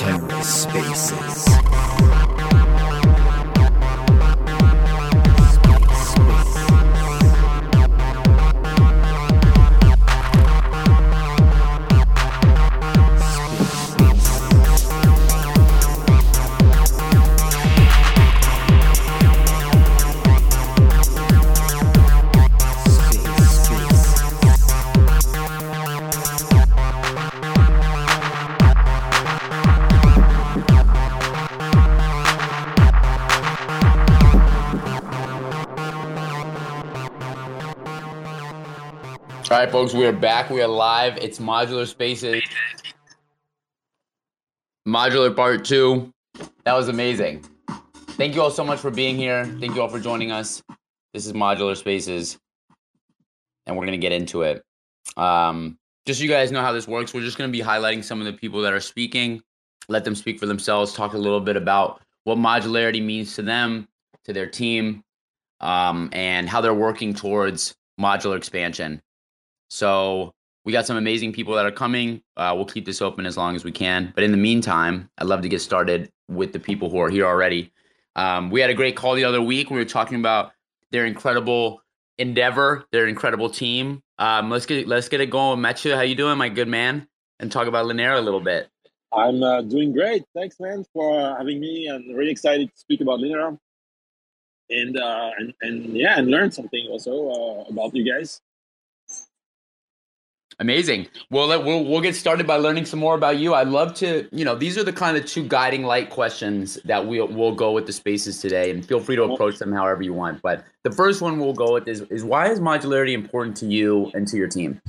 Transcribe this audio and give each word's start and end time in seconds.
Terra 0.00 0.42
Spaces. 0.42 2.19
Right, 39.70 39.82
folks, 39.82 39.94
we 39.94 40.04
are 40.04 40.12
back. 40.12 40.50
We 40.50 40.60
are 40.62 40.66
live. 40.66 41.16
It's 41.18 41.38
Modular 41.38 41.86
Spaces. 41.86 42.42
Modular 44.88 45.34
Part 45.34 45.64
2. 45.64 46.12
That 46.64 46.72
was 46.72 46.88
amazing. 46.88 47.44
Thank 48.16 48.34
you 48.34 48.42
all 48.42 48.50
so 48.50 48.64
much 48.64 48.80
for 48.80 48.90
being 48.90 49.16
here. 49.16 49.44
Thank 49.44 49.76
you 49.76 49.82
all 49.82 49.88
for 49.88 50.00
joining 50.00 50.32
us. 50.32 50.60
This 51.14 51.24
is 51.24 51.34
Modular 51.34 51.76
Spaces, 51.76 52.36
and 53.66 53.76
we're 53.76 53.86
going 53.86 54.00
to 54.00 54.04
get 54.04 54.10
into 54.10 54.42
it. 54.42 54.64
Um, 55.16 55.78
just 56.04 56.18
so 56.18 56.24
you 56.24 56.28
guys 56.28 56.50
know 56.50 56.62
how 56.62 56.72
this 56.72 56.88
works, 56.88 57.14
we're 57.14 57.20
just 57.20 57.38
going 57.38 57.48
to 57.48 57.56
be 57.56 57.62
highlighting 57.62 58.02
some 58.02 58.18
of 58.18 58.26
the 58.26 58.32
people 58.32 58.60
that 58.62 58.72
are 58.72 58.80
speaking, 58.80 59.40
let 59.88 60.02
them 60.04 60.16
speak 60.16 60.40
for 60.40 60.46
themselves, 60.46 60.94
talk 60.94 61.12
a 61.12 61.18
little 61.18 61.40
bit 61.40 61.56
about 61.56 62.02
what 62.24 62.38
modularity 62.38 63.04
means 63.04 63.36
to 63.36 63.42
them, 63.42 63.86
to 64.24 64.32
their 64.32 64.48
team, 64.48 65.04
um, 65.60 66.10
and 66.12 66.48
how 66.48 66.60
they're 66.60 66.74
working 66.74 67.14
towards 67.14 67.76
modular 68.00 68.36
expansion. 68.36 69.00
So 69.70 70.34
we 70.64 70.72
got 70.72 70.86
some 70.86 70.96
amazing 70.96 71.32
people 71.32 71.54
that 71.54 71.64
are 71.64 71.70
coming. 71.70 72.22
Uh, 72.36 72.52
we'll 72.54 72.66
keep 72.66 72.84
this 72.84 73.00
open 73.00 73.24
as 73.24 73.36
long 73.36 73.56
as 73.56 73.64
we 73.64 73.72
can. 73.72 74.12
But 74.14 74.24
in 74.24 74.30
the 74.30 74.36
meantime, 74.36 75.08
I'd 75.16 75.26
love 75.26 75.42
to 75.42 75.48
get 75.48 75.60
started 75.60 76.10
with 76.28 76.52
the 76.52 76.60
people 76.60 76.90
who 76.90 76.98
are 76.98 77.08
here 77.08 77.24
already. 77.24 77.72
Um, 78.16 78.50
we 78.50 78.60
had 78.60 78.70
a 78.70 78.74
great 78.74 78.96
call 78.96 79.14
the 79.14 79.24
other 79.24 79.40
week. 79.40 79.70
We 79.70 79.78
were 79.78 79.84
talking 79.84 80.18
about 80.18 80.52
their 80.90 81.06
incredible 81.06 81.82
endeavor, 82.18 82.84
their 82.92 83.06
incredible 83.06 83.48
team. 83.48 84.02
Um, 84.18 84.50
let's 84.50 84.66
get 84.66 84.86
let's 84.86 85.08
get 85.08 85.20
it 85.20 85.30
going. 85.30 85.60
Mathieu, 85.60 85.94
how 85.94 86.02
you 86.02 86.14
doing, 86.14 86.36
my 86.36 86.48
good 86.48 86.68
man? 86.68 87.06
And 87.38 87.50
talk 87.50 87.66
about 87.66 87.86
Linera 87.86 88.18
a 88.18 88.20
little 88.20 88.40
bit. 88.40 88.68
I'm 89.12 89.42
uh, 89.42 89.62
doing 89.62 89.92
great. 89.92 90.24
Thanks, 90.34 90.60
man, 90.60 90.84
for 90.92 91.18
having 91.36 91.58
me. 91.58 91.88
I'm 91.88 92.12
really 92.12 92.30
excited 92.30 92.70
to 92.70 92.78
speak 92.78 93.00
about 93.00 93.20
Linera 93.20 93.58
and 94.68 94.98
uh, 94.98 95.30
and 95.38 95.54
and 95.62 95.96
yeah, 95.96 96.18
and 96.18 96.28
learn 96.28 96.50
something 96.50 96.86
also 96.90 97.30
uh, 97.30 97.64
about 97.70 97.94
you 97.94 98.04
guys. 98.04 98.40
Amazing. 100.60 101.08
Well, 101.30 101.46
let, 101.46 101.64
we'll 101.64 101.86
we'll 101.86 102.02
get 102.02 102.14
started 102.14 102.46
by 102.46 102.56
learning 102.56 102.84
some 102.84 103.00
more 103.00 103.14
about 103.14 103.38
you. 103.38 103.54
I'd 103.54 103.68
love 103.68 103.94
to, 103.94 104.28
you 104.30 104.44
know, 104.44 104.54
these 104.54 104.76
are 104.76 104.84
the 104.84 104.92
kind 104.92 105.16
of 105.16 105.24
two 105.24 105.42
guiding 105.42 105.84
light 105.84 106.10
questions 106.10 106.78
that 106.84 107.06
we'll 107.06 107.28
we'll 107.28 107.54
go 107.54 107.72
with 107.72 107.86
the 107.86 107.94
spaces 107.94 108.42
today, 108.42 108.70
and 108.70 108.84
feel 108.84 109.00
free 109.00 109.16
to 109.16 109.22
approach 109.22 109.58
them 109.58 109.72
however 109.72 110.02
you 110.02 110.12
want. 110.12 110.42
But 110.42 110.66
the 110.84 110.92
first 110.92 111.22
one 111.22 111.38
we'll 111.38 111.54
go 111.54 111.72
with 111.72 111.88
is 111.88 112.02
is 112.10 112.24
why 112.24 112.50
is 112.50 112.60
modularity 112.60 113.14
important 113.14 113.56
to 113.58 113.66
you 113.66 114.10
and 114.12 114.28
to 114.28 114.36
your 114.36 114.48
team? 114.48 114.82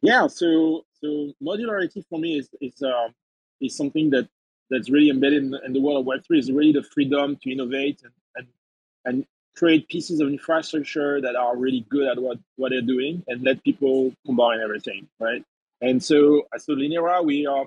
Yeah, 0.00 0.26
so 0.26 0.86
so 0.98 1.32
modularity 1.42 2.02
for 2.08 2.18
me 2.18 2.38
is 2.38 2.48
is 2.62 2.82
um, 2.82 3.14
is 3.60 3.76
something 3.76 4.08
that 4.10 4.26
that's 4.70 4.88
really 4.88 5.10
embedded 5.10 5.42
in, 5.42 5.54
in 5.66 5.74
the 5.74 5.82
world 5.82 6.00
of 6.00 6.06
Web 6.06 6.24
three. 6.24 6.38
Is 6.38 6.50
really 6.50 6.72
the 6.72 6.82
freedom 6.82 7.36
to 7.42 7.52
innovate 7.52 8.00
and 8.04 8.12
and 8.36 8.46
and 9.04 9.26
create 9.56 9.88
pieces 9.88 10.20
of 10.20 10.28
infrastructure 10.28 11.20
that 11.20 11.36
are 11.36 11.56
really 11.56 11.84
good 11.90 12.08
at 12.08 12.20
what, 12.20 12.38
what 12.56 12.70
they're 12.70 12.80
doing 12.80 13.22
and 13.28 13.42
let 13.42 13.62
people 13.62 14.12
combine 14.24 14.60
everything, 14.60 15.06
right? 15.20 15.44
And 15.80 16.02
so 16.02 16.46
at 16.54 16.62
so 16.62 16.74
Linera, 16.74 17.24
we 17.24 17.46
are 17.46 17.66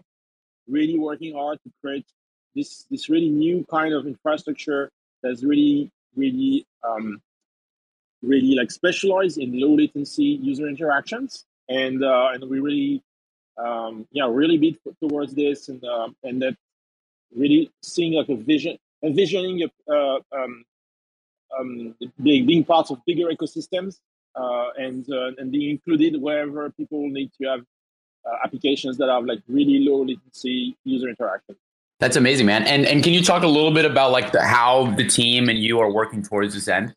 really 0.68 0.97
working 0.97 1.35
hard 1.35 1.59
to 1.63 1.72
create 1.81 2.06
this 2.56 2.85
this 2.90 3.09
really 3.09 3.29
new 3.29 3.66
kind 3.69 3.94
of 3.94 4.07
infrastructure 4.07 4.90
that's 5.22 5.44
really, 5.44 5.91
really 6.16 6.66
um, 6.84 7.22
really 8.22 8.56
like 8.56 8.72
specialized 8.72 9.38
in 9.38 9.59
low 9.59 9.75
latency 9.75 10.40
user 10.41 10.67
interactions. 10.67 11.46
And 11.67 12.03
uh, 12.03 12.29
and 12.34 12.50
we 12.50 12.59
really 12.59 13.03
um, 13.57 14.07
yeah, 14.12 14.28
really 14.29 14.57
beat 14.57 14.79
towards 15.02 15.34
this 15.34 15.69
and 15.69 15.84
uh, 15.84 16.09
and 16.23 16.41
that 16.41 16.56
really 17.35 17.72
seeing 17.81 18.13
like 18.13 18.29
a 18.29 18.35
vision 18.35 18.78
envisioning 19.03 19.63
a, 19.63 19.91
uh, 19.91 20.19
um, 20.31 20.63
um, 21.59 21.95
being, 22.21 22.45
being 22.45 22.63
part 22.63 22.91
of 22.91 22.99
bigger 23.05 23.27
ecosystems 23.27 23.99
uh, 24.35 24.69
and 24.77 25.09
uh, 25.09 25.31
and 25.38 25.51
being 25.51 25.69
included 25.69 26.21
wherever 26.21 26.69
people 26.71 27.09
need 27.09 27.31
to 27.39 27.47
have 27.47 27.61
uh, 28.25 28.35
applications 28.43 28.97
that 28.97 29.09
have 29.09 29.25
like 29.25 29.39
really 29.47 29.79
low 29.79 30.03
latency 30.03 30.75
user 30.83 31.09
interaction. 31.09 31.55
That's 31.99 32.17
amazing, 32.17 32.45
man. 32.45 32.63
And 32.63 32.85
and 32.85 33.03
can 33.03 33.13
you 33.13 33.21
talk 33.21 33.43
a 33.43 33.47
little 33.47 33.71
bit 33.71 33.85
about 33.85 34.11
like 34.11 34.31
the, 34.31 34.43
how 34.43 34.91
the 34.95 35.07
team 35.07 35.47
and 35.49 35.59
you 35.59 35.79
are 35.79 35.91
working 35.91 36.21
towards 36.21 36.53
this 36.53 36.67
end? 36.67 36.93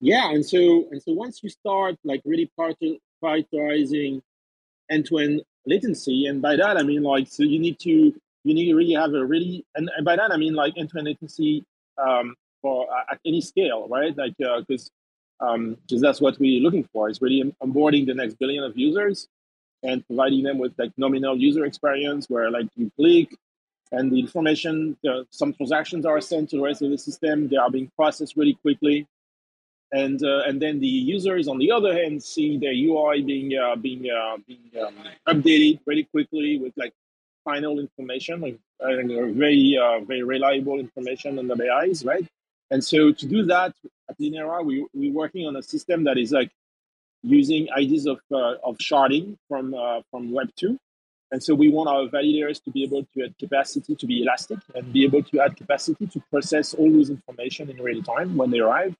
Yeah, 0.00 0.30
and 0.32 0.44
so 0.44 0.88
and 0.90 1.00
so 1.00 1.12
once 1.12 1.42
you 1.42 1.48
start 1.48 1.96
like 2.02 2.22
really 2.24 2.50
prioritizing 2.58 4.20
end-to-end 4.90 5.42
latency, 5.64 6.26
and 6.26 6.42
by 6.42 6.56
that 6.56 6.76
I 6.76 6.82
mean 6.82 7.04
like 7.04 7.28
so 7.28 7.44
you 7.44 7.60
need 7.60 7.78
to 7.80 7.90
you 8.44 8.54
need 8.54 8.66
to 8.70 8.74
really 8.74 8.94
have 8.94 9.14
a 9.14 9.24
really 9.24 9.64
and, 9.76 9.88
and 9.96 10.04
by 10.04 10.16
that 10.16 10.32
I 10.32 10.36
mean 10.36 10.54
like 10.54 10.74
end-to-end 10.76 11.06
latency 11.06 11.64
um, 11.98 12.34
for 12.62 12.86
uh, 12.92 13.12
at 13.12 13.20
any 13.26 13.40
scale, 13.40 13.88
right? 13.88 14.16
Like 14.16 14.36
because 14.38 14.90
uh, 15.40 15.46
um, 15.46 15.76
because 15.82 16.00
that's 16.00 16.20
what 16.20 16.38
we're 16.38 16.60
looking 16.60 16.84
for 16.92 17.10
is 17.10 17.20
really 17.20 17.42
onboarding 17.62 18.06
the 18.06 18.14
next 18.14 18.34
billion 18.34 18.62
of 18.62 18.76
users 18.76 19.28
and 19.82 20.06
providing 20.06 20.44
them 20.44 20.58
with 20.58 20.72
like 20.78 20.92
nominal 20.96 21.36
user 21.36 21.64
experience 21.64 22.30
where 22.30 22.50
like 22.50 22.68
you 22.76 22.90
click 22.96 23.36
and 23.90 24.10
the 24.10 24.18
information 24.18 24.96
uh, 25.08 25.24
some 25.30 25.52
transactions 25.52 26.06
are 26.06 26.20
sent 26.20 26.48
to 26.50 26.56
the 26.56 26.62
rest 26.62 26.82
of 26.82 26.90
the 26.90 26.98
system. 26.98 27.48
They 27.48 27.56
are 27.56 27.70
being 27.70 27.90
processed 27.96 28.36
really 28.36 28.54
quickly. 28.54 29.06
And 29.92 30.22
uh, 30.24 30.44
and 30.46 30.62
then 30.62 30.80
the 30.80 30.86
users 30.86 31.48
on 31.48 31.58
the 31.58 31.70
other 31.70 31.92
hand 31.92 32.22
see 32.22 32.56
their 32.56 32.72
UI 32.72 33.20
being 33.22 33.58
uh, 33.58 33.76
being 33.76 34.08
uh, 34.10 34.38
being 34.46 34.70
um, 34.80 34.94
updated 35.28 35.80
really 35.84 36.04
quickly 36.04 36.58
with 36.58 36.72
like 36.76 36.94
final 37.44 37.78
information 37.78 38.40
like 38.40 38.58
very 38.80 39.76
very 40.06 40.22
reliable 40.22 40.78
information 40.78 41.38
on 41.38 41.48
the 41.48 41.70
AIs 41.70 42.04
right 42.04 42.26
and 42.72 42.82
so 42.82 43.12
to 43.12 43.26
do 43.26 43.44
that 43.44 43.74
at 44.08 44.18
Linera, 44.18 44.64
we, 44.64 44.86
we're 44.94 45.12
working 45.12 45.46
on 45.46 45.56
a 45.56 45.62
system 45.62 46.04
that 46.04 46.16
is 46.16 46.32
like 46.32 46.50
using 47.22 47.68
ideas 47.70 48.06
of, 48.06 48.18
uh, 48.32 48.54
of 48.64 48.78
sharding 48.78 49.36
from, 49.46 49.74
uh, 49.74 50.00
from 50.10 50.32
Web 50.32 50.48
2. 50.56 50.78
And 51.32 51.42
so 51.42 51.54
we 51.54 51.68
want 51.68 51.90
our 51.90 52.06
validators 52.08 52.64
to 52.64 52.70
be 52.70 52.82
able 52.82 53.06
to 53.12 53.24
add 53.24 53.36
capacity 53.38 53.94
to 53.94 54.06
be 54.06 54.22
elastic 54.22 54.58
and 54.74 54.90
be 54.90 55.04
able 55.04 55.22
to 55.22 55.40
add 55.40 55.54
capacity 55.54 56.06
to 56.06 56.22
process 56.30 56.72
all 56.72 56.90
those 56.90 57.10
information 57.10 57.68
in 57.68 57.76
real 57.76 58.02
time 58.02 58.36
when 58.38 58.50
they 58.50 58.60
arrive. 58.60 58.96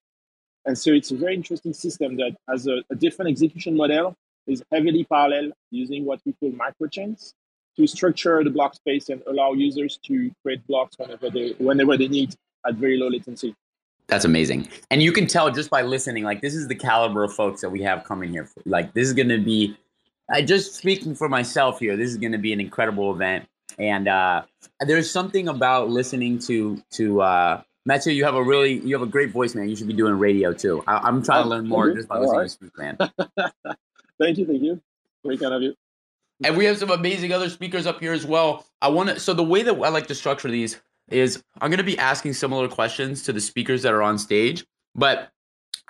And 0.66 0.76
so 0.76 0.92
it's 0.92 1.10
a 1.10 1.16
very 1.16 1.34
interesting 1.34 1.72
system 1.72 2.16
that 2.16 2.36
has 2.50 2.66
a, 2.66 2.82
a 2.90 2.94
different 2.94 3.30
execution 3.30 3.74
model, 3.74 4.14
is 4.46 4.62
heavily 4.70 5.04
parallel 5.04 5.52
using 5.70 6.04
what 6.04 6.20
we 6.26 6.34
call 6.34 6.52
microchains 6.52 7.32
to 7.76 7.86
structure 7.86 8.44
the 8.44 8.50
block 8.50 8.74
space 8.74 9.08
and 9.08 9.22
allow 9.26 9.54
users 9.54 9.98
to 10.04 10.30
create 10.42 10.66
blocks 10.66 10.98
whenever 10.98 11.30
they 11.30 11.54
whenever 11.58 11.96
they 11.96 12.08
need 12.08 12.34
at 12.66 12.74
very 12.74 12.98
low 12.98 13.08
latency. 13.08 13.54
That's 14.08 14.24
amazing. 14.24 14.68
And 14.90 15.02
you 15.02 15.12
can 15.12 15.26
tell 15.26 15.50
just 15.50 15.70
by 15.70 15.82
listening, 15.82 16.24
like 16.24 16.40
this 16.40 16.54
is 16.54 16.68
the 16.68 16.74
caliber 16.74 17.24
of 17.24 17.32
folks 17.32 17.60
that 17.62 17.70
we 17.70 17.82
have 17.82 18.04
coming 18.04 18.30
here. 18.30 18.48
Like 18.66 18.92
this 18.92 19.08
is 19.08 19.14
going 19.14 19.28
to 19.28 19.38
be, 19.38 19.76
I 20.30 20.42
just 20.42 20.74
speaking 20.74 21.14
for 21.14 21.28
myself 21.28 21.78
here, 21.78 21.96
this 21.96 22.10
is 22.10 22.18
going 22.18 22.32
to 22.32 22.38
be 22.38 22.52
an 22.52 22.60
incredible 22.60 23.12
event. 23.12 23.46
And 23.78 24.08
uh, 24.08 24.42
there's 24.80 25.10
something 25.10 25.48
about 25.48 25.88
listening 25.88 26.38
to 26.40 26.82
to 26.92 27.22
uh, 27.22 27.62
Mathieu. 27.86 28.12
You 28.12 28.24
have 28.24 28.34
a 28.34 28.42
really, 28.42 28.80
you 28.80 28.94
have 28.94 29.02
a 29.02 29.10
great 29.10 29.30
voice, 29.30 29.54
man. 29.54 29.68
You 29.68 29.76
should 29.76 29.86
be 29.86 29.94
doing 29.94 30.18
radio 30.18 30.52
too. 30.52 30.84
I, 30.86 31.08
am 31.08 31.22
trying 31.22 31.44
to 31.44 31.48
learn 31.48 31.66
more 31.66 31.90
just 31.94 32.06
by 32.06 32.18
listening 32.18 32.38
right. 32.38 32.44
to 32.44 32.48
speak, 32.50 32.78
man. 32.78 32.96
thank 34.20 34.36
you, 34.36 34.46
thank 34.46 34.62
you. 34.62 34.80
Very 35.24 35.38
kind 35.38 35.54
of 35.54 35.62
you. 35.62 35.74
And 36.44 36.56
we 36.56 36.64
have 36.66 36.76
some 36.76 36.90
amazing 36.90 37.32
other 37.32 37.48
speakers 37.48 37.86
up 37.86 38.00
here 38.00 38.12
as 38.12 38.26
well. 38.26 38.66
I 38.82 38.88
want 38.88 39.08
to. 39.08 39.20
So 39.20 39.32
the 39.32 39.44
way 39.44 39.62
that 39.62 39.72
I 39.72 39.88
like 39.88 40.08
to 40.08 40.14
structure 40.14 40.50
these 40.50 40.80
is 41.12 41.42
I'm 41.60 41.70
going 41.70 41.78
to 41.78 41.84
be 41.84 41.98
asking 41.98 42.32
similar 42.34 42.68
questions 42.68 43.22
to 43.24 43.32
the 43.32 43.40
speakers 43.40 43.82
that 43.82 43.92
are 43.92 44.02
on 44.02 44.18
stage. 44.18 44.64
But 44.94 45.30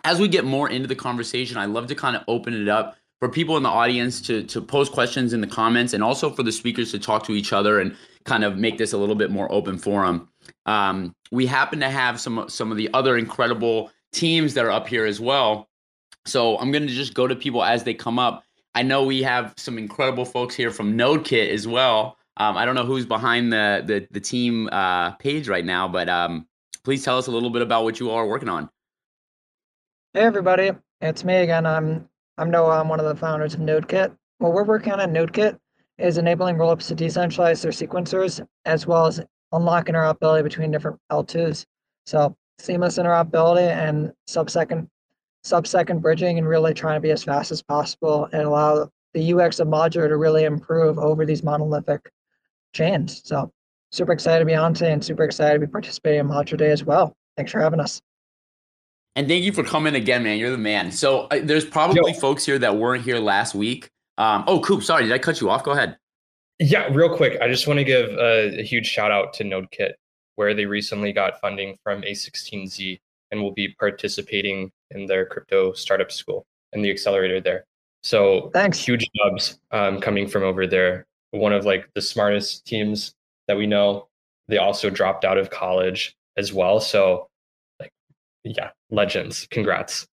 as 0.05 0.21
we 0.21 0.29
get 0.29 0.45
more 0.45 0.69
into 0.69 0.89
the 0.89 0.95
conversation, 0.95 1.57
I 1.57 1.67
love 1.67 1.87
to 1.89 1.95
kind 1.95 2.17
of 2.17 2.23
open 2.29 2.55
it 2.55 2.69
up 2.69 2.97
for 3.21 3.29
people 3.29 3.57
in 3.57 3.63
the 3.63 3.69
audience 3.69 4.21
to 4.23 4.43
to 4.45 4.61
pose 4.61 4.89
questions 4.89 5.33
in 5.33 5.41
the 5.41 5.47
comments, 5.47 5.93
and 5.93 6.03
also 6.03 6.31
for 6.31 6.43
the 6.43 6.53
speakers 6.53 6.91
to 6.91 6.99
talk 6.99 7.25
to 7.25 7.33
each 7.33 7.53
other 7.53 7.81
and 7.81 7.97
kind 8.25 8.45
of 8.45 8.57
make 8.57 8.79
this 8.79 8.93
a 8.93 8.99
little 8.99 9.15
bit 9.15 9.31
more 9.31 9.51
open 9.53 9.79
forum. 9.79 10.29
Um, 10.67 11.15
we 11.31 11.47
happen 11.47 11.81
to 11.81 11.89
have 11.89 12.21
some 12.21 12.49
some 12.49 12.71
of 12.71 12.77
the 12.77 12.91
other 12.93 13.17
incredible 13.17 13.91
teams 14.13 14.55
that 14.55 14.65
are 14.65 14.71
up 14.71 14.89
here 14.89 15.07
as 15.07 15.21
well. 15.21 15.69
So 16.27 16.59
I'm 16.59 16.71
going 16.71 16.87
to 16.87 16.93
just 16.93 17.15
go 17.15 17.27
to 17.27 17.35
people 17.35 17.65
as 17.65 17.85
they 17.85 17.95
come 17.95 18.19
up. 18.19 18.45
I 18.75 18.83
know 18.83 19.05
we 19.05 19.23
have 19.23 19.55
some 19.57 19.79
incredible 19.79 20.25
folks 20.25 20.55
here 20.55 20.71
from 20.71 20.97
NodeKit 20.97 21.51
as 21.51 21.67
well. 21.67 22.17
Um, 22.43 22.57
I 22.57 22.65
don't 22.65 22.75
know 22.75 22.85
who's 22.85 23.07
behind 23.07 23.53
the 23.53 23.85
the, 23.87 24.09
the 24.11 24.21
team 24.21 24.69
uh, 24.73 25.13
page 25.13 25.49
right 25.49 25.65
now, 25.65 25.87
but 25.87 26.09
um, 26.09 26.49
please 26.83 27.05
tell 27.05 27.17
us 27.17 27.29
a 27.29 27.31
little 27.31 27.51
bit 27.51 27.63
about 27.63 27.85
what 27.85 28.01
you 28.01 28.11
all 28.11 28.17
are 28.17 28.27
working 28.27 28.49
on. 28.49 28.69
Hey 30.13 30.23
everybody, 30.23 30.73
it's 31.01 31.23
me 31.25 31.37
again. 31.37 31.67
I'm 31.67 32.09
I'm 32.39 32.51
Noah. 32.51 32.81
I'm 32.81 32.89
one 32.89 32.99
of 32.99 33.07
the 33.07 33.15
founders 33.15 33.55
of 33.55 33.61
NodeKit. 33.61 34.17
What 34.39 34.55
we're 34.55 34.65
working 34.65 34.93
on 34.93 34.99
at 34.99 35.11
NodeKit 35.11 35.57
is 35.99 36.19
enabling 36.19 36.57
rollups 36.57 36.89
to 36.89 36.97
decentralize 36.97 37.63
their 37.63 37.71
sequencers 37.71 38.45
as 38.65 38.89
well 38.89 39.07
as 39.07 39.21
unlock 39.53 39.87
interoperability 39.87 40.43
between 40.43 40.73
different 40.73 40.99
L2s. 41.13 41.65
So 42.07 42.37
seamless 42.59 42.99
interoperability 42.99 43.71
and 43.71 44.13
sub-second 44.27 44.89
sub-second 45.45 46.01
bridging 46.01 46.39
and 46.39 46.49
really 46.49 46.75
trying 46.75 46.97
to 46.97 47.01
be 47.01 47.13
as 47.13 47.23
fast 47.23 47.53
as 47.53 47.63
possible 47.63 48.29
and 48.33 48.43
allow 48.43 48.91
the 49.15 49.33
UX 49.33 49.61
of 49.61 49.69
modular 49.69 50.09
to 50.09 50.17
really 50.17 50.43
improve 50.43 50.99
over 50.99 51.25
these 51.25 51.45
monolithic 51.45 52.11
chains. 52.73 53.23
So 53.25 53.51
super 53.91 54.13
excited 54.13 54.41
to 54.41 54.47
be 54.47 54.55
on 54.55 54.75
today 54.75 54.93
and 54.93 55.05
super 55.05 55.25
excited 55.25 55.61
to 55.61 55.67
be 55.67 55.71
participating 55.71 56.21
in 56.21 56.29
Modular 56.29 56.59
Day 56.59 56.71
as 56.71 56.85
well. 56.85 57.15
Thanks 57.37 57.53
for 57.53 57.61
having 57.61 57.81
us. 57.81 58.01
And 59.15 59.29
thank 59.29 59.45
you 59.45 59.53
for 59.53 59.63
coming 59.63 59.95
again, 59.95 60.23
man. 60.23 60.39
You're 60.39 60.51
the 60.51 60.59
man. 60.59 60.91
So 60.91 61.23
uh, 61.31 61.41
there's 61.43 61.67
probably 61.67 62.13
Yo. 62.13 62.19
folks 62.19 62.47
here 62.47 62.59
that 62.59 62.77
weren't 62.77 63.05
here 63.05 63.19
last 63.19 63.55
week. 63.55 63.91
Um, 64.17 64.45
oh, 64.47 64.61
Coop, 64.61 64.83
sorry, 64.83 65.05
did 65.05 65.13
I 65.13 65.19
cut 65.19 65.41
you 65.41 65.51
off? 65.51 65.65
Go 65.65 65.73
ahead. 65.73 65.97
Yeah, 66.59 66.89
real 66.93 67.15
quick. 67.15 67.39
I 67.41 67.49
just 67.49 67.67
want 67.67 67.79
to 67.79 67.85
give 67.85 68.11
a, 68.11 68.61
a 68.61 68.63
huge 68.63 68.87
shout 68.87 69.11
out 69.11 69.33
to 69.35 69.45
NodeKit, 69.45 69.93
where 70.37 70.55
they 70.55 70.65
recently 70.65 71.13
got 71.13 71.41
funding 71.41 71.77
from 71.83 72.03
A16Z 72.03 73.01
and 73.31 73.43
will 73.43 73.53
be 73.53 73.75
participating 73.79 74.71
in 74.91 75.07
their 75.07 75.27
crypto 75.27 75.73
startup 75.73 76.13
school 76.13 76.47
and 76.73 76.85
the 76.85 76.91
accelerator 76.91 77.41
there. 77.41 77.65
So 78.03 78.51
thanks. 78.53 78.79
Huge 78.79 79.09
jobs 79.17 79.59
um, 79.71 80.01
coming 80.01 80.27
from 80.27 80.43
over 80.43 80.67
there. 80.67 81.07
One 81.33 81.53
of 81.53 81.65
like 81.65 81.89
the 81.95 82.03
smartest 82.03 82.67
teams 82.67 83.15
that 83.49 83.57
we 83.57 83.67
know. 83.67 84.09
They 84.49 84.59
also 84.59 84.91
dropped 84.91 85.25
out 85.25 85.39
of 85.39 85.51
college 85.51 86.15
as 86.37 86.53
well. 86.53 86.81
So 86.81 87.29
like, 87.81 87.93
yeah, 88.45 88.71
legends. 88.91 89.47
Congrats. 89.51 90.07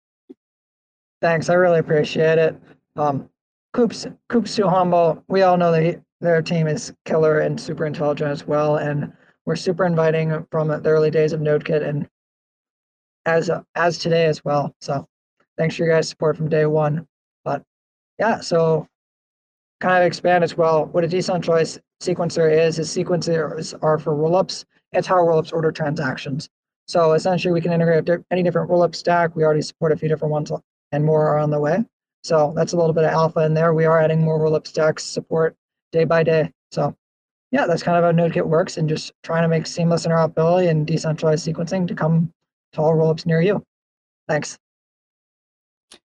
Thanks. 1.21 1.49
I 1.49 1.55
really 1.55 1.79
appreciate 1.79 2.37
it. 2.37 2.59
Um, 2.95 3.29
Coop's 3.73 4.07
Coop's 4.29 4.55
too 4.55 4.67
humble. 4.67 5.23
We 5.27 5.41
all 5.41 5.57
know 5.57 5.71
that 5.71 5.83
he, 5.83 5.95
their 6.21 6.41
team 6.41 6.67
is 6.67 6.93
killer 7.05 7.39
and 7.39 7.59
super 7.59 7.85
intelligent 7.85 8.31
as 8.31 8.47
well. 8.47 8.77
And 8.77 9.13
we're 9.45 9.55
super 9.55 9.85
inviting 9.85 10.45
from 10.51 10.67
the 10.67 10.81
early 10.85 11.11
days 11.11 11.33
of 11.33 11.41
NodeKit 11.41 11.87
and 11.87 12.07
as 13.25 13.49
as 13.75 13.97
today 13.97 14.25
as 14.25 14.43
well. 14.43 14.73
So 14.81 15.07
thanks 15.57 15.75
for 15.75 15.83
your 15.83 15.93
guys' 15.93 16.09
support 16.09 16.37
from 16.37 16.49
day 16.49 16.65
one. 16.65 17.07
But 17.43 17.63
yeah, 18.17 18.39
so 18.39 18.87
kind 19.79 20.01
of 20.01 20.07
expand 20.07 20.43
as 20.43 20.57
well. 20.57 20.85
What 20.87 21.03
a 21.03 21.07
decentralized 21.07 21.79
sequencer 22.01 22.51
is, 22.51 22.79
is 22.79 22.89
sequencers 22.89 23.77
are 23.81 23.97
for 23.97 24.13
rollups. 24.13 24.65
It's 24.91 25.07
how 25.07 25.15
rollups 25.15 25.53
order 25.53 25.71
transactions. 25.71 26.49
So 26.87 27.13
essentially, 27.13 27.53
we 27.53 27.61
can 27.61 27.71
integrate 27.71 28.23
any 28.31 28.41
different 28.43 28.69
rollup 28.69 28.95
stack. 28.95 29.35
We 29.35 29.43
already 29.43 29.61
support 29.61 29.91
a 29.91 29.97
few 29.97 30.09
different 30.09 30.31
ones, 30.31 30.51
and 30.91 31.05
more 31.05 31.27
are 31.27 31.37
on 31.37 31.51
the 31.51 31.59
way. 31.59 31.85
So 32.23 32.51
that's 32.55 32.73
a 32.73 32.77
little 32.77 32.93
bit 32.93 33.03
of 33.03 33.11
alpha 33.11 33.41
in 33.41 33.53
there. 33.53 33.73
We 33.73 33.85
are 33.85 34.01
adding 34.01 34.21
more 34.21 34.39
rollup 34.39 34.67
stacks 34.67 35.03
support 35.03 35.55
day 35.91 36.03
by 36.03 36.23
day. 36.23 36.51
So 36.71 36.95
yeah, 37.51 37.65
that's 37.65 37.83
kind 37.83 37.97
of 37.97 38.03
how 38.03 38.11
NodeKit 38.11 38.45
works, 38.45 38.77
and 38.77 38.89
just 38.89 39.13
trying 39.23 39.43
to 39.43 39.47
make 39.47 39.67
seamless 39.67 40.05
interoperability 40.05 40.69
and 40.69 40.85
decentralized 40.85 41.47
sequencing 41.47 41.87
to 41.87 41.95
come 41.95 42.31
to 42.73 42.81
all 42.81 42.95
rollups 42.95 43.25
near 43.25 43.41
you. 43.41 43.63
Thanks. 44.27 44.57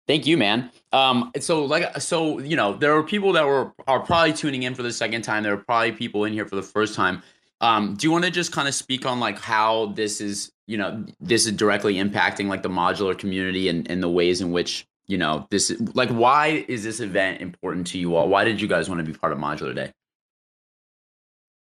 Thank 0.06 0.28
you, 0.28 0.38
man. 0.38 0.70
Um, 0.92 1.32
so 1.40 1.64
like, 1.64 2.02
so 2.02 2.40
you 2.40 2.56
know, 2.56 2.74
there 2.74 2.96
are 2.98 3.04
people 3.04 3.34
that 3.34 3.46
were 3.46 3.72
are 3.88 4.02
probably 4.02 4.34
tuning 4.34 4.64
in 4.64 4.76
for 4.76 4.84
the 4.84 4.92
second 4.92 5.22
time. 5.22 5.44
There 5.44 5.54
are 5.54 5.58
probably 5.58 5.94
people 5.94 6.26
in 6.26 6.34
here 6.34 6.46
for 6.46 6.56
the 6.56 6.64
first 6.64 6.96
time. 6.96 7.24
Um, 7.62 7.96
do 7.96 8.06
you 8.06 8.12
want 8.12 8.26
to 8.26 8.32
just 8.32 8.52
kind 8.52 8.68
of 8.68 8.76
speak 8.76 9.06
on 9.06 9.22
like 9.22 9.40
how 9.40 9.88
this 9.96 10.20
is, 10.20 10.52
you 10.68 10.78
know, 10.78 11.06
this 11.22 11.46
is 11.46 11.54
directly 11.54 11.96
impacting 11.96 12.48
like 12.48 12.62
the 12.62 12.70
modular 12.70 13.18
community 13.18 13.70
and, 13.70 13.90
and 13.90 14.04
the 14.04 14.10
ways 14.10 14.42
in 14.42 14.52
which 14.52 14.86
you 15.08 15.18
know 15.18 15.46
this 15.50 15.70
is 15.70 15.96
like 15.96 16.10
why 16.10 16.66
is 16.68 16.84
this 16.84 17.00
event 17.00 17.42
important 17.42 17.88
to 17.88 17.98
you 17.98 18.16
all? 18.16 18.28
Why 18.28 18.44
did 18.44 18.60
you 18.60 18.68
guys 18.68 18.90
want 18.90 19.00
to 19.00 19.10
be 19.10 19.18
part 19.18 19.32
of 19.32 19.40
Modular 19.40 19.74
Day? 19.74 19.92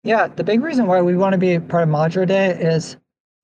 Yeah, 0.05 0.29
the 0.29 0.45
big 0.45 0.63
reason 0.63 0.87
why 0.87 1.01
we 1.01 1.17
want 1.17 1.33
to 1.33 1.39
be 1.39 1.59
part 1.59 1.83
of 1.83 1.89
Modular 1.89 2.29
Day 2.29 2.51
is 2.51 2.97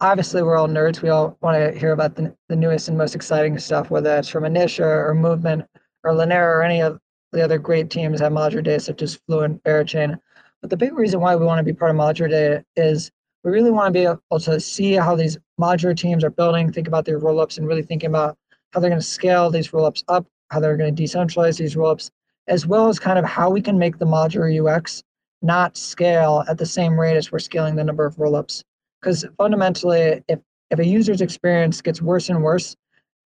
obviously 0.04 0.42
we're 0.42 0.56
all 0.56 0.68
nerds. 0.68 1.00
We 1.00 1.08
all 1.08 1.36
want 1.40 1.56
to 1.56 1.78
hear 1.78 1.92
about 1.92 2.14
the, 2.14 2.36
the 2.48 2.56
newest 2.56 2.88
and 2.88 2.98
most 2.98 3.14
exciting 3.14 3.58
stuff, 3.58 3.90
whether 3.90 4.10
that's 4.10 4.28
from 4.28 4.44
Initia 4.44 4.80
or 4.80 5.14
Movement 5.14 5.64
or 6.04 6.12
Linera 6.12 6.56
or 6.56 6.62
any 6.62 6.82
of 6.82 7.00
the 7.32 7.42
other 7.42 7.58
great 7.58 7.88
teams 7.88 8.20
at 8.20 8.30
Modular 8.30 8.62
Day, 8.62 8.78
such 8.78 9.00
as 9.00 9.14
Fluent, 9.26 9.64
Berachain. 9.64 10.18
But 10.60 10.68
the 10.68 10.76
big 10.76 10.92
reason 10.92 11.20
why 11.20 11.34
we 11.36 11.46
want 11.46 11.58
to 11.58 11.64
be 11.64 11.72
part 11.72 11.90
of 11.90 11.96
Modular 11.96 12.28
Day 12.28 12.62
is 12.76 13.10
we 13.44 13.50
really 13.50 13.70
want 13.70 13.94
to 13.94 13.98
be 13.98 14.04
able 14.04 14.40
to 14.40 14.60
see 14.60 14.92
how 14.92 15.16
these 15.16 15.38
modular 15.58 15.96
teams 15.96 16.22
are 16.22 16.30
building, 16.30 16.70
think 16.70 16.86
about 16.86 17.06
their 17.06 17.18
rollups, 17.18 17.56
and 17.56 17.66
really 17.66 17.82
thinking 17.82 18.10
about 18.10 18.36
how 18.72 18.80
they're 18.80 18.90
going 18.90 19.00
to 19.00 19.06
scale 19.06 19.50
these 19.50 19.70
rollups 19.70 20.04
up, 20.08 20.26
how 20.50 20.60
they're 20.60 20.76
going 20.76 20.94
to 20.94 21.02
decentralize 21.02 21.58
these 21.58 21.76
rollups, 21.76 22.10
as 22.46 22.66
well 22.66 22.88
as 22.88 22.98
kind 22.98 23.18
of 23.18 23.24
how 23.24 23.48
we 23.48 23.62
can 23.62 23.78
make 23.78 23.98
the 23.98 24.06
modular 24.06 24.52
UX 24.52 25.02
not 25.40 25.78
scale 25.78 26.44
at 26.48 26.58
the 26.58 26.66
same 26.66 26.98
rate 26.98 27.16
as 27.16 27.32
we're 27.32 27.38
scaling 27.38 27.74
the 27.74 27.84
number 27.84 28.04
of 28.04 28.16
rollups 28.16 28.64
because 29.04 29.26
fundamentally 29.36 30.22
if 30.28 30.40
if 30.70 30.78
a 30.78 30.86
user's 30.86 31.20
experience 31.20 31.82
gets 31.82 32.00
worse 32.00 32.30
and 32.30 32.42
worse 32.42 32.74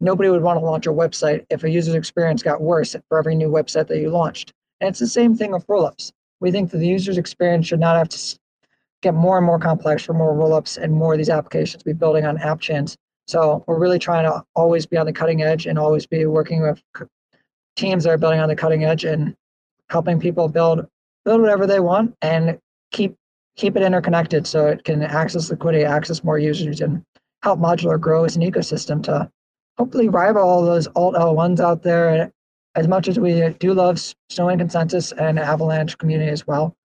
nobody 0.00 0.28
would 0.28 0.42
want 0.42 0.58
to 0.58 0.64
launch 0.64 0.86
a 0.86 0.92
website 0.92 1.46
if 1.50 1.64
a 1.64 1.70
user's 1.70 1.94
experience 1.94 2.42
got 2.42 2.60
worse 2.60 2.94
for 3.08 3.18
every 3.18 3.34
new 3.34 3.48
website 3.48 3.88
that 3.88 3.98
you 3.98 4.10
launched. 4.10 4.52
And 4.80 4.88
it's 4.88 5.00
the 5.00 5.08
same 5.08 5.36
thing 5.36 5.50
with 5.50 5.66
rollups. 5.66 6.12
We 6.40 6.52
think 6.52 6.70
that 6.70 6.78
the 6.78 6.86
user's 6.86 7.18
experience 7.18 7.66
should 7.66 7.80
not 7.80 7.96
have 7.96 8.08
to 8.10 8.38
get 9.02 9.14
more 9.14 9.38
and 9.38 9.46
more 9.46 9.58
complex 9.58 10.04
for 10.04 10.12
more 10.12 10.34
rollups 10.34 10.78
and 10.78 10.92
more 10.92 11.14
of 11.14 11.18
these 11.18 11.30
applications 11.30 11.82
be 11.82 11.92
building 11.92 12.26
on 12.26 12.38
app 12.38 12.60
chains. 12.60 12.96
So 13.26 13.64
we're 13.66 13.78
really 13.78 13.98
trying 13.98 14.24
to 14.24 14.44
always 14.54 14.86
be 14.86 14.96
on 14.96 15.06
the 15.06 15.12
cutting 15.12 15.42
edge 15.42 15.66
and 15.66 15.78
always 15.78 16.06
be 16.06 16.26
working 16.26 16.62
with 16.62 16.80
teams 17.76 18.04
that 18.04 18.10
are 18.10 18.18
building 18.18 18.40
on 18.40 18.48
the 18.48 18.56
cutting 18.56 18.84
edge 18.84 19.04
and 19.04 19.34
helping 19.90 20.20
people 20.20 20.48
build 20.48 20.86
build 21.24 21.40
whatever 21.40 21.66
they 21.66 21.80
want 21.80 22.14
and 22.22 22.58
keep 22.92 23.16
keep 23.58 23.76
it 23.76 23.82
interconnected 23.82 24.46
so 24.46 24.66
it 24.68 24.84
can 24.84 25.02
access 25.02 25.50
liquidity, 25.50 25.84
access 25.84 26.24
more 26.24 26.38
users, 26.38 26.80
and 26.80 27.02
help 27.42 27.58
modular 27.58 28.00
grow 28.00 28.24
as 28.24 28.36
an 28.36 28.42
ecosystem 28.42 29.02
to 29.02 29.30
hopefully 29.76 30.08
rival 30.08 30.42
all 30.42 30.64
those 30.64 30.86
alt 30.94 31.14
L1s 31.14 31.60
out 31.60 31.82
there. 31.82 32.32
As 32.74 32.86
much 32.86 33.08
as 33.08 33.18
we 33.18 33.48
do 33.58 33.74
love 33.74 34.00
Snowman 34.30 34.58
Consensus 34.58 35.10
and 35.12 35.38
Avalanche 35.38 35.98
community 35.98 36.30
as 36.30 36.46
well, 36.46 36.76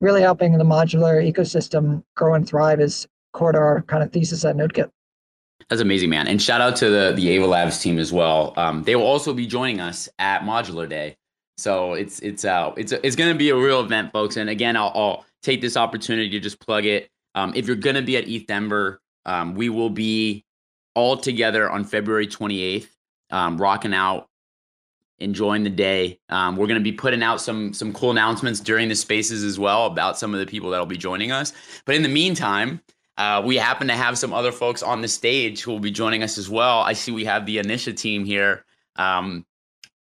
really 0.00 0.22
helping 0.22 0.56
the 0.56 0.64
modular 0.64 1.22
ecosystem 1.22 2.02
grow 2.16 2.34
and 2.34 2.48
thrive 2.48 2.80
is 2.80 3.06
core 3.34 3.52
to 3.52 3.58
our 3.58 3.82
kind 3.82 4.02
of 4.02 4.10
thesis 4.10 4.44
at 4.44 4.56
NodeKit. 4.56 4.90
That's 5.68 5.82
amazing, 5.82 6.08
man. 6.08 6.26
And 6.28 6.40
shout 6.40 6.60
out 6.60 6.76
to 6.76 6.88
the 6.88 7.12
the 7.14 7.28
Ava 7.30 7.46
Labs 7.46 7.80
team 7.80 7.98
as 7.98 8.12
well. 8.12 8.54
Um, 8.56 8.82
they 8.84 8.96
will 8.96 9.06
also 9.06 9.34
be 9.34 9.46
joining 9.46 9.80
us 9.80 10.08
at 10.18 10.42
Modular 10.42 10.88
Day. 10.88 11.16
So 11.58 11.92
it's 11.92 12.20
it's 12.20 12.44
uh 12.44 12.72
it's 12.76 12.92
it's 12.92 13.16
going 13.16 13.32
to 13.32 13.38
be 13.38 13.50
a 13.50 13.56
real 13.56 13.80
event, 13.80 14.12
folks. 14.12 14.36
And 14.36 14.50
again, 14.50 14.76
I'll, 14.76 14.92
I'll 14.94 15.26
take 15.44 15.60
this 15.60 15.76
opportunity 15.76 16.30
to 16.30 16.40
just 16.40 16.58
plug 16.58 16.86
it. 16.86 17.10
Um, 17.34 17.52
if 17.54 17.66
you're 17.66 17.76
going 17.76 17.96
to 17.96 18.02
be 18.02 18.16
at 18.16 18.28
ETH 18.28 18.46
Denver, 18.46 19.00
um, 19.26 19.54
we 19.54 19.68
will 19.68 19.90
be 19.90 20.44
all 20.94 21.16
together 21.16 21.70
on 21.70 21.84
February 21.84 22.26
28th, 22.26 22.88
um, 23.30 23.58
rocking 23.58 23.94
out, 23.94 24.28
enjoying 25.18 25.64
the 25.64 25.70
day. 25.70 26.18
Um, 26.28 26.56
we're 26.56 26.66
going 26.66 26.80
to 26.80 26.84
be 26.84 26.92
putting 26.92 27.22
out 27.22 27.40
some 27.40 27.72
some 27.72 27.92
cool 27.92 28.10
announcements 28.10 28.60
during 28.60 28.88
the 28.88 28.94
spaces 28.94 29.44
as 29.44 29.58
well 29.58 29.86
about 29.86 30.18
some 30.18 30.34
of 30.34 30.40
the 30.40 30.46
people 30.46 30.70
that'll 30.70 30.86
be 30.86 30.96
joining 30.96 31.32
us. 31.32 31.52
But 31.84 31.94
in 31.94 32.02
the 32.02 32.08
meantime, 32.08 32.80
uh, 33.16 33.42
we 33.44 33.56
happen 33.56 33.88
to 33.88 33.94
have 33.94 34.18
some 34.18 34.32
other 34.32 34.52
folks 34.52 34.82
on 34.82 35.02
the 35.02 35.08
stage 35.08 35.62
who 35.62 35.72
will 35.72 35.80
be 35.80 35.90
joining 35.90 36.22
us 36.22 36.38
as 36.38 36.48
well. 36.48 36.80
I 36.80 36.94
see 36.94 37.12
we 37.12 37.24
have 37.24 37.46
the 37.46 37.58
Initia 37.58 37.96
team 37.96 38.24
here. 38.24 38.64
Um, 38.96 39.44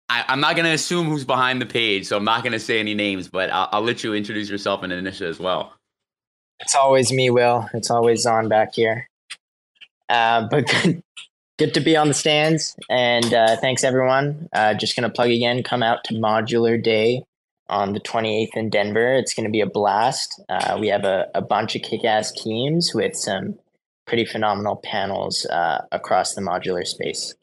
I, 0.10 0.26
am 0.28 0.40
not 0.40 0.56
going 0.56 0.66
to 0.66 0.72
assume 0.72 1.08
who's 1.08 1.26
behind 1.26 1.62
the 1.62 1.66
page, 1.66 2.06
so 2.08 2.18
I'm 2.18 2.24
not 2.24 2.44
going 2.44 2.54
to 2.54 2.60
say 2.60 2.80
any 2.80 2.94
names, 2.94 3.28
but 3.28 3.50
I'll, 3.50 3.70
I'll, 3.72 3.82
let 3.82 4.04
you 4.04 4.14
introduce 4.14 4.50
yourself 4.50 4.84
and 4.84 4.92
Initia 4.92 5.28
as 5.28 5.40
well. 5.40 5.74
It's 6.60 6.76
always 6.76 7.12
me, 7.12 7.30
Will. 7.30 7.68
It's 7.74 7.90
always 7.90 8.26
on 8.26 8.48
back 8.50 8.76
here. 8.76 9.10
Uh, 10.10 10.48
but 10.48 10.68
good, 10.84 11.04
good 11.58 11.74
to 11.74 11.80
be 11.80 11.96
on 11.98 12.08
the 12.08 12.14
stands, 12.14 12.76
and 12.90 13.34
uh, 13.34 13.56
thanks 13.58 13.84
everyone. 13.84 14.50
Uh, 14.54 14.74
just 14.74 14.96
going 14.96 15.10
to 15.10 15.14
plug 15.14 15.30
again. 15.30 15.64
Come 15.64 15.84
out 15.84 16.04
to 16.06 16.14
Modular 16.14 16.82
Day 16.82 17.24
on 17.70 17.94
the 17.94 18.00
28th 18.00 18.56
in 18.56 18.70
Denver. 18.70 19.14
It's 19.14 19.34
going 19.34 19.46
to 19.46 19.52
be 19.52 19.62
a 19.62 19.66
blast. 19.66 20.42
Uh, 20.50 20.78
we 20.80 20.90
have 20.90 21.06
a, 21.06 21.28
a 21.34 21.42
bunch 21.42 21.76
of 21.76 21.82
kick-ass 21.82 22.32
teams 22.32 22.92
with 22.94 23.16
some 23.16 23.58
pretty 24.06 24.26
phenomenal 24.26 24.76
panels 24.76 25.46
uh, 25.46 25.82
across 25.92 26.36
the 26.36 26.42
modular 26.42 26.86
space. 26.86 27.34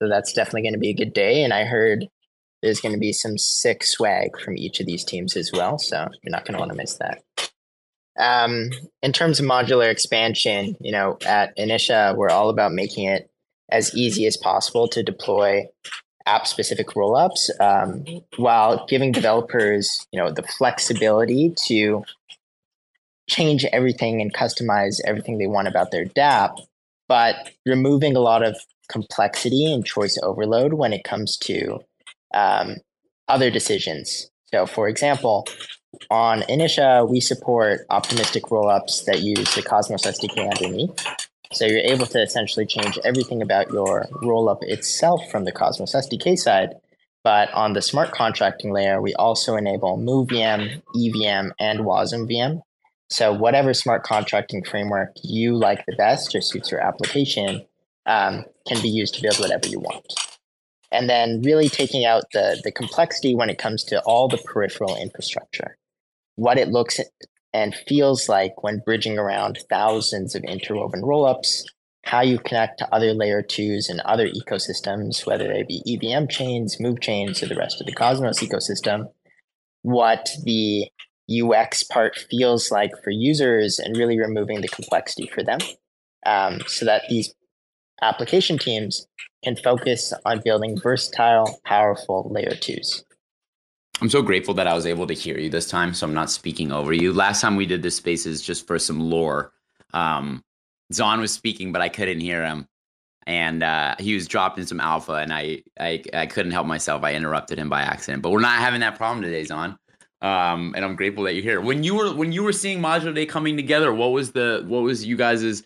So 0.00 0.08
that's 0.08 0.32
definitely 0.32 0.62
going 0.62 0.74
to 0.74 0.78
be 0.78 0.90
a 0.90 0.94
good 0.94 1.12
day. 1.12 1.42
And 1.42 1.52
I 1.52 1.64
heard 1.64 2.06
there's 2.62 2.80
going 2.80 2.94
to 2.94 3.00
be 3.00 3.12
some 3.12 3.38
sick 3.38 3.84
swag 3.84 4.40
from 4.40 4.56
each 4.56 4.80
of 4.80 4.86
these 4.86 5.04
teams 5.04 5.36
as 5.36 5.50
well. 5.52 5.78
So 5.78 6.08
you're 6.22 6.30
not 6.30 6.44
going 6.44 6.54
to 6.54 6.58
want 6.58 6.70
to 6.72 6.76
miss 6.76 6.98
that. 6.98 7.22
Um, 8.18 8.70
in 9.02 9.12
terms 9.12 9.38
of 9.38 9.46
modular 9.46 9.90
expansion, 9.90 10.76
you 10.80 10.90
know, 10.90 11.18
at 11.24 11.56
Initia, 11.56 12.16
we're 12.16 12.30
all 12.30 12.48
about 12.50 12.72
making 12.72 13.06
it 13.06 13.30
as 13.70 13.94
easy 13.94 14.26
as 14.26 14.36
possible 14.36 14.88
to 14.88 15.02
deploy 15.02 15.66
app 16.26 16.46
specific 16.46 16.88
rollups 16.88 17.48
um, 17.60 18.04
while 18.36 18.86
giving 18.86 19.12
developers 19.12 20.06
you 20.12 20.20
know 20.20 20.30
the 20.30 20.42
flexibility 20.42 21.54
to 21.66 22.04
change 23.28 23.64
everything 23.66 24.20
and 24.20 24.34
customize 24.34 25.00
everything 25.06 25.38
they 25.38 25.46
want 25.46 25.68
about 25.68 25.90
their 25.90 26.06
dApp, 26.06 26.56
but 27.08 27.50
removing 27.66 28.16
a 28.16 28.20
lot 28.20 28.42
of 28.42 28.58
complexity 28.88 29.72
and 29.72 29.84
choice 29.84 30.18
overload 30.22 30.74
when 30.74 30.92
it 30.92 31.04
comes 31.04 31.36
to 31.38 31.80
um, 32.34 32.76
other 33.28 33.50
decisions. 33.50 34.30
So, 34.46 34.66
for 34.66 34.88
example, 34.88 35.46
on 36.10 36.42
Initia, 36.42 37.08
we 37.08 37.20
support 37.20 37.80
optimistic 37.90 38.44
rollups 38.44 39.04
that 39.04 39.20
use 39.20 39.54
the 39.54 39.62
Cosmos 39.62 40.06
SDK 40.06 40.50
underneath. 40.50 41.06
So 41.52 41.64
you're 41.64 41.78
able 41.78 42.06
to 42.06 42.22
essentially 42.22 42.66
change 42.66 42.98
everything 43.04 43.40
about 43.40 43.70
your 43.70 44.06
rollup 44.22 44.58
itself 44.62 45.30
from 45.30 45.44
the 45.44 45.52
Cosmos 45.52 45.94
SDK 45.94 46.36
side. 46.36 46.74
But 47.24 47.52
on 47.52 47.72
the 47.72 47.82
smart 47.82 48.12
contracting 48.12 48.72
layer, 48.72 49.00
we 49.02 49.14
also 49.14 49.56
enable 49.56 49.98
MoveVM, 49.98 50.82
EVM, 50.96 51.52
and 51.58 51.80
Wasm 51.80 52.30
VM. 52.30 52.62
So 53.10 53.32
whatever 53.32 53.72
smart 53.72 54.02
contracting 54.02 54.62
framework 54.64 55.12
you 55.22 55.56
like 55.56 55.84
the 55.86 55.96
best 55.96 56.34
or 56.34 56.42
suits 56.42 56.70
your 56.70 56.80
application 56.80 57.64
um, 58.06 58.44
can 58.68 58.80
be 58.82 58.88
used 58.88 59.14
to 59.14 59.22
build 59.22 59.38
whatever 59.38 59.66
you 59.66 59.80
want. 59.80 60.14
And 60.90 61.08
then 61.08 61.42
really 61.42 61.68
taking 61.68 62.04
out 62.04 62.24
the, 62.32 62.60
the 62.64 62.72
complexity 62.72 63.34
when 63.34 63.50
it 63.50 63.58
comes 63.58 63.84
to 63.84 64.00
all 64.02 64.28
the 64.28 64.38
peripheral 64.38 64.96
infrastructure, 64.96 65.76
what 66.36 66.58
it 66.58 66.68
looks 66.68 66.98
and 67.52 67.74
feels 67.74 68.28
like 68.28 68.62
when 68.62 68.82
bridging 68.84 69.18
around 69.18 69.58
thousands 69.68 70.34
of 70.34 70.44
interwoven 70.44 71.02
rollups, 71.02 71.64
how 72.04 72.20
you 72.20 72.38
connect 72.38 72.78
to 72.78 72.94
other 72.94 73.12
layer 73.12 73.42
twos 73.42 73.88
and 73.88 74.00
other 74.00 74.28
ecosystems, 74.28 75.26
whether 75.26 75.48
they 75.48 75.62
be 75.62 75.82
EVM 75.86 76.26
chains, 76.28 76.80
move 76.80 77.00
chains, 77.00 77.42
or 77.42 77.46
the 77.46 77.56
rest 77.56 77.80
of 77.80 77.86
the 77.86 77.92
Cosmos 77.92 78.40
ecosystem, 78.40 79.10
what 79.82 80.28
the 80.44 80.86
UX 81.30 81.82
part 81.82 82.16
feels 82.30 82.70
like 82.70 82.92
for 83.02 83.10
users, 83.10 83.78
and 83.78 83.96
really 83.96 84.18
removing 84.18 84.60
the 84.60 84.68
complexity 84.68 85.26
for 85.26 85.42
them. 85.42 85.58
Um, 86.24 86.60
so 86.66 86.84
that 86.84 87.02
these 87.08 87.34
application 88.02 88.58
teams 88.58 89.06
can 89.44 89.56
focus 89.56 90.12
on 90.24 90.40
building 90.44 90.78
versatile, 90.78 91.60
powerful 91.64 92.28
layer 92.30 92.54
twos. 92.54 93.04
I'm 94.00 94.10
so 94.10 94.22
grateful 94.22 94.54
that 94.54 94.68
I 94.68 94.74
was 94.74 94.86
able 94.86 95.06
to 95.08 95.14
hear 95.14 95.38
you 95.38 95.50
this 95.50 95.68
time, 95.68 95.92
so 95.92 96.06
I'm 96.06 96.14
not 96.14 96.30
speaking 96.30 96.70
over 96.70 96.92
you. 96.92 97.12
Last 97.12 97.40
time 97.40 97.56
we 97.56 97.66
did 97.66 97.82
this 97.82 97.96
spaces 97.96 98.42
just 98.42 98.66
for 98.66 98.78
some 98.78 99.00
lore. 99.00 99.52
Um, 99.92 100.44
Zon 100.92 101.20
was 101.20 101.32
speaking, 101.32 101.72
but 101.72 101.82
I 101.82 101.88
couldn't 101.88 102.20
hear 102.20 102.44
him, 102.44 102.68
and 103.26 103.62
uh, 103.62 103.96
he 103.98 104.14
was 104.14 104.28
dropping 104.28 104.66
some 104.66 104.80
alpha, 104.80 105.14
and 105.14 105.32
I, 105.32 105.62
I 105.78 106.02
I 106.14 106.26
couldn't 106.26 106.52
help 106.52 106.66
myself. 106.66 107.02
I 107.02 107.14
interrupted 107.14 107.58
him 107.58 107.68
by 107.68 107.82
accident, 107.82 108.22
but 108.22 108.30
we're 108.30 108.40
not 108.40 108.58
having 108.58 108.80
that 108.80 108.96
problem 108.96 109.22
today, 109.22 109.44
Zon. 109.44 109.76
Um, 110.20 110.74
and 110.76 110.84
I'm 110.84 110.96
grateful 110.96 111.24
that 111.24 111.34
you're 111.34 111.42
here. 111.42 111.60
When 111.60 111.84
you 111.84 111.94
were 111.94 112.14
when 112.14 112.32
you 112.32 112.42
were 112.42 112.52
seeing 112.52 112.80
Modular 112.80 113.14
Day 113.14 113.26
coming 113.26 113.56
together, 113.56 113.92
what 113.92 114.08
was 114.08 114.32
the 114.32 114.64
what 114.66 114.82
was 114.82 115.04
you 115.04 115.16
guys' 115.16 115.64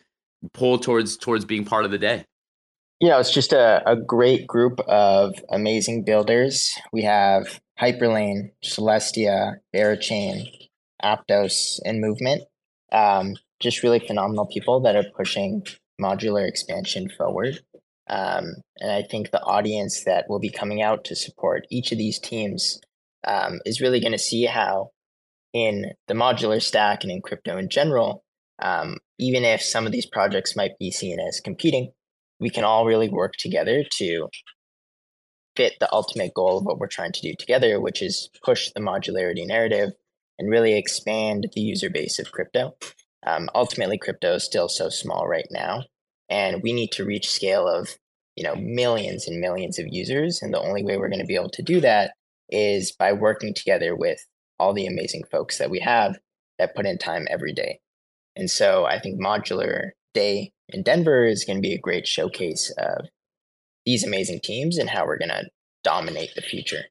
pull 0.52 0.78
towards 0.78 1.16
towards 1.16 1.44
being 1.44 1.64
part 1.64 1.84
of 1.84 1.90
the 1.90 1.98
day? 1.98 2.24
Yeah, 3.00 3.18
it's 3.18 3.32
just 3.32 3.52
a, 3.52 3.82
a 3.84 3.96
great 3.96 4.46
group 4.46 4.78
of 4.86 5.34
amazing 5.50 6.04
builders. 6.04 6.72
We 6.92 7.02
have 7.02 7.60
Hyperlane, 7.80 8.52
Celestia, 8.64 9.56
Berachain, 9.74 10.46
Aptos, 11.02 11.80
and 11.84 12.00
Movement. 12.00 12.42
Um, 12.92 13.34
just 13.58 13.82
really 13.82 13.98
phenomenal 13.98 14.46
people 14.46 14.80
that 14.82 14.94
are 14.94 15.04
pushing 15.16 15.64
modular 16.00 16.46
expansion 16.46 17.08
forward. 17.08 17.60
Um, 18.08 18.56
and 18.78 18.90
I 18.90 19.02
think 19.02 19.30
the 19.30 19.42
audience 19.42 20.04
that 20.04 20.26
will 20.28 20.40
be 20.40 20.50
coming 20.50 20.82
out 20.82 21.04
to 21.04 21.16
support 21.16 21.66
each 21.70 21.92
of 21.92 21.98
these 21.98 22.18
teams 22.18 22.80
um, 23.26 23.60
is 23.64 23.80
really 23.80 24.00
going 24.00 24.12
to 24.12 24.18
see 24.18 24.44
how, 24.44 24.90
in 25.52 25.92
the 26.08 26.14
modular 26.14 26.60
stack 26.60 27.02
and 27.02 27.12
in 27.12 27.22
crypto 27.22 27.56
in 27.56 27.68
general, 27.68 28.21
um, 28.60 28.98
even 29.18 29.44
if 29.44 29.62
some 29.62 29.86
of 29.86 29.92
these 29.92 30.06
projects 30.06 30.56
might 30.56 30.78
be 30.78 30.90
seen 30.90 31.18
as 31.20 31.40
competing, 31.40 31.92
we 32.40 32.50
can 32.50 32.64
all 32.64 32.84
really 32.84 33.08
work 33.08 33.34
together 33.38 33.84
to 33.98 34.28
fit 35.56 35.74
the 35.80 35.92
ultimate 35.92 36.34
goal 36.34 36.58
of 36.58 36.64
what 36.64 36.78
we're 36.78 36.86
trying 36.86 37.12
to 37.12 37.20
do 37.20 37.34
together, 37.38 37.80
which 37.80 38.02
is 38.02 38.30
push 38.44 38.70
the 38.74 38.80
modularity 38.80 39.46
narrative 39.46 39.92
and 40.38 40.50
really 40.50 40.74
expand 40.74 41.48
the 41.54 41.60
user 41.60 41.90
base 41.90 42.18
of 42.18 42.32
crypto. 42.32 42.74
Um, 43.24 43.48
ultimately, 43.54 43.98
crypto 43.98 44.34
is 44.34 44.44
still 44.44 44.68
so 44.68 44.88
small 44.88 45.28
right 45.28 45.46
now, 45.50 45.84
and 46.28 46.62
we 46.62 46.72
need 46.72 46.90
to 46.92 47.04
reach 47.04 47.30
scale 47.30 47.68
of 47.68 47.96
you 48.36 48.42
know 48.42 48.56
millions 48.56 49.28
and 49.28 49.40
millions 49.40 49.78
of 49.78 49.86
users. 49.88 50.42
And 50.42 50.52
the 50.52 50.60
only 50.60 50.82
way 50.82 50.96
we're 50.96 51.08
going 51.08 51.20
to 51.20 51.26
be 51.26 51.36
able 51.36 51.50
to 51.50 51.62
do 51.62 51.80
that 51.80 52.12
is 52.48 52.92
by 52.92 53.12
working 53.12 53.54
together 53.54 53.94
with 53.94 54.18
all 54.58 54.74
the 54.74 54.86
amazing 54.86 55.24
folks 55.30 55.58
that 55.58 55.70
we 55.70 55.80
have 55.80 56.18
that 56.58 56.74
put 56.74 56.86
in 56.86 56.98
time 56.98 57.26
every 57.30 57.52
day. 57.52 57.80
And 58.36 58.50
so 58.50 58.84
I 58.84 58.98
think 58.98 59.20
Modular 59.20 59.90
Day 60.14 60.52
in 60.68 60.82
Denver 60.82 61.26
is 61.26 61.44
going 61.44 61.58
to 61.58 61.62
be 61.62 61.74
a 61.74 61.78
great 61.78 62.06
showcase 62.06 62.72
of 62.78 63.06
these 63.84 64.04
amazing 64.04 64.40
teams 64.42 64.78
and 64.78 64.88
how 64.88 65.06
we're 65.06 65.18
going 65.18 65.28
to 65.28 65.44
dominate 65.84 66.34
the 66.34 66.42
future. 66.42 66.84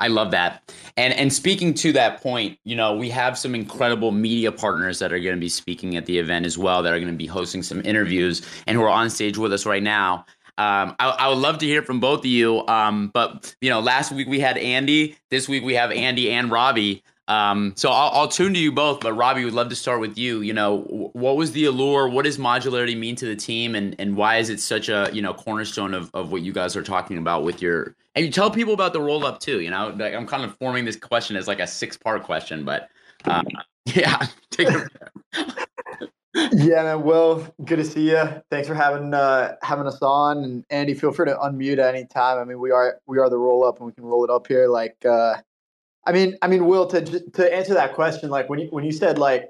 I 0.00 0.08
love 0.08 0.32
that. 0.32 0.72
And 0.96 1.14
and 1.14 1.32
speaking 1.32 1.72
to 1.74 1.92
that 1.92 2.20
point, 2.20 2.58
you 2.64 2.74
know, 2.74 2.96
we 2.96 3.10
have 3.10 3.38
some 3.38 3.54
incredible 3.54 4.10
media 4.10 4.50
partners 4.50 4.98
that 4.98 5.12
are 5.12 5.18
going 5.20 5.36
to 5.36 5.40
be 5.40 5.48
speaking 5.48 5.96
at 5.96 6.06
the 6.06 6.18
event 6.18 6.46
as 6.46 6.58
well 6.58 6.82
that 6.82 6.92
are 6.92 6.98
going 6.98 7.12
to 7.12 7.16
be 7.16 7.26
hosting 7.26 7.62
some 7.62 7.80
interviews 7.84 8.42
and 8.66 8.76
who 8.76 8.82
are 8.82 8.88
on 8.88 9.08
stage 9.08 9.38
with 9.38 9.52
us 9.52 9.66
right 9.66 9.82
now. 9.82 10.26
Um, 10.56 10.94
I, 11.00 11.08
I, 11.08 11.28
would 11.28 11.38
love 11.38 11.58
to 11.58 11.66
hear 11.66 11.82
from 11.82 11.98
both 11.98 12.20
of 12.20 12.26
you. 12.26 12.64
Um, 12.68 13.10
but 13.12 13.56
you 13.60 13.70
know, 13.70 13.80
last 13.80 14.12
week 14.12 14.28
we 14.28 14.38
had 14.38 14.56
Andy. 14.56 15.16
This 15.28 15.48
week 15.48 15.64
we 15.64 15.74
have 15.74 15.90
Andy 15.90 16.30
and 16.30 16.48
Robbie. 16.48 17.02
Um, 17.26 17.72
so 17.76 17.90
I'll, 17.90 18.10
I'll 18.10 18.28
tune 18.28 18.52
to 18.52 18.60
you 18.60 18.70
both, 18.70 19.00
but 19.00 19.14
Robbie, 19.14 19.44
would 19.44 19.54
love 19.54 19.70
to 19.70 19.76
start 19.76 20.00
with 20.00 20.18
you. 20.18 20.42
You 20.42 20.52
know, 20.52 20.80
what 21.14 21.36
was 21.36 21.52
the 21.52 21.64
allure? 21.64 22.08
What 22.08 22.24
does 22.24 22.36
modularity 22.36 22.96
mean 22.96 23.16
to 23.16 23.26
the 23.26 23.36
team, 23.36 23.74
and 23.74 23.96
and 23.98 24.16
why 24.16 24.36
is 24.36 24.50
it 24.50 24.60
such 24.60 24.88
a 24.88 25.10
you 25.12 25.22
know 25.22 25.32
cornerstone 25.32 25.94
of, 25.94 26.10
of 26.14 26.32
what 26.32 26.42
you 26.42 26.52
guys 26.52 26.76
are 26.76 26.82
talking 26.82 27.16
about 27.16 27.42
with 27.44 27.62
your? 27.62 27.94
And 28.14 28.24
you 28.24 28.30
tell 28.30 28.50
people 28.50 28.74
about 28.74 28.92
the 28.92 29.00
roll 29.00 29.24
up 29.24 29.40
too. 29.40 29.60
You 29.60 29.70
know, 29.70 29.94
like 29.96 30.14
I'm 30.14 30.26
kind 30.26 30.44
of 30.44 30.56
forming 30.58 30.84
this 30.84 30.96
question 30.96 31.36
as 31.36 31.48
like 31.48 31.60
a 31.60 31.66
six 31.66 31.96
part 31.96 32.22
question, 32.24 32.64
but 32.64 32.90
um, 33.24 33.46
yeah, 33.86 34.26
take 34.50 34.68
yeah, 36.34 36.82
man. 36.82 37.02
Will, 37.04 37.46
good 37.64 37.76
to 37.76 37.84
see 37.84 38.10
you. 38.10 38.42
Thanks 38.50 38.66
for 38.66 38.74
having 38.74 39.14
uh, 39.14 39.54
having 39.62 39.86
us 39.86 40.02
on. 40.02 40.38
And 40.38 40.64
Andy, 40.68 40.94
feel 40.94 41.12
free 41.12 41.26
to 41.26 41.36
unmute 41.36 41.78
at 41.78 41.94
any 41.94 42.06
time. 42.06 42.38
I 42.38 42.44
mean, 42.44 42.58
we 42.58 42.70
are 42.70 42.98
we 43.06 43.18
are 43.18 43.30
the 43.30 43.38
roll 43.38 43.64
up, 43.64 43.78
and 43.78 43.86
we 43.86 43.92
can 43.92 44.04
roll 44.04 44.24
it 44.24 44.30
up 44.30 44.46
here. 44.48 44.66
Like, 44.68 44.96
uh, 45.04 45.36
I 46.06 46.12
mean, 46.12 46.36
I 46.42 46.48
mean, 46.48 46.66
Will, 46.66 46.86
to 46.88 47.02
to 47.02 47.54
answer 47.54 47.74
that 47.74 47.94
question, 47.94 48.30
like 48.30 48.48
when 48.48 48.58
you 48.58 48.68
when 48.70 48.84
you 48.84 48.92
said 48.92 49.18
like, 49.18 49.48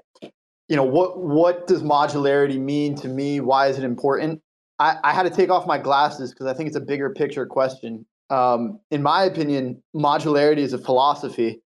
you 0.67 0.75
know, 0.75 0.83
what 0.83 1.19
what 1.19 1.67
does 1.67 1.83
modularity 1.83 2.59
mean 2.59 2.95
to 2.95 3.07
me? 3.07 3.39
Why 3.39 3.67
is 3.67 3.77
it 3.77 3.83
important? 3.83 4.41
I, 4.79 4.97
I 5.03 5.13
had 5.13 5.23
to 5.23 5.29
take 5.29 5.49
off 5.49 5.65
my 5.67 5.77
glasses 5.77 6.31
because 6.31 6.47
I 6.47 6.53
think 6.53 6.67
it's 6.67 6.75
a 6.75 6.81
bigger 6.81 7.09
picture 7.09 7.45
question. 7.45 8.05
Um, 8.29 8.79
in 8.91 9.01
my 9.03 9.23
opinion, 9.23 9.81
modularity 9.95 10.59
is 10.59 10.73
a 10.73 10.77
philosophy. 10.77 11.61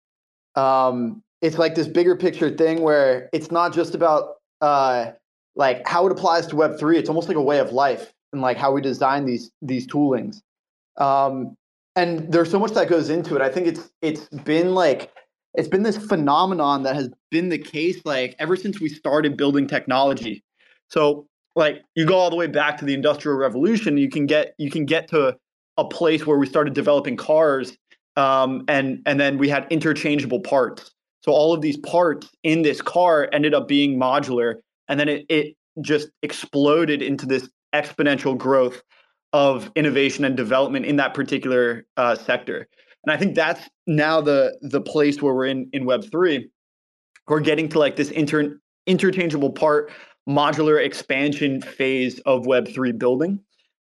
Um, 0.55 1.23
it's 1.41 1.57
like 1.57 1.75
this 1.75 1.87
bigger 1.87 2.15
picture 2.15 2.55
thing 2.55 2.81
where 2.81 3.29
it's 3.31 3.49
not 3.51 3.73
just 3.73 3.95
about 3.95 4.35
uh, 4.61 5.11
like 5.55 5.87
how 5.87 6.05
it 6.05 6.11
applies 6.11 6.47
to 6.47 6.55
Web 6.55 6.77
three. 6.79 6.97
It's 6.97 7.09
almost 7.09 7.27
like 7.27 7.37
a 7.37 7.41
way 7.41 7.59
of 7.59 7.71
life 7.71 8.11
and 8.33 8.41
like 8.41 8.57
how 8.57 8.71
we 8.71 8.81
design 8.81 9.25
these 9.25 9.51
these 9.61 9.87
toolings. 9.87 10.41
Um, 10.97 11.55
and 11.95 12.31
there's 12.31 12.49
so 12.49 12.59
much 12.59 12.73
that 12.73 12.87
goes 12.87 13.09
into 13.09 13.35
it. 13.35 13.41
I 13.41 13.49
think 13.49 13.67
it's 13.67 13.89
it's 14.01 14.27
been 14.29 14.73
like 14.73 15.11
it's 15.53 15.67
been 15.67 15.83
this 15.83 15.97
phenomenon 15.97 16.83
that 16.83 16.95
has 16.95 17.09
been 17.31 17.49
the 17.49 17.57
case 17.57 18.01
like 18.05 18.35
ever 18.39 18.55
since 18.55 18.79
we 18.79 18.89
started 18.89 19.37
building 19.37 19.67
technology. 19.67 20.43
So 20.89 21.27
like 21.55 21.81
you 21.95 22.05
go 22.05 22.15
all 22.15 22.29
the 22.29 22.35
way 22.35 22.47
back 22.47 22.77
to 22.77 22.85
the 22.85 22.93
industrial 22.93 23.37
revolution, 23.37 23.97
you 23.97 24.09
can 24.09 24.25
get 24.25 24.53
you 24.57 24.69
can 24.69 24.85
get 24.85 25.07
to 25.09 25.35
a 25.77 25.85
place 25.85 26.25
where 26.25 26.37
we 26.37 26.45
started 26.45 26.73
developing 26.73 27.17
cars 27.17 27.77
um, 28.15 28.63
and 28.67 29.01
and 29.05 29.19
then 29.19 29.37
we 29.37 29.49
had 29.49 29.65
interchangeable 29.69 30.41
parts. 30.41 30.91
So 31.21 31.31
all 31.31 31.53
of 31.53 31.61
these 31.61 31.77
parts 31.77 32.29
in 32.43 32.61
this 32.61 32.81
car 32.81 33.29
ended 33.33 33.53
up 33.53 33.67
being 33.67 33.99
modular, 33.99 34.55
and 34.87 34.99
then 34.99 35.09
it, 35.09 35.25
it 35.29 35.55
just 35.81 36.09
exploded 36.23 37.01
into 37.01 37.25
this 37.25 37.49
exponential 37.73 38.37
growth 38.37 38.81
of 39.33 39.71
innovation 39.75 40.25
and 40.25 40.35
development 40.35 40.85
in 40.85 40.95
that 40.97 41.13
particular 41.13 41.85
uh, 41.97 42.15
sector. 42.15 42.67
And 43.03 43.13
I 43.13 43.17
think 43.17 43.35
that's 43.35 43.69
now 43.87 44.21
the 44.21 44.57
the 44.61 44.81
place 44.81 45.21
where 45.21 45.33
we're 45.33 45.45
in 45.45 45.69
in 45.73 45.85
Web 45.85 46.03
three. 46.11 46.49
We're 47.27 47.39
getting 47.39 47.69
to 47.69 47.79
like 47.79 47.95
this 47.95 48.11
inter, 48.11 48.59
interchangeable 48.87 49.51
part 49.51 49.91
modular 50.27 50.83
expansion 50.83 51.61
phase 51.61 52.19
of 52.25 52.45
Web 52.45 52.67
three 52.67 52.91
building, 52.91 53.39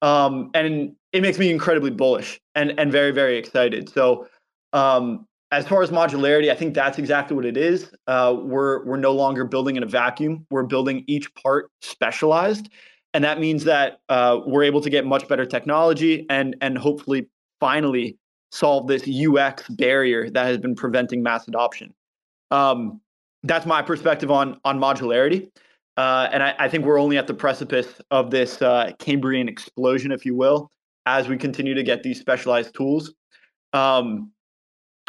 um, 0.02 0.52
and 0.54 0.96
it 1.12 1.22
makes 1.22 1.38
me 1.38 1.52
incredibly 1.52 1.92
bullish 1.92 2.40
and 2.56 2.80
and 2.80 2.92
very 2.92 3.12
very 3.12 3.38
excited. 3.38 3.90
So. 3.90 4.28
Um, 4.74 5.28
as 5.52 5.66
far 5.66 5.82
as 5.82 5.90
modularity, 5.90 6.52
I 6.52 6.56
think 6.56 6.74
that's 6.74 6.98
exactly 6.98 7.34
what 7.34 7.46
it 7.46 7.56
is. 7.56 7.94
Uh, 8.08 8.36
we're 8.38 8.84
we're 8.84 8.98
no 8.98 9.14
longer 9.14 9.46
building 9.46 9.78
in 9.78 9.84
a 9.84 9.86
vacuum. 9.86 10.46
We're 10.50 10.64
building 10.64 11.06
each 11.08 11.34
part 11.36 11.72
specialized, 11.82 12.70
and 13.16 13.24
that 13.24 13.40
means 13.40 13.64
that 13.64 14.02
uh, 14.10 14.42
we're 14.46 14.64
able 14.64 14.82
to 14.82 14.90
get 14.90 15.06
much 15.06 15.26
better 15.30 15.46
technology 15.46 16.26
and 16.30 16.54
and 16.60 16.78
hopefully 16.78 17.28
finally 17.62 18.18
solve 18.52 18.88
this 18.88 19.08
UX 19.08 19.70
barrier 19.70 20.30
that 20.30 20.46
has 20.46 20.58
been 20.58 20.76
preventing 20.76 21.24
mass 21.24 21.48
adoption. 21.48 21.94
Um, 22.52 23.00
that's 23.44 23.66
my 23.66 23.82
perspective 23.82 24.30
on 24.32 24.60
on 24.66 24.80
modularity. 24.80 25.50
Uh, 25.96 26.28
and 26.34 26.44
I, 26.44 26.56
I, 26.60 26.68
think 26.68 26.84
we're 26.84 27.00
only 27.00 27.18
at 27.18 27.26
the 27.26 27.34
precipice 27.34 27.88
of 28.12 28.30
this 28.30 28.62
uh, 28.62 28.92
Cambrian 29.00 29.48
explosion, 29.48 30.12
if 30.12 30.26
you 30.26 30.36
will, 30.36 30.70
as 31.06 31.30
we 31.30 31.38
continue 31.38 31.74
to 31.74 31.84
get 31.84 32.04
these 32.04 32.20
specialized 32.20 32.76
tools. 32.76 33.14
Um, 33.72 34.30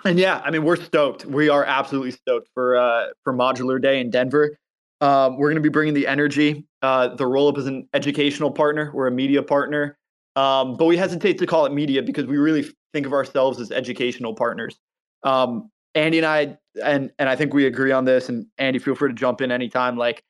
and 0.04 0.16
yeah, 0.16 0.40
I 0.44 0.52
mean, 0.52 0.62
we're 0.62 0.76
stoked. 0.76 1.24
We 1.26 1.48
are 1.48 1.64
absolutely 1.64 2.12
stoked 2.12 2.50
for 2.54 2.76
uh, 2.76 3.08
for 3.24 3.32
Modular 3.32 3.82
Day 3.82 4.00
in 4.00 4.10
Denver. 4.10 4.56
Um, 5.00 5.36
we're 5.36 5.48
going 5.48 5.56
to 5.56 5.60
be 5.60 5.68
bringing 5.68 5.94
the 5.94 6.06
energy. 6.06 6.66
Uh, 6.82 7.14
the 7.14 7.26
roll 7.26 7.48
up 7.48 7.58
is 7.58 7.66
an 7.66 7.88
educational 7.92 8.50
partner. 8.50 8.90
We're 8.94 9.08
a 9.08 9.12
media 9.12 9.42
partner, 9.42 9.98
um, 10.36 10.76
but 10.76 10.86
we 10.86 10.96
hesitate 10.96 11.38
to 11.38 11.46
call 11.46 11.66
it 11.66 11.72
media 11.72 12.02
because 12.02 12.26
we 12.26 12.38
really 12.38 12.66
think 12.92 13.06
of 13.06 13.12
ourselves 13.12 13.60
as 13.60 13.70
educational 13.70 14.34
partners. 14.34 14.78
Um, 15.22 15.70
Andy 15.94 16.18
and 16.18 16.26
I, 16.26 16.56
and 16.82 17.10
and 17.18 17.28
I 17.28 17.36
think 17.36 17.52
we 17.54 17.66
agree 17.66 17.92
on 17.92 18.04
this. 18.04 18.28
And 18.28 18.46
Andy, 18.58 18.78
feel 18.78 18.94
free 18.94 19.10
to 19.10 19.14
jump 19.14 19.40
in 19.40 19.50
anytime. 19.50 19.96
Like 19.96 20.22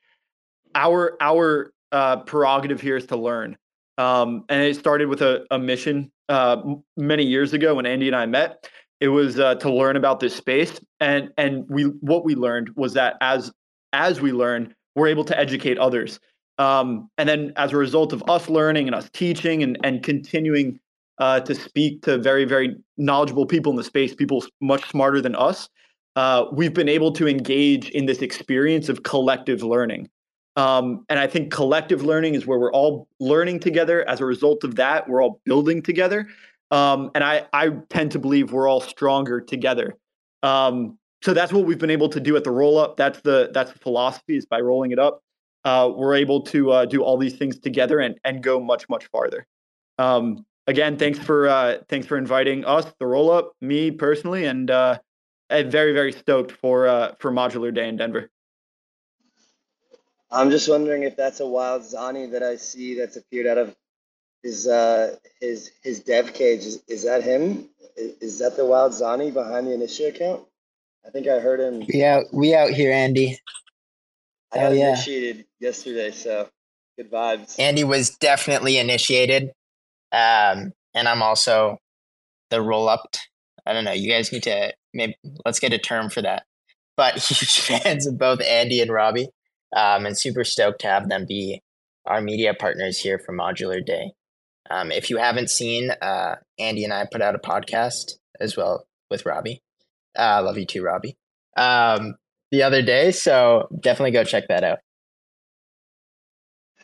our 0.74 1.16
our 1.20 1.72
uh, 1.92 2.18
prerogative 2.18 2.80
here 2.80 2.96
is 2.96 3.06
to 3.06 3.16
learn. 3.16 3.56
Um, 3.98 4.44
and 4.48 4.62
it 4.62 4.76
started 4.76 5.08
with 5.08 5.22
a, 5.22 5.46
a 5.50 5.58
mission 5.58 6.12
uh, 6.28 6.62
many 6.96 7.24
years 7.24 7.52
ago 7.52 7.76
when 7.76 7.86
Andy 7.86 8.08
and 8.08 8.16
I 8.16 8.26
met. 8.26 8.68
It 9.00 9.08
was 9.08 9.38
uh, 9.38 9.56
to 9.56 9.70
learn 9.70 9.96
about 9.96 10.20
this 10.20 10.34
space, 10.34 10.80
and 11.00 11.30
and 11.36 11.64
we 11.68 11.84
what 11.84 12.24
we 12.24 12.34
learned 12.34 12.70
was 12.76 12.94
that 12.94 13.16
as 13.20 13.52
as 13.96 14.20
we 14.20 14.32
learn, 14.32 14.74
we're 14.94 15.08
able 15.08 15.24
to 15.24 15.38
educate 15.38 15.78
others. 15.78 16.20
Um, 16.58 17.10
and 17.18 17.28
then 17.28 17.52
as 17.56 17.72
a 17.72 17.76
result 17.76 18.12
of 18.12 18.22
us 18.28 18.48
learning 18.48 18.86
and 18.86 18.94
us 18.94 19.10
teaching 19.12 19.62
and 19.62 19.78
and 19.82 20.02
continuing 20.02 20.78
uh, 21.18 21.40
to 21.40 21.54
speak 21.54 22.02
to 22.02 22.18
very 22.18 22.44
very 22.44 22.76
knowledgeable 22.96 23.46
people 23.46 23.70
in 23.72 23.76
the 23.76 23.84
space, 23.84 24.14
people 24.14 24.44
much 24.60 24.88
smarter 24.90 25.20
than 25.20 25.34
us, 25.34 25.68
uh, 26.16 26.44
we've 26.52 26.74
been 26.74 26.88
able 26.88 27.12
to 27.12 27.28
engage 27.28 27.90
in 27.90 28.06
this 28.06 28.22
experience 28.22 28.88
of 28.88 29.02
collective 29.02 29.62
learning. 29.62 30.08
Um, 30.56 31.04
and 31.10 31.18
I 31.18 31.26
think 31.26 31.52
collective 31.52 32.02
learning 32.02 32.34
is 32.34 32.46
where 32.46 32.58
we're 32.58 32.72
all 32.72 33.08
learning 33.20 33.60
together. 33.60 34.08
As 34.08 34.20
a 34.22 34.24
result 34.24 34.64
of 34.64 34.76
that, 34.76 35.06
we're 35.06 35.22
all 35.22 35.40
building 35.44 35.82
together. 35.82 36.26
Um, 36.70 37.10
and 37.14 37.22
I, 37.22 37.44
I 37.52 37.68
tend 37.90 38.12
to 38.12 38.18
believe 38.18 38.52
we're 38.52 38.66
all 38.66 38.80
stronger 38.80 39.42
together. 39.42 39.96
Um, 40.42 40.98
so 41.26 41.34
that's 41.34 41.52
what 41.52 41.64
we've 41.64 41.80
been 41.80 41.90
able 41.90 42.08
to 42.08 42.20
do 42.20 42.36
at 42.36 42.44
the 42.44 42.52
roll 42.52 42.78
up. 42.78 42.96
That's 42.96 43.20
the 43.22 43.50
that's 43.52 43.72
the 43.72 43.80
philosophy 43.80 44.36
is 44.36 44.46
by 44.46 44.60
rolling 44.60 44.92
it 44.92 45.00
up. 45.00 45.24
Uh, 45.64 45.90
we're 45.92 46.14
able 46.14 46.42
to 46.42 46.70
uh, 46.70 46.84
do 46.84 47.02
all 47.02 47.16
these 47.16 47.34
things 47.34 47.58
together 47.58 47.98
and 47.98 48.16
and 48.24 48.44
go 48.44 48.60
much 48.60 48.88
much 48.88 49.06
farther. 49.06 49.44
Um, 49.98 50.46
again, 50.68 50.96
thanks 50.96 51.18
for 51.18 51.48
uh, 51.48 51.78
thanks 51.88 52.06
for 52.06 52.16
inviting 52.16 52.64
us, 52.64 52.86
the 53.00 53.08
roll 53.08 53.32
up, 53.32 53.54
me 53.60 53.90
personally, 53.90 54.44
and 54.44 54.70
uh, 54.70 55.00
I'm 55.50 55.68
very 55.68 55.92
very 55.92 56.12
stoked 56.12 56.52
for 56.52 56.86
uh, 56.86 57.16
for 57.18 57.32
Modular 57.32 57.74
Day 57.74 57.88
in 57.88 57.96
Denver. 57.96 58.30
I'm 60.30 60.52
just 60.52 60.68
wondering 60.68 61.02
if 61.02 61.16
that's 61.16 61.40
a 61.40 61.46
wild 61.46 61.82
Zani 61.82 62.30
that 62.30 62.44
I 62.44 62.54
see 62.54 62.96
that's 62.96 63.16
appeared 63.16 63.48
out 63.48 63.58
of 63.58 63.74
his 64.44 64.68
uh, 64.68 65.16
his 65.40 65.72
his 65.82 65.98
dev 65.98 66.34
cage. 66.34 66.60
Is, 66.60 66.84
is 66.86 67.02
that 67.02 67.24
him? 67.24 67.68
Is, 67.96 68.14
is 68.20 68.38
that 68.38 68.56
the 68.56 68.64
wild 68.64 68.92
Zani 68.92 69.34
behind 69.34 69.66
the 69.66 69.72
Initia 69.72 70.10
account? 70.10 70.46
I 71.06 71.10
think 71.10 71.28
I 71.28 71.38
heard 71.38 71.60
him. 71.60 71.86
We 71.92 72.04
out 72.04 72.24
we 72.32 72.54
out 72.54 72.70
here, 72.70 72.92
Andy. 72.92 73.38
I 74.52 74.58
got 74.58 74.74
yeah. 74.74 74.88
initiated 74.90 75.44
yesterday, 75.60 76.10
so 76.10 76.48
good 76.96 77.10
vibes. 77.10 77.58
Andy 77.58 77.84
was 77.84 78.10
definitely 78.10 78.78
initiated. 78.78 79.50
Um, 80.12 80.72
and 80.94 81.06
I'm 81.08 81.22
also 81.22 81.78
the 82.50 82.60
roll 82.60 82.88
up. 82.88 83.16
I 83.66 83.72
don't 83.72 83.84
know. 83.84 83.92
You 83.92 84.10
guys 84.10 84.32
need 84.32 84.44
to 84.44 84.72
maybe 84.94 85.16
let's 85.44 85.60
get 85.60 85.72
a 85.72 85.78
term 85.78 86.10
for 86.10 86.22
that. 86.22 86.44
But 86.96 87.14
huge 87.18 87.58
fans 87.60 88.06
of 88.06 88.18
both 88.18 88.40
Andy 88.40 88.80
and 88.80 88.90
Robbie 88.90 89.28
um, 89.74 90.06
and 90.06 90.18
super 90.18 90.44
stoked 90.44 90.80
to 90.80 90.88
have 90.88 91.08
them 91.08 91.26
be 91.26 91.62
our 92.06 92.20
media 92.20 92.54
partners 92.54 92.98
here 92.98 93.18
for 93.18 93.36
Modular 93.36 93.84
Day. 93.84 94.12
Um, 94.70 94.90
if 94.90 95.10
you 95.10 95.18
haven't 95.18 95.50
seen, 95.50 95.90
uh, 95.90 96.36
Andy 96.58 96.84
and 96.84 96.92
I 96.92 97.06
put 97.10 97.22
out 97.22 97.34
a 97.34 97.38
podcast 97.38 98.12
as 98.40 98.56
well 98.56 98.86
with 99.10 99.26
Robbie. 99.26 99.62
I 100.18 100.38
uh, 100.38 100.42
love 100.42 100.58
you 100.58 100.66
too, 100.66 100.82
Robbie. 100.82 101.16
Um, 101.56 102.14
the 102.50 102.62
other 102.62 102.82
day, 102.82 103.10
so 103.10 103.68
definitely 103.80 104.12
go 104.12 104.24
check 104.24 104.48
that 104.48 104.64
out. 104.64 104.78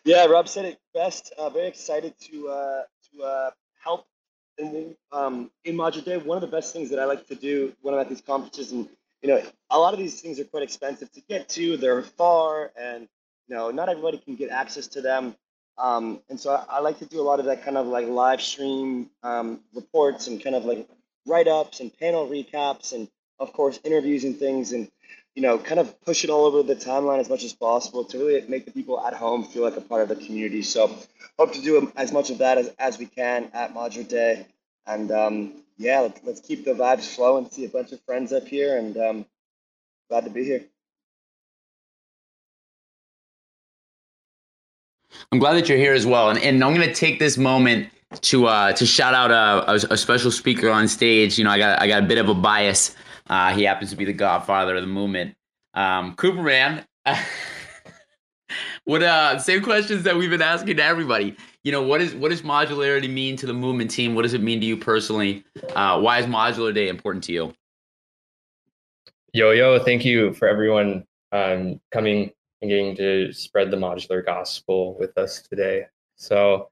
Yeah, 0.04 0.26
Rob 0.26 0.48
said 0.48 0.64
it 0.64 0.78
best. 0.92 1.32
Uh, 1.38 1.48
very 1.50 1.68
excited 1.68 2.14
to 2.30 2.48
uh, 2.48 2.82
to 3.12 3.24
uh, 3.24 3.50
help 3.82 4.06
in 4.58 4.96
um, 5.12 5.50
in 5.64 5.76
Modular 5.76 6.04
Day. 6.04 6.16
One 6.16 6.36
of 6.36 6.42
the 6.42 6.54
best 6.54 6.72
things 6.72 6.90
that 6.90 6.98
I 6.98 7.04
like 7.04 7.26
to 7.28 7.34
do 7.34 7.72
when 7.80 7.94
I'm 7.94 8.00
at 8.00 8.08
these 8.08 8.20
conferences 8.20 8.72
and 8.72 8.88
you 9.22 9.28
know, 9.28 9.40
a 9.70 9.78
lot 9.78 9.94
of 9.94 10.00
these 10.00 10.20
things 10.20 10.40
are 10.40 10.44
quite 10.44 10.64
expensive 10.64 11.10
to 11.12 11.20
get 11.22 11.48
to. 11.50 11.76
They're 11.76 12.02
far, 12.02 12.72
and 12.76 13.08
you 13.46 13.54
know, 13.54 13.70
not 13.70 13.88
everybody 13.88 14.18
can 14.18 14.34
get 14.34 14.50
access 14.50 14.88
to 14.88 15.00
them. 15.00 15.36
Um, 15.78 16.20
and 16.28 16.38
so 16.38 16.52
I, 16.52 16.76
I, 16.76 16.80
like 16.80 16.98
to 16.98 17.06
do 17.06 17.20
a 17.20 17.22
lot 17.22 17.40
of 17.40 17.46
that 17.46 17.64
kind 17.64 17.78
of 17.78 17.86
like 17.86 18.06
live 18.06 18.42
stream 18.42 19.08
um, 19.22 19.60
reports 19.74 20.26
and 20.26 20.42
kind 20.42 20.54
of 20.54 20.66
like 20.66 20.86
write 21.26 21.48
ups 21.48 21.80
and 21.80 21.96
panel 21.96 22.28
recaps, 22.28 22.92
and 22.92 23.08
of 23.42 23.52
course 23.52 23.80
interviews 23.84 24.24
and 24.24 24.36
things, 24.36 24.72
and 24.72 24.90
you 25.34 25.42
know, 25.42 25.58
kind 25.58 25.80
of 25.80 26.00
push 26.02 26.24
it 26.24 26.30
all 26.30 26.44
over 26.44 26.62
the 26.62 26.76
timeline 26.76 27.18
as 27.18 27.28
much 27.28 27.42
as 27.42 27.52
possible 27.52 28.04
to 28.04 28.18
really 28.18 28.46
make 28.48 28.64
the 28.64 28.70
people 28.70 29.04
at 29.04 29.14
home 29.14 29.44
feel 29.44 29.62
like 29.62 29.76
a 29.76 29.80
part 29.80 30.02
of 30.02 30.08
the 30.08 30.16
community. 30.16 30.62
So 30.62 30.94
hope 31.38 31.52
to 31.52 31.62
do 31.62 31.90
as 31.96 32.12
much 32.12 32.30
of 32.30 32.38
that 32.38 32.58
as, 32.58 32.68
as 32.78 32.98
we 32.98 33.06
can 33.06 33.50
at 33.54 33.74
Modular 33.74 34.06
Day. 34.06 34.46
And 34.86 35.10
um, 35.10 35.62
yeah, 35.78 36.00
let's, 36.00 36.20
let's 36.24 36.40
keep 36.40 36.64
the 36.64 36.72
vibes 36.72 37.14
flowing. 37.14 37.48
See 37.50 37.64
a 37.64 37.68
bunch 37.68 37.92
of 37.92 38.00
friends 38.02 38.32
up 38.32 38.46
here, 38.46 38.76
and 38.76 38.96
um, 38.96 39.26
glad 40.08 40.24
to 40.24 40.30
be 40.30 40.44
here. 40.44 40.64
I'm 45.30 45.38
glad 45.38 45.54
that 45.54 45.68
you're 45.68 45.78
here 45.78 45.94
as 45.94 46.04
well, 46.04 46.30
and, 46.30 46.38
and 46.38 46.62
I'm 46.62 46.74
to 46.74 46.92
take 46.92 47.18
this 47.18 47.38
moment 47.38 47.88
to 48.20 48.46
uh, 48.46 48.72
to 48.72 48.84
shout 48.84 49.14
out 49.14 49.30
a, 49.30 49.92
a, 49.92 49.96
special 49.96 50.30
speaker 50.30 50.70
on 50.70 50.86
stage. 50.88 51.38
You 51.38 51.44
know, 51.44 51.50
I 51.50 51.58
got 51.58 51.80
I 51.80 51.86
got 51.86 52.02
a 52.02 52.06
bit 52.06 52.18
of 52.18 52.28
a 52.28 52.34
bias. 52.34 52.94
Uh, 53.28 53.52
he 53.52 53.64
happens 53.64 53.90
to 53.90 53.96
be 53.96 54.04
the 54.04 54.12
godfather 54.12 54.76
of 54.76 54.82
the 54.82 54.88
movement, 54.88 55.34
um, 55.74 56.14
Cooper 56.14 56.42
Man. 56.42 56.84
what 58.84 59.02
uh, 59.02 59.38
same 59.38 59.62
questions 59.62 60.02
that 60.04 60.16
we've 60.16 60.30
been 60.30 60.42
asking 60.42 60.76
to 60.76 60.84
everybody. 60.84 61.36
You 61.64 61.72
know 61.72 61.82
what 61.82 62.00
is 62.00 62.14
what 62.14 62.30
does 62.30 62.42
modularity 62.42 63.10
mean 63.10 63.36
to 63.36 63.46
the 63.46 63.54
movement 63.54 63.90
team? 63.90 64.14
What 64.14 64.22
does 64.22 64.34
it 64.34 64.42
mean 64.42 64.60
to 64.60 64.66
you 64.66 64.76
personally? 64.76 65.44
Uh, 65.74 66.00
why 66.00 66.18
is 66.18 66.26
modular 66.26 66.74
day 66.74 66.88
important 66.88 67.24
to 67.24 67.32
you? 67.32 67.54
Yo 69.32 69.50
yo 69.52 69.78
thank 69.78 70.04
you 70.04 70.34
for 70.34 70.48
everyone 70.48 71.04
um, 71.32 71.80
coming 71.90 72.30
and 72.60 72.70
getting 72.70 72.96
to 72.96 73.32
spread 73.32 73.70
the 73.70 73.76
modular 73.76 74.24
gospel 74.24 74.96
with 74.98 75.16
us 75.18 75.42
today. 75.42 75.86
So 76.16 76.70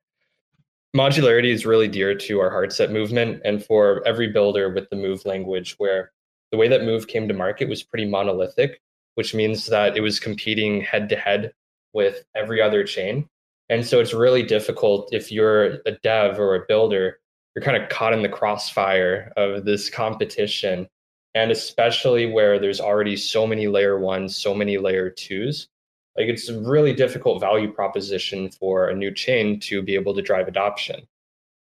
modularity 0.97 1.53
is 1.53 1.67
really 1.67 1.89
dear 1.89 2.15
to 2.15 2.41
our 2.41 2.51
hardset 2.51 2.91
movement 2.91 3.43
and 3.45 3.65
for 3.65 4.03
every 4.07 4.29
builder 4.29 4.71
with 4.71 4.89
the 4.91 4.97
move 4.97 5.25
language 5.25 5.75
where 5.79 6.13
the 6.53 6.59
way 6.59 6.69
that 6.69 6.85
move 6.85 7.09
came 7.09 7.29
to 7.29 7.35
market 7.35 7.69
was 7.69 7.83
pretty 7.83 8.07
monolithic 8.07 8.81
which 9.17 9.35
means 9.35 9.67
that 9.67 9.97
it 9.97 10.01
was 10.01 10.21
competing 10.21 10.81
head 10.81 11.09
to 11.09 11.17
head 11.17 11.53
with 11.93 12.25
every 12.35 12.63
other 12.63 12.85
chain 12.85 13.29
and 13.71 13.87
so 13.87 14.01
it's 14.01 14.13
really 14.13 14.43
difficult 14.43 15.15
if 15.15 15.31
you're 15.31 15.79
a 15.87 15.93
dev 16.03 16.41
or 16.41 16.57
a 16.57 16.67
builder, 16.67 17.21
you're 17.55 17.65
kind 17.65 17.81
of 17.81 17.89
caught 17.89 18.13
in 18.13 18.23
the 18.23 18.29
crossfire 18.29 19.33
of 19.37 19.65
this 19.65 19.89
competition. 19.89 20.89
And 21.37 21.53
especially 21.53 22.27
where 22.27 22.59
there's 22.59 22.81
already 22.81 23.17
so 23.17 23.47
many 23.47 23.69
layer 23.69 23.97
ones, 23.97 24.37
so 24.37 24.53
many 24.53 24.77
layer 24.77 25.09
twos, 25.09 25.69
like 26.17 26.27
it's 26.27 26.49
a 26.49 26.61
really 26.61 26.93
difficult 26.93 27.41
value 27.41 27.73
proposition 27.73 28.51
for 28.51 28.89
a 28.89 28.97
new 28.97 29.15
chain 29.15 29.61
to 29.61 29.81
be 29.83 29.95
able 29.95 30.15
to 30.15 30.23
drive 30.23 30.49
adoption. 30.49 31.07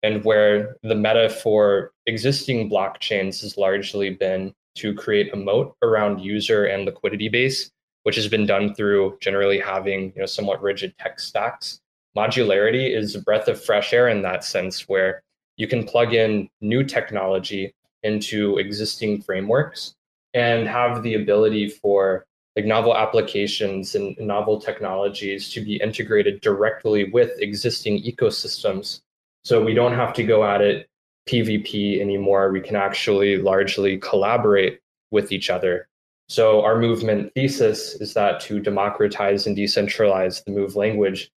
And 0.02 0.26
where 0.26 0.78
the 0.82 0.96
meta 0.96 1.30
for 1.30 1.92
existing 2.08 2.72
blockchains 2.72 3.42
has 3.42 3.56
largely 3.56 4.10
been 4.10 4.56
to 4.76 4.94
create 4.94 5.34
a 5.34 5.38
moat 5.38 5.76
around 5.82 6.20
user 6.20 6.66
and 6.66 6.86
liquidity 6.86 7.30
base, 7.30 7.72
which 8.04 8.16
has 8.16 8.28
been 8.28 8.46
done 8.46 8.74
through 8.74 9.18
generally 9.22 9.60
having 9.60 10.14
you 10.16 10.22
know 10.22 10.26
somewhat 10.26 10.62
rigid 10.62 10.94
tech 10.98 11.20
stacks 11.20 11.80
modularity 12.16 12.96
is 12.96 13.16
a 13.16 13.22
breath 13.22 13.48
of 13.48 13.64
fresh 13.64 13.94
air 13.94 14.08
in 14.08 14.22
that 14.24 14.44
sense, 14.44 14.88
where 14.88 15.22
you 15.58 15.68
can 15.68 15.86
plug 15.86 16.14
in 16.14 16.50
new 16.62 16.84
technology 16.84 17.74
into 18.04 18.58
existing 18.58 19.22
frameworks 19.22 19.96
and 20.34 20.68
have 20.68 21.04
the 21.04 21.16
ability 21.16 21.70
for 21.70 22.26
like 22.56 22.66
novel 22.66 22.96
applications 22.96 23.96
and 23.96 24.18
novel 24.20 24.60
technologies 24.60 25.50
to 25.50 25.62
be 25.62 25.78
integrated 25.78 26.42
directly 26.42 27.10
with 27.10 27.32
existing 27.40 28.02
ecosystems. 28.04 29.02
So 29.44 29.64
we 29.64 29.74
don't 29.74 29.94
have 29.94 30.14
to 30.14 30.24
go 30.24 30.44
at 30.44 30.62
it 30.62 30.90
PvP 31.30 32.00
anymore. 32.00 32.52
We 32.52 32.62
can 32.62 32.76
actually 32.76 33.38
largely 33.38 33.98
collaborate 33.98 34.80
with 35.12 35.32
each 35.32 35.50
other. 35.50 35.88
So 36.28 36.62
our 36.64 36.80
movement 36.80 37.34
thesis 37.34 37.96
is 37.96 38.14
that 38.14 38.40
to 38.42 38.60
democratize 38.60 39.48
and 39.48 39.58
decentralize 39.58 40.44
the 40.44 40.52
move 40.52 40.76
language 40.76 41.32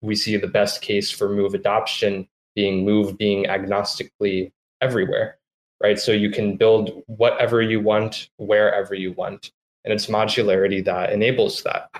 we 0.00 0.14
see 0.14 0.36
the 0.36 0.46
best 0.46 0.82
case 0.82 1.10
for 1.10 1.28
move 1.28 1.54
adoption 1.54 2.28
being 2.54 2.84
move 2.84 3.16
being 3.18 3.44
agnostically 3.44 4.52
everywhere, 4.80 5.38
right? 5.82 5.98
So 5.98 6.12
you 6.12 6.30
can 6.30 6.56
build 6.56 7.02
whatever 7.06 7.62
you 7.62 7.80
want, 7.80 8.30
wherever 8.36 8.94
you 8.94 9.12
want. 9.12 9.52
And 9.84 9.92
it's 9.92 10.06
modularity 10.06 10.84
that 10.84 11.12
enables 11.12 11.62
that. 11.62 11.90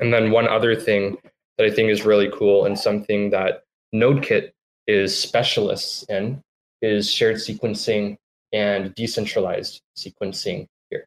And 0.00 0.12
then 0.12 0.30
one 0.30 0.48
other 0.48 0.76
thing 0.76 1.16
that 1.56 1.66
I 1.66 1.70
think 1.70 1.90
is 1.90 2.04
really 2.04 2.30
cool 2.32 2.64
and 2.64 2.78
something 2.78 3.30
that 3.30 3.64
NodeKit 3.94 4.52
is 4.86 5.18
specialists 5.18 6.04
in 6.08 6.42
is 6.82 7.10
shared 7.10 7.36
sequencing 7.36 8.16
and 8.52 8.94
decentralized 8.94 9.82
sequencing 9.96 10.66
here, 10.90 11.06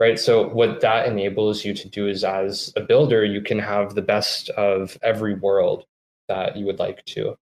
right? 0.00 0.18
So 0.18 0.48
what 0.48 0.80
that 0.80 1.06
enables 1.06 1.64
you 1.64 1.74
to 1.74 1.88
do 1.88 2.08
is 2.08 2.24
as 2.24 2.72
a 2.76 2.80
builder, 2.80 3.24
you 3.24 3.40
can 3.40 3.58
have 3.58 3.94
the 3.94 4.02
best 4.02 4.50
of 4.50 4.96
every 5.02 5.34
world 5.34 5.84
that 6.28 6.56
you 6.56 6.66
would 6.66 6.78
like 6.78 7.04
to. 7.06 7.36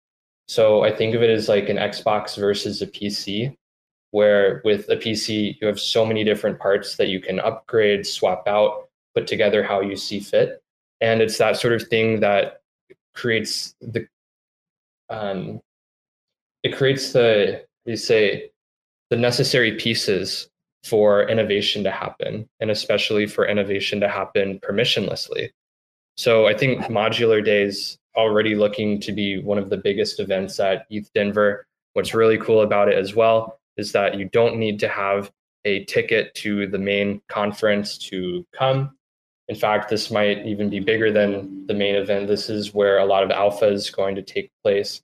So 0.47 0.83
I 0.83 0.95
think 0.95 1.15
of 1.15 1.23
it 1.23 1.29
as 1.29 1.49
like 1.49 1.69
an 1.69 1.77
Xbox 1.77 2.37
versus 2.37 2.81
a 2.81 2.87
PC, 2.87 3.55
where 4.11 4.61
with 4.63 4.87
a 4.89 4.95
PC, 4.95 5.57
you 5.59 5.67
have 5.67 5.79
so 5.79 6.05
many 6.05 6.23
different 6.23 6.59
parts 6.59 6.97
that 6.97 7.09
you 7.09 7.19
can 7.19 7.39
upgrade, 7.39 8.05
swap 8.05 8.47
out, 8.47 8.89
put 9.15 9.27
together 9.27 9.63
how 9.63 9.81
you 9.81 9.95
see 9.95 10.19
fit. 10.19 10.61
And 11.01 11.21
it's 11.21 11.37
that 11.39 11.57
sort 11.57 11.73
of 11.73 11.87
thing 11.87 12.19
that 12.21 12.61
creates 13.13 13.75
the 13.81 14.07
um, 15.09 15.61
it 16.65 16.75
creates 16.75 17.13
the 17.13 17.63
you 17.85 17.95
say 17.95 18.49
the 19.11 19.15
necessary 19.15 19.73
pieces 19.73 20.49
for 20.83 21.29
innovation 21.29 21.83
to 21.83 21.91
happen 21.91 22.49
and 22.59 22.71
especially 22.71 23.27
for 23.27 23.45
innovation 23.47 23.99
to 23.99 24.09
happen 24.09 24.59
permissionlessly. 24.59 25.49
So 26.17 26.47
i 26.47 26.55
think 26.55 26.81
modular 26.85 27.45
days 27.45 27.99
already 28.17 28.55
looking 28.55 28.99
to 29.01 29.11
be 29.11 29.37
one 29.37 29.59
of 29.59 29.69
the 29.69 29.77
biggest 29.77 30.19
events 30.19 30.59
at 30.59 30.89
ETHDenver 30.89 31.63
what's 31.93 32.15
really 32.15 32.39
cool 32.39 32.61
about 32.61 32.89
it 32.89 32.97
as 32.97 33.13
well 33.13 33.59
is 33.77 33.91
that 33.91 34.17
you 34.17 34.25
don't 34.29 34.57
need 34.57 34.79
to 34.79 34.87
have 34.87 35.31
a 35.65 35.85
ticket 35.85 36.33
to 36.35 36.67
the 36.67 36.77
main 36.77 37.21
conference 37.29 37.97
to 37.97 38.45
come. 38.53 38.95
In 39.47 39.55
fact, 39.55 39.89
this 39.89 40.11
might 40.11 40.45
even 40.45 40.69
be 40.69 40.79
bigger 40.79 41.11
than 41.11 41.65
the 41.67 41.73
main 41.73 41.95
event. 41.95 42.27
This 42.27 42.49
is 42.49 42.73
where 42.73 42.97
a 42.97 43.05
lot 43.05 43.23
of 43.23 43.31
alpha 43.31 43.67
is 43.67 43.89
going 43.89 44.15
to 44.15 44.21
take 44.21 44.51
place 44.63 45.01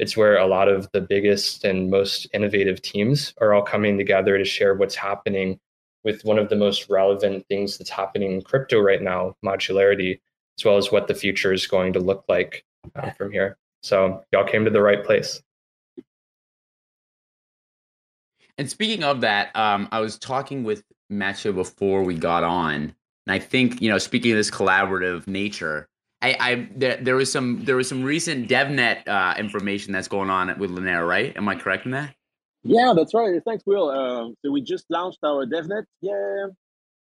it's 0.00 0.16
where 0.16 0.38
a 0.38 0.46
lot 0.46 0.68
of 0.68 0.88
the 0.92 1.00
biggest 1.02 1.62
and 1.62 1.90
most 1.90 2.26
innovative 2.32 2.80
teams 2.80 3.34
are 3.38 3.52
all 3.52 3.62
coming 3.62 3.98
together 3.98 4.38
to 4.38 4.44
share 4.46 4.74
what's 4.74 4.94
happening 4.94 5.60
with 6.04 6.24
one 6.24 6.38
of 6.38 6.48
the 6.48 6.56
most 6.56 6.88
relevant 6.88 7.46
things 7.48 7.76
that's 7.76 7.90
happening 7.90 8.32
in 8.32 8.40
crypto 8.40 8.80
right 8.80 9.02
now, 9.02 9.36
modularity, 9.44 10.18
as 10.58 10.64
well 10.64 10.78
as 10.78 10.90
what 10.90 11.06
the 11.06 11.14
future 11.14 11.52
is 11.52 11.66
going 11.66 11.92
to 11.92 12.00
look 12.00 12.24
like 12.30 12.64
uh, 12.94 13.10
from 13.10 13.30
here. 13.30 13.58
So 13.82 14.24
y'all 14.32 14.46
came 14.46 14.64
to 14.64 14.70
the 14.70 14.80
right 14.80 15.04
place. 15.04 15.42
And 18.56 18.70
speaking 18.70 19.04
of 19.04 19.20
that, 19.20 19.54
um, 19.54 19.86
I 19.92 20.00
was 20.00 20.18
talking 20.18 20.64
with 20.64 20.82
Matcha 21.12 21.54
before 21.54 22.04
we 22.04 22.14
got 22.14 22.42
on, 22.42 22.94
and 23.26 23.34
I 23.34 23.38
think 23.38 23.82
you 23.82 23.90
know, 23.90 23.98
speaking 23.98 24.32
of 24.32 24.38
this 24.38 24.50
collaborative 24.50 25.26
nature, 25.26 25.89
I, 26.22 26.36
I 26.38 26.68
there, 26.76 26.96
there 26.96 27.16
was 27.16 27.32
some 27.32 27.64
there 27.64 27.76
was 27.76 27.88
some 27.88 28.02
recent 28.02 28.48
DevNet 28.48 29.08
uh, 29.08 29.34
information 29.38 29.92
that's 29.92 30.08
going 30.08 30.30
on 30.30 30.58
with 30.58 30.70
Linera, 30.70 31.06
right? 31.06 31.36
Am 31.36 31.48
I 31.48 31.54
correct 31.54 31.86
in 31.86 31.92
that? 31.92 32.14
Yeah, 32.62 32.92
that's 32.94 33.14
right. 33.14 33.40
Thanks, 33.42 33.64
Will. 33.64 33.88
Uh, 33.88 34.32
so 34.44 34.50
we 34.52 34.60
just 34.60 34.84
launched 34.90 35.20
our 35.24 35.46
DevNet, 35.46 35.84
yeah, 36.02 36.48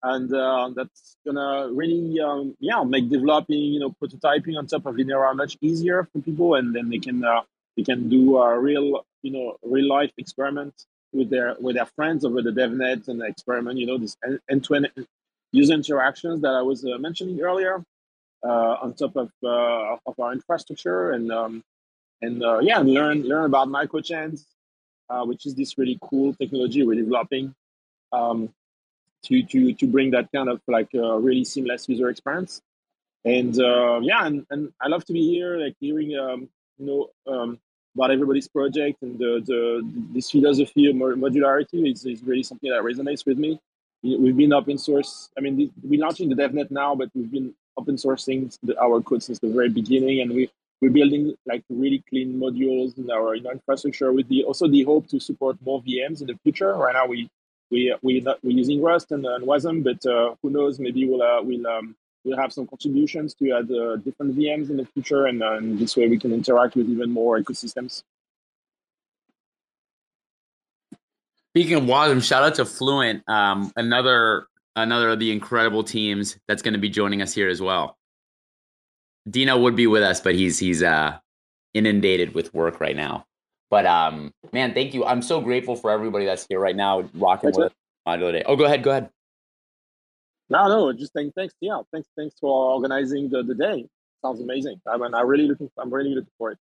and 0.03 0.35
uh, 0.35 0.70
that's 0.74 1.16
gonna 1.24 1.68
really, 1.72 2.20
um, 2.20 2.57
yeah, 2.59 2.83
make 2.83 3.09
developing, 3.09 3.59
you 3.59 3.79
know, 3.79 3.94
prototyping 4.03 4.59
on 4.59 4.66
top 4.66 4.87
of 4.87 4.96
Linera 4.96 5.35
much 5.37 5.57
easier 5.61 6.09
for 6.12 6.20
people, 6.20 6.57
and 6.57 6.74
then 6.74 6.90
they 6.90 6.98
can 6.98 7.24
uh, 7.24 7.42
they 7.77 7.85
can 7.85 8.09
do 8.09 8.38
a 8.38 8.59
real, 8.59 9.07
you 9.22 9.31
know, 9.31 9.57
real 9.62 9.88
life 9.88 10.11
experiment 10.18 10.74
with 11.12 11.31
their 11.31 11.55
with 11.61 11.77
their 11.77 11.87
friends 11.87 12.24
over 12.24 12.42
the 12.42 12.50
DevNet 12.50 13.07
and 13.07 13.22
experiment, 13.22 13.79
you 13.79 13.87
know, 13.87 13.96
this 13.96 14.16
end 14.50 14.64
to 14.64 14.74
end 14.74 14.90
user 15.53 15.74
interactions 15.74 16.42
that 16.42 16.53
I 16.53 16.62
was 16.62 16.85
uh, 16.85 16.98
mentioning 16.98 17.40
earlier. 17.40 17.85
Uh, 18.44 18.76
on 18.83 18.92
top 18.92 19.16
of 19.16 19.30
uh, 19.42 19.96
of 20.04 20.20
our 20.20 20.35
infrastructure 20.35 21.12
and 21.12 21.33
um, 21.33 21.64
and 22.20 22.44
uh, 22.44 22.59
yeah, 22.59 22.78
learn 22.78 23.22
learn 23.22 23.46
about 23.46 23.68
microchains, 23.68 24.44
which 25.24 25.46
is 25.46 25.54
this 25.54 25.78
really 25.78 25.98
cool 26.02 26.35
technology 26.35 26.83
we're 26.83 27.02
developing 27.02 27.54
um, 28.12 28.50
to 29.24 29.42
to 29.44 29.72
to 29.72 29.87
bring 29.87 30.11
that 30.11 30.28
kind 30.30 30.50
of 30.50 30.61
like 30.68 30.90
really 30.92 31.42
seamless 31.42 31.88
user 31.88 32.11
experience. 32.11 32.61
And 33.24 33.57
yeah, 34.04 34.26
and, 34.26 34.44
and 34.50 34.70
I 34.78 34.88
love 34.88 35.07
to 35.07 35.14
be 35.14 35.26
here, 35.26 35.57
like 35.57 35.76
hearing 35.80 36.14
um, 36.18 36.50
you 36.76 36.87
know 36.87 37.33
um, 37.33 37.59
about 37.94 38.11
everybody's 38.11 38.48
project 38.48 39.00
and 39.00 39.18
the, 39.18 39.42
the 39.46 39.90
this 40.12 40.30
philosophy 40.30 40.90
of 40.90 40.96
modularity 40.96 41.90
is, 41.90 42.04
is 42.04 42.22
really 42.22 42.42
something 42.42 42.70
that 42.70 42.83
resonates 42.83 43.24
with 43.24 43.38
me. 43.38 43.59
We've 44.02 44.37
been 44.37 44.52
open 44.52 44.76
source. 44.76 45.30
I 45.38 45.40
mean, 45.40 45.72
we're 45.83 46.00
launching 46.02 46.28
the 46.28 46.35
DevNet 46.35 46.70
now, 46.70 46.94
but 46.94 47.09
we've 47.14 47.30
been 47.30 47.54
open 47.76 47.96
sourcing 47.96 48.56
our 48.80 49.00
code 49.00 49.22
since 49.22 49.38
the 49.38 49.48
very 49.48 49.68
beginning, 49.68 50.20
and 50.20 50.32
we 50.32 50.50
we're 50.80 50.90
building 50.90 51.34
like 51.46 51.64
really 51.70 52.02
clean 52.08 52.38
modules 52.38 52.96
in 52.98 53.10
our 53.10 53.34
in 53.34 53.46
our 53.46 53.52
infrastructure 53.52 54.12
with 54.12 54.28
the 54.28 54.44
also 54.44 54.68
the 54.68 54.82
hope 54.82 55.08
to 55.08 55.20
support 55.20 55.56
more 55.64 55.82
VMs 55.82 56.20
in 56.20 56.26
the 56.26 56.38
future. 56.42 56.74
Right 56.74 56.94
now, 56.94 57.06
we 57.06 57.28
we 57.70 57.94
we 58.02 58.20
not, 58.20 58.38
we're 58.42 58.56
using 58.56 58.82
Rust 58.82 59.12
and, 59.12 59.24
and 59.24 59.46
Wasm, 59.46 59.82
but 59.82 60.04
uh, 60.06 60.34
who 60.42 60.50
knows? 60.50 60.78
Maybe 60.78 61.08
we'll 61.08 61.22
uh, 61.22 61.42
we'll 61.42 61.66
um, 61.66 61.96
we'll 62.24 62.38
have 62.38 62.52
some 62.52 62.66
contributions 62.66 63.34
to 63.34 63.52
add 63.52 63.70
uh, 63.70 63.96
different 63.96 64.37
VMs 64.37 64.70
in 64.70 64.76
the 64.76 64.87
future, 64.87 65.26
and, 65.26 65.42
uh, 65.42 65.52
and 65.52 65.78
this 65.78 65.96
way 65.96 66.08
we 66.08 66.18
can 66.18 66.32
interact 66.32 66.74
with 66.74 66.88
even 66.88 67.10
more 67.10 67.38
ecosystems. 67.38 68.02
Speaking 71.52 71.74
of 71.74 71.84
Wasm, 71.84 72.22
shout 72.22 72.42
out 72.42 72.54
to 72.56 72.64
Fluent, 72.64 73.22
um, 73.28 73.72
another 73.76 74.46
another 74.76 75.10
of 75.10 75.18
the 75.18 75.30
incredible 75.32 75.84
teams 75.84 76.38
that's 76.48 76.62
going 76.62 76.74
to 76.74 76.80
be 76.80 76.88
joining 76.88 77.22
us 77.22 77.32
here 77.32 77.48
as 77.48 77.60
well. 77.60 77.96
Dino 79.28 79.58
would 79.58 79.76
be 79.76 79.87
with 79.87 80.02
us, 80.02 80.20
but 80.20 80.34
he's 80.34 80.58
he's 80.58 80.82
uh, 80.82 81.16
inundated 81.72 82.34
with 82.34 82.52
work 82.52 82.80
right 82.80 82.96
now. 82.96 83.24
But 83.70 83.87
um, 83.87 84.32
man, 84.52 84.74
thank 84.74 84.94
you. 84.94 85.04
I'm 85.04 85.22
so 85.22 85.40
grateful 85.40 85.76
for 85.76 85.90
everybody 85.90 86.26
that's 86.26 86.46
here 86.48 86.60
right 86.60 86.76
now, 86.76 87.08
rocking 87.14 87.52
with 87.54 87.72
Modular 88.06 88.32
Day. 88.32 88.42
Oh, 88.46 88.56
go 88.56 88.64
ahead, 88.64 88.82
go 88.82 88.90
ahead. 88.90 89.10
No, 90.50 90.68
no, 90.68 90.92
just 90.92 91.14
thank, 91.14 91.34
thanks. 91.34 91.54
Yeah, 91.60 91.80
thanks, 91.90 92.08
thanks 92.16 92.34
for 92.38 92.74
organizing 92.74 93.30
the, 93.30 93.42
the 93.42 93.54
day. 93.54 93.87
Sounds 94.22 94.40
amazing. 94.40 94.80
I 94.87 94.98
mean, 94.98 95.14
I 95.14 95.22
really 95.22 95.48
looking. 95.48 95.70
I'm 95.78 95.92
really 95.92 96.14
looking 96.14 96.30
for 96.37 96.50
it. 96.52 96.58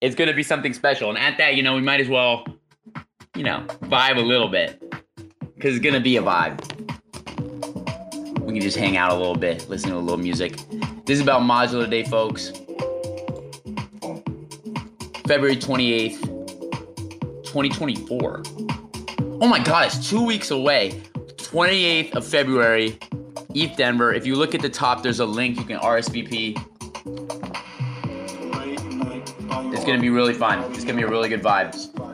It's 0.00 0.14
going 0.14 0.28
to 0.28 0.34
be 0.34 0.42
something 0.42 0.72
special, 0.72 1.10
and 1.10 1.18
at 1.18 1.36
that, 1.36 1.56
you 1.56 1.62
know, 1.62 1.74
we 1.74 1.82
might 1.82 2.00
as 2.00 2.08
well, 2.08 2.46
you 3.36 3.42
know, 3.42 3.66
vibe 3.82 4.16
a 4.16 4.22
little 4.22 4.48
bit 4.48 4.82
because 5.60 5.76
it's 5.76 5.84
gonna 5.84 6.00
be 6.00 6.16
a 6.16 6.22
vibe. 6.22 6.58
We 8.40 8.54
can 8.54 8.62
just 8.62 8.78
hang 8.78 8.96
out 8.96 9.12
a 9.12 9.14
little 9.14 9.36
bit, 9.36 9.68
listen 9.68 9.90
to 9.90 9.96
a 9.96 9.98
little 9.98 10.16
music. 10.16 10.56
This 11.04 11.18
is 11.18 11.20
about 11.20 11.42
Modular 11.42 11.88
Day, 11.88 12.02
folks. 12.02 12.50
February 15.26 15.56
28th, 15.56 16.22
2024. 17.44 18.42
Oh 19.42 19.46
my 19.46 19.62
god, 19.62 19.88
it's 19.88 20.08
two 20.08 20.24
weeks 20.24 20.50
away. 20.50 21.02
28th 21.36 22.14
of 22.14 22.26
February, 22.26 22.92
ETHDenver. 23.50 24.16
If 24.16 24.26
you 24.26 24.36
look 24.36 24.54
at 24.54 24.62
the 24.62 24.70
top, 24.70 25.02
there's 25.02 25.20
a 25.20 25.26
link. 25.26 25.58
You 25.58 25.64
can 25.64 25.78
RSVP. 25.78 26.56
It's 29.74 29.84
gonna 29.84 30.00
be 30.00 30.08
really 30.08 30.32
fun. 30.32 30.72
It's 30.72 30.84
gonna 30.84 30.96
be 30.96 31.02
a 31.02 31.08
really 31.08 31.28
good 31.28 31.42
vibe. 31.42 32.09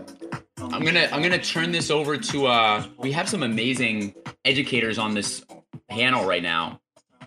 I'm 0.77 0.85
gonna 0.85 1.09
I'm 1.11 1.23
gonna 1.23 1.39
turn 1.39 1.73
this 1.73 1.91
over 1.91 2.19
to 2.19 2.47
uh 2.49 2.85
we 2.99 3.11
have 3.13 3.31
some 3.31 3.43
amazing 3.43 4.15
educators 4.45 4.99
on 4.99 5.15
this 5.15 5.43
panel 5.89 6.27
right 6.27 6.43
now. 6.43 6.81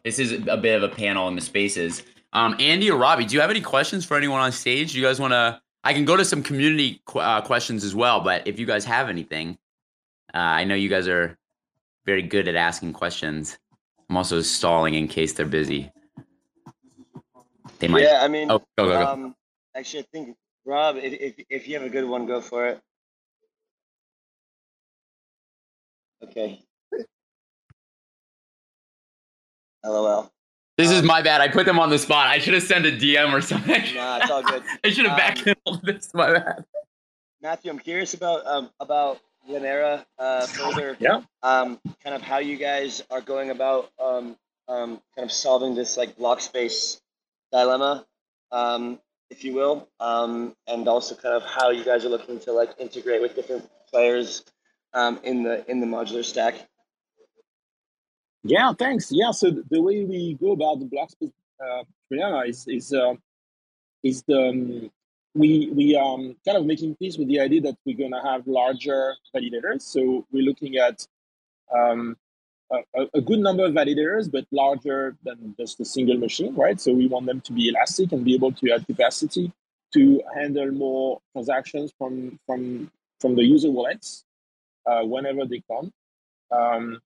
This 0.04 0.20
is 0.20 0.34
a 0.48 0.56
bit 0.56 0.76
of 0.76 0.84
a 0.84 0.94
panel 0.94 1.28
in 1.30 1.36
the 1.36 1.42
spaces. 1.42 2.04
Um, 2.32 2.56
Andy 2.60 2.92
or 2.92 3.00
Robbie, 3.00 3.26
do 3.26 3.34
you 3.34 3.42
have 3.42 3.50
any 3.50 3.62
questions 3.62 4.06
for 4.06 4.16
anyone 4.16 4.40
on 4.40 4.52
stage? 4.52 4.92
Do 4.92 5.00
you 5.00 5.04
guys 5.04 5.20
want 5.20 5.34
to? 5.34 5.60
I 5.84 5.94
can 5.94 6.06
go 6.06 6.16
to 6.16 6.24
some 6.24 6.44
community 6.44 7.02
qu- 7.06 7.20
uh, 7.20 7.42
questions 7.42 7.84
as 7.84 7.96
well, 7.96 8.22
but 8.22 8.48
if 8.48 8.60
you 8.60 8.68
guys 8.68 8.86
have 8.86 9.10
anything, 9.10 9.58
uh, 10.34 10.38
I 10.38 10.64
know 10.64 10.76
you 10.76 10.90
guys 10.90 11.08
are 11.08 11.36
very 12.06 12.22
good 12.22 12.48
at 12.48 12.56
asking 12.56 12.94
questions. 12.94 13.58
I'm 14.10 14.18
also 14.18 14.42
stalling 14.42 14.94
in 14.94 15.08
case 15.08 15.34
they're 15.34 15.48
busy. 15.48 15.92
They 17.80 17.88
might. 17.88 18.04
Yeah, 18.04 18.20
I 18.22 18.28
mean, 18.28 18.52
oh, 18.52 18.60
go, 18.78 18.86
go, 18.86 18.90
go. 18.90 19.06
Um, 19.08 19.36
actually, 19.76 20.02
I 20.02 20.06
think 20.12 20.38
Rob, 20.66 20.98
if, 20.98 21.14
if 21.14 21.46
if 21.50 21.68
you 21.68 21.80
have 21.80 21.84
a 21.84 21.90
good 21.90 22.06
one, 22.06 22.28
go 22.28 22.42
for 22.42 22.68
it. 22.68 22.80
Okay. 26.24 26.62
LOL. 29.84 30.32
This 30.78 30.90
um, 30.90 30.96
is 30.96 31.04
my 31.04 31.22
bad. 31.22 31.42
I 31.42 31.48
put 31.48 31.66
them 31.66 31.80
on 31.80 31.90
the 31.90 32.00
spot. 32.00 32.28
I 32.28 32.40
should 32.40 32.54
have 32.54 32.64
sent 32.64 32.86
a 32.86 32.92
DM 32.92 33.34
or 33.34 33.42
something. 33.42 33.82
Nah, 33.96 34.18
it's 34.18 34.32
all 34.32 34.44
good. 34.44 34.64
I 34.84 34.90
should 34.90 35.06
have 35.06 35.14
um, 35.14 35.18
backed 35.18 35.84
this. 35.84 36.14
My 36.14 36.34
bad. 36.34 36.66
Matthew, 37.42 37.72
I'm 37.72 37.80
curious 37.80 38.14
about 38.14 38.46
um, 38.46 38.70
about 38.80 39.20
Linera 39.50 40.06
uh, 40.18 40.46
further. 40.48 40.98
Yeah. 41.00 41.22
Um, 41.44 41.80
kind 42.04 42.16
of 42.16 42.22
how 42.22 42.40
you 42.40 42.58
guys 42.58 43.04
are 43.10 43.22
going 43.22 43.50
about 43.50 43.92
um, 44.02 44.38
um, 44.68 45.02
kind 45.16 45.26
of 45.26 45.32
solving 45.32 45.76
this 45.76 45.98
like 45.98 46.18
block 46.18 46.42
space 46.42 47.02
dilemma. 47.52 48.06
Um, 48.52 49.00
if 49.30 49.44
you 49.44 49.54
will, 49.54 49.88
um, 50.00 50.56
and 50.68 50.88
also 50.88 51.16
kind 51.16 51.36
of 51.36 51.44
how 51.44 51.70
you 51.70 51.84
guys 51.84 52.04
are 52.04 52.10
looking 52.10 52.40
to 52.42 52.52
like 52.52 52.72
integrate 52.80 53.22
with 53.22 53.36
different 53.36 53.70
players 53.90 54.44
um, 54.94 55.20
in 55.24 55.44
the 55.44 55.70
in 55.70 55.80
the 55.80 55.88
modular 55.88 56.24
stack. 56.24 56.56
Yeah, 58.44 58.74
thanks. 58.74 59.12
Yeah, 59.12 59.32
so 59.32 59.52
the 59.70 59.82
way 59.82 60.06
we 60.06 60.36
go 60.40 60.54
about 60.54 60.80
the 60.80 60.86
block 60.86 61.12
space 61.12 61.32
uh, 61.62 61.84
is 62.46 62.66
is 62.68 62.94
uh, 62.94 63.16
is 64.04 64.24
the 64.24 64.50
um, 64.50 64.92
we 65.36 65.70
we 65.72 65.96
um 65.96 66.36
kind 66.46 66.58
of 66.58 66.66
making 66.66 66.96
peace 66.96 67.18
with 67.18 67.28
the 67.28 67.40
idea 67.40 67.62
that 67.62 67.78
we're 67.86 67.98
gonna 67.98 68.24
have 68.24 68.48
larger 68.48 69.16
validators. 69.36 69.82
So 69.82 70.26
we're 70.32 70.44
looking 70.44 70.78
at 70.78 71.06
um, 71.76 72.18
a, 72.72 73.06
a, 73.14 73.22
good 73.22 73.40
number 73.40 73.66
of 73.66 73.74
validators, 73.74 74.32
but 74.32 74.46
larger 74.52 75.16
than 75.24 75.54
just 75.60 75.80
a 75.80 75.86
single 75.86 76.18
machine, 76.18 76.56
right? 76.56 76.82
So 76.82 76.94
we 76.94 77.08
want 77.08 77.28
them 77.28 77.42
to 77.42 77.54
be 77.54 77.70
elastic 77.70 78.12
and 78.12 78.26
be 78.26 78.34
able 78.34 78.52
to 78.54 78.72
add 78.72 78.88
capacity 78.88 79.52
to 79.94 80.22
handle 80.36 80.72
more 80.72 81.22
transactions 81.34 81.94
from 81.98 82.40
from 82.46 82.92
from 83.20 83.36
the 83.36 83.44
user 83.44 83.70
wallets 83.70 84.24
uh, 84.90 85.04
whenever 85.04 85.46
they 85.46 85.62
come, 85.72 85.92
um, 86.52 87.00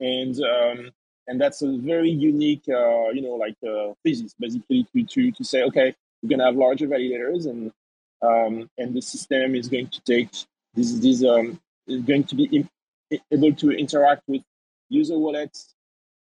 and 0.00 0.34
um, 0.40 0.90
and 1.26 1.40
that's 1.40 1.62
a 1.62 1.70
very 1.76 2.10
unique, 2.10 2.66
uh, 2.68 3.08
you 3.10 3.22
know, 3.22 3.34
like 3.34 3.56
uh, 3.66 3.92
thesis 4.02 4.34
basically 4.38 4.86
to 4.92 5.04
to 5.04 5.32
to 5.32 5.44
say, 5.44 5.62
okay, 5.64 5.94
we're 6.22 6.30
gonna 6.30 6.46
have 6.46 6.56
larger 6.56 6.86
validators, 6.86 7.46
and 7.46 7.72
um, 8.22 8.68
and 8.78 8.94
the 8.94 9.02
system 9.02 9.54
is 9.54 9.68
going 9.68 9.88
to 9.88 10.00
take 10.02 10.30
this 10.74 10.92
this 11.00 11.24
um, 11.24 11.60
is 11.86 12.02
going 12.02 12.24
to 12.24 12.34
be 12.34 12.66
able 13.30 13.52
to 13.54 13.70
interact 13.70 14.22
with 14.26 14.42
user 14.88 15.18
wallets 15.18 15.74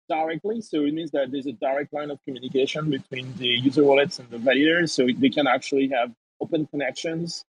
directly. 0.09 0.61
So 0.61 0.85
it 0.85 0.93
means 0.93 1.11
that 1.11 1.31
there's 1.31 1.47
a 1.47 1.53
direct 1.53 1.93
line 1.93 2.11
of 2.11 2.19
communication 2.25 2.89
between 2.89 3.33
the 3.37 3.47
user 3.47 3.83
wallets 3.83 4.19
and 4.19 4.29
the 4.29 4.37
validators. 4.37 4.91
So 4.91 5.07
they 5.07 5.29
can 5.29 5.47
actually 5.47 5.89
have 5.89 6.11
open 6.41 6.67
connections 6.67 7.45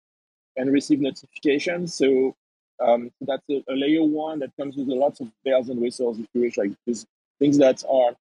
and 0.56 0.72
receive 0.72 1.00
notifications. 1.00 1.94
So 1.94 2.34
um, 2.80 3.10
that's 3.20 3.42
a, 3.50 3.64
a, 3.68 3.74
layer 3.74 4.02
one 4.02 4.40
that 4.40 4.50
comes 4.58 4.76
with 4.76 4.88
lots 4.88 5.20
of 5.20 5.30
bells 5.44 5.68
and 5.68 5.80
whistles, 5.80 6.18
if 6.18 6.26
you 6.34 6.42
wish, 6.42 6.56
like 6.56 6.72
these 6.86 7.06
things 7.38 7.58
that 7.58 7.82
are 7.88 8.14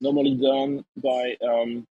normally 0.00 0.34
done 0.34 0.84
by 0.96 1.36
um, 1.46 1.86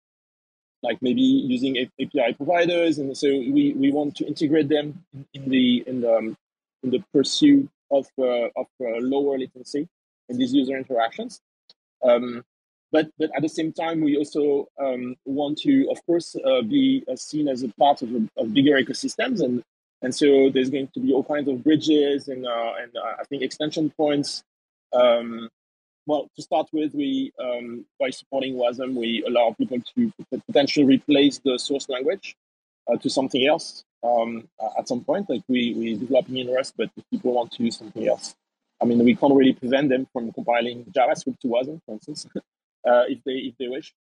like 0.83 0.97
maybe 1.01 1.21
using 1.21 1.77
API 1.77 2.33
providers. 2.33 2.97
And 2.97 3.15
so 3.15 3.27
we, 3.27 3.73
we 3.73 3.91
want 3.91 4.15
to 4.17 4.25
integrate 4.25 4.69
them 4.69 5.03
in, 5.13 5.25
in 5.33 5.49
the 5.49 5.83
in 5.87 6.01
the 6.01 6.15
um, 6.15 6.37
in 6.83 6.89
the 6.89 7.03
pursuit 7.13 7.69
of 7.91 8.07
uh, 8.17 8.47
of 8.55 8.67
uh, 8.81 8.99
lower 8.99 9.37
latency 9.37 9.87
in 10.29 10.37
these 10.37 10.53
user 10.53 10.77
interactions. 10.77 11.39
Um, 12.03 12.43
but 12.91 13.09
but 13.17 13.31
at 13.35 13.41
the 13.41 13.49
same 13.49 13.71
time, 13.71 14.01
we 14.01 14.17
also 14.17 14.67
um, 14.79 15.15
want 15.25 15.59
to, 15.59 15.87
of 15.91 16.05
course, 16.05 16.35
uh, 16.45 16.61
be 16.61 17.03
uh, 17.09 17.15
seen 17.15 17.47
as 17.47 17.63
a 17.63 17.69
part 17.69 18.01
of, 18.01 18.13
a, 18.13 18.27
of 18.37 18.53
bigger 18.53 18.73
ecosystems, 18.81 19.41
and 19.41 19.63
and 20.01 20.13
so 20.13 20.49
there's 20.49 20.69
going 20.69 20.87
to 20.93 20.99
be 20.99 21.13
all 21.13 21.23
kinds 21.23 21.47
of 21.47 21.63
bridges 21.63 22.27
and 22.27 22.45
uh, 22.45 22.73
and 22.81 22.95
uh, 22.95 23.15
I 23.19 23.23
think 23.25 23.43
extension 23.43 23.89
points. 23.91 24.43
Um, 24.93 25.49
well, 26.07 26.29
to 26.35 26.41
start 26.41 26.67
with, 26.73 26.93
we 26.95 27.31
um, 27.39 27.85
by 27.99 28.09
supporting 28.09 28.55
WASM, 28.55 28.95
we 28.95 29.23
allow 29.27 29.55
people 29.57 29.77
to 29.95 30.11
potentially 30.47 30.85
replace 30.85 31.39
the 31.39 31.59
source 31.59 31.87
language 31.89 32.35
uh, 32.91 32.97
to 32.97 33.09
something 33.09 33.45
else 33.45 33.83
um, 34.03 34.47
at 34.77 34.87
some 34.87 35.03
point. 35.03 35.29
Like 35.29 35.43
we 35.47 35.73
we 35.75 35.95
developing 35.95 36.37
in 36.37 36.51
Rust, 36.51 36.73
but 36.77 36.89
if 36.97 37.03
people 37.11 37.33
want 37.33 37.51
to 37.53 37.63
use 37.63 37.77
something 37.77 38.07
else, 38.07 38.35
I 38.81 38.85
mean, 38.85 39.03
we 39.03 39.15
can't 39.15 39.33
really 39.33 39.53
prevent 39.53 39.89
them 39.89 40.07
from 40.11 40.31
compiling 40.31 40.85
JavaScript 40.85 41.39
to 41.41 41.47
WASM, 41.47 41.79
for 41.85 41.93
instance, 41.93 42.25
uh, 42.35 43.03
if 43.07 43.23
they 43.23 43.33
if 43.33 43.55
they 43.59 43.67
wish, 43.67 43.93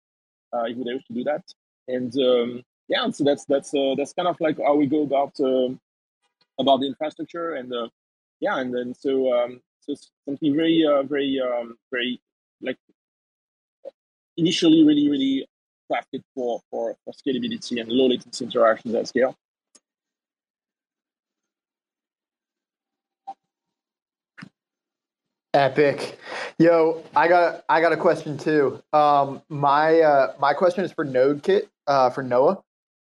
uh, 0.55 0.65
if 0.65 0.77
they 0.77 0.95
wish 0.95 1.05
to 1.07 1.13
do 1.13 1.25
that. 1.25 1.43
And 1.89 2.17
um, 2.19 2.63
yeah, 2.87 3.11
so 3.11 3.25
that's 3.25 3.45
that's 3.47 3.75
uh, 3.75 3.95
that's 3.97 4.13
kind 4.13 4.29
of 4.29 4.37
like 4.41 4.59
how 4.59 4.77
we 4.77 4.87
go 4.87 5.03
about 5.03 5.33
um, 5.41 5.81
about 6.59 6.81
the 6.81 6.87
infrastructure 6.87 7.55
and 7.55 7.73
uh, 7.73 7.89
yeah, 8.41 8.59
and 8.59 8.75
then 8.75 8.95
so 8.95 9.33
um, 9.33 9.61
so 9.81 9.95
something 10.25 10.55
very 10.55 10.85
uh, 10.87 11.03
very 11.03 11.41
um, 11.41 11.77
very 11.91 12.21
like 12.61 12.79
initially 14.37 14.85
really 14.85 15.09
really 15.09 15.47
crafted 15.91 16.23
for 16.35 16.61
for, 16.71 16.97
for 17.05 17.15
scalability 17.15 17.81
and 17.81 17.91
low 17.91 18.07
latency 18.07 18.45
interactions 18.45 18.95
at 18.95 19.09
scale. 19.09 19.37
Epic. 25.55 26.19
Yo, 26.59 27.03
I 27.17 27.27
got 27.27 27.65
I 27.69 27.81
got 27.81 27.93
a 27.93 27.97
question 27.97 28.37
too. 28.37 28.83
Um, 28.93 29.43
my 29.49 30.01
uh, 30.01 30.35
my 30.39 30.53
question 30.53 30.85
is 30.85 30.93
for 30.93 31.05
NodeKit, 31.05 31.69
uh, 31.87 32.11
for 32.11 32.23
Noah. 32.23 32.63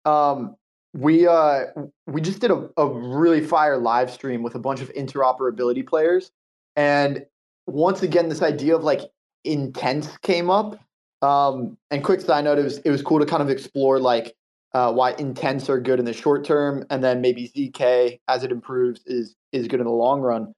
Um, 0.05 0.55
we 0.97 1.27
uh, 1.27 1.65
we 2.07 2.21
just 2.21 2.39
did 2.39 2.49
a, 2.49 2.67
a 2.75 2.87
really 2.87 3.41
fire 3.41 3.77
live 3.77 4.09
stream 4.09 4.41
with 4.41 4.55
a 4.55 4.59
bunch 4.59 4.81
of 4.81 4.91
interoperability 4.93 5.87
players, 5.87 6.31
and 6.75 7.23
once 7.67 8.01
again, 8.01 8.29
this 8.29 8.41
idea 8.41 8.75
of 8.75 8.83
like 8.83 9.01
intents 9.43 10.17
came 10.17 10.49
up. 10.49 10.79
Um, 11.21 11.77
and 11.91 12.03
quick 12.03 12.21
side 12.21 12.45
note, 12.45 12.57
it 12.57 12.63
was 12.63 12.79
it 12.79 12.89
was 12.89 13.03
cool 13.03 13.19
to 13.19 13.27
kind 13.27 13.43
of 13.43 13.49
explore 13.49 13.99
like 13.99 14.35
uh, 14.73 14.91
why 14.91 15.11
intents 15.19 15.69
are 15.69 15.79
good 15.79 15.99
in 15.99 16.05
the 16.05 16.13
short 16.13 16.43
term, 16.43 16.83
and 16.89 17.03
then 17.03 17.21
maybe 17.21 17.47
zk 17.47 18.19
as 18.27 18.43
it 18.43 18.51
improves 18.51 19.01
is 19.05 19.35
is 19.51 19.67
good 19.67 19.79
in 19.79 19.85
the 19.85 19.91
long 19.91 20.21
run. 20.21 20.51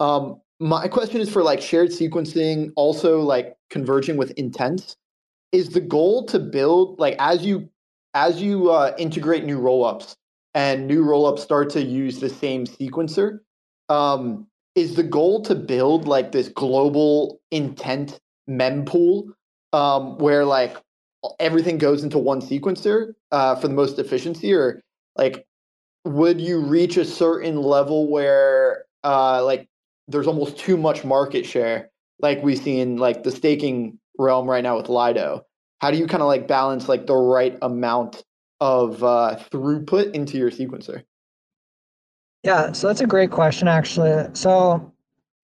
Um, 0.00 0.40
my 0.60 0.86
question 0.88 1.22
is 1.22 1.30
for 1.30 1.42
like 1.42 1.62
shared 1.62 1.90
sequencing, 1.90 2.72
also 2.76 3.20
like 3.20 3.56
converging 3.70 4.18
with 4.18 4.32
intents. 4.32 4.96
Is 5.50 5.70
the 5.70 5.80
goal 5.80 6.26
to 6.26 6.38
build 6.38 7.00
like 7.00 7.16
as 7.18 7.42
you 7.46 7.70
as 8.14 8.40
you 8.40 8.70
uh, 8.70 8.94
integrate 8.98 9.44
new 9.44 9.58
rollups 9.58 10.16
and 10.54 10.86
new 10.86 11.04
rollups 11.04 11.40
start 11.40 11.70
to 11.70 11.82
use 11.82 12.20
the 12.20 12.28
same 12.28 12.66
sequencer? 12.66 13.40
Um, 13.88 14.46
is 14.74 14.94
the 14.94 15.02
goal 15.02 15.42
to 15.42 15.54
build 15.54 16.06
like 16.06 16.30
this 16.30 16.48
global 16.48 17.40
intent 17.50 18.20
mempool 18.48 19.24
um, 19.72 20.18
where 20.18 20.44
like 20.44 20.76
everything 21.40 21.78
goes 21.78 22.04
into 22.04 22.18
one 22.18 22.40
sequencer 22.40 23.14
uh, 23.32 23.56
for 23.56 23.68
the 23.68 23.74
most 23.74 23.98
efficiency, 23.98 24.52
or 24.52 24.80
like 25.16 25.44
would 26.04 26.40
you 26.40 26.60
reach 26.60 26.96
a 26.96 27.04
certain 27.04 27.60
level 27.60 28.08
where 28.10 28.84
uh, 29.04 29.44
like 29.44 29.68
there's 30.06 30.26
almost 30.26 30.58
too 30.58 30.76
much 30.76 31.04
market 31.04 31.44
share, 31.44 31.90
like 32.20 32.42
we 32.42 32.56
see 32.56 32.80
in 32.80 32.96
like 32.96 33.22
the 33.22 33.30
staking 33.30 33.98
realm 34.18 34.48
right 34.48 34.62
now 34.62 34.76
with 34.76 34.88
Lido. 34.88 35.44
How 35.80 35.90
do 35.90 35.98
you 35.98 36.06
kind 36.06 36.22
of 36.22 36.26
like 36.26 36.48
balance 36.48 36.88
like 36.88 37.06
the 37.06 37.16
right 37.16 37.56
amount 37.62 38.24
of 38.60 39.02
uh, 39.04 39.36
throughput 39.50 40.12
into 40.12 40.36
your 40.36 40.50
sequencer? 40.50 41.04
Yeah, 42.42 42.72
so 42.72 42.86
that's 42.86 43.00
a 43.00 43.06
great 43.06 43.30
question, 43.30 43.68
actually. 43.68 44.28
So, 44.32 44.92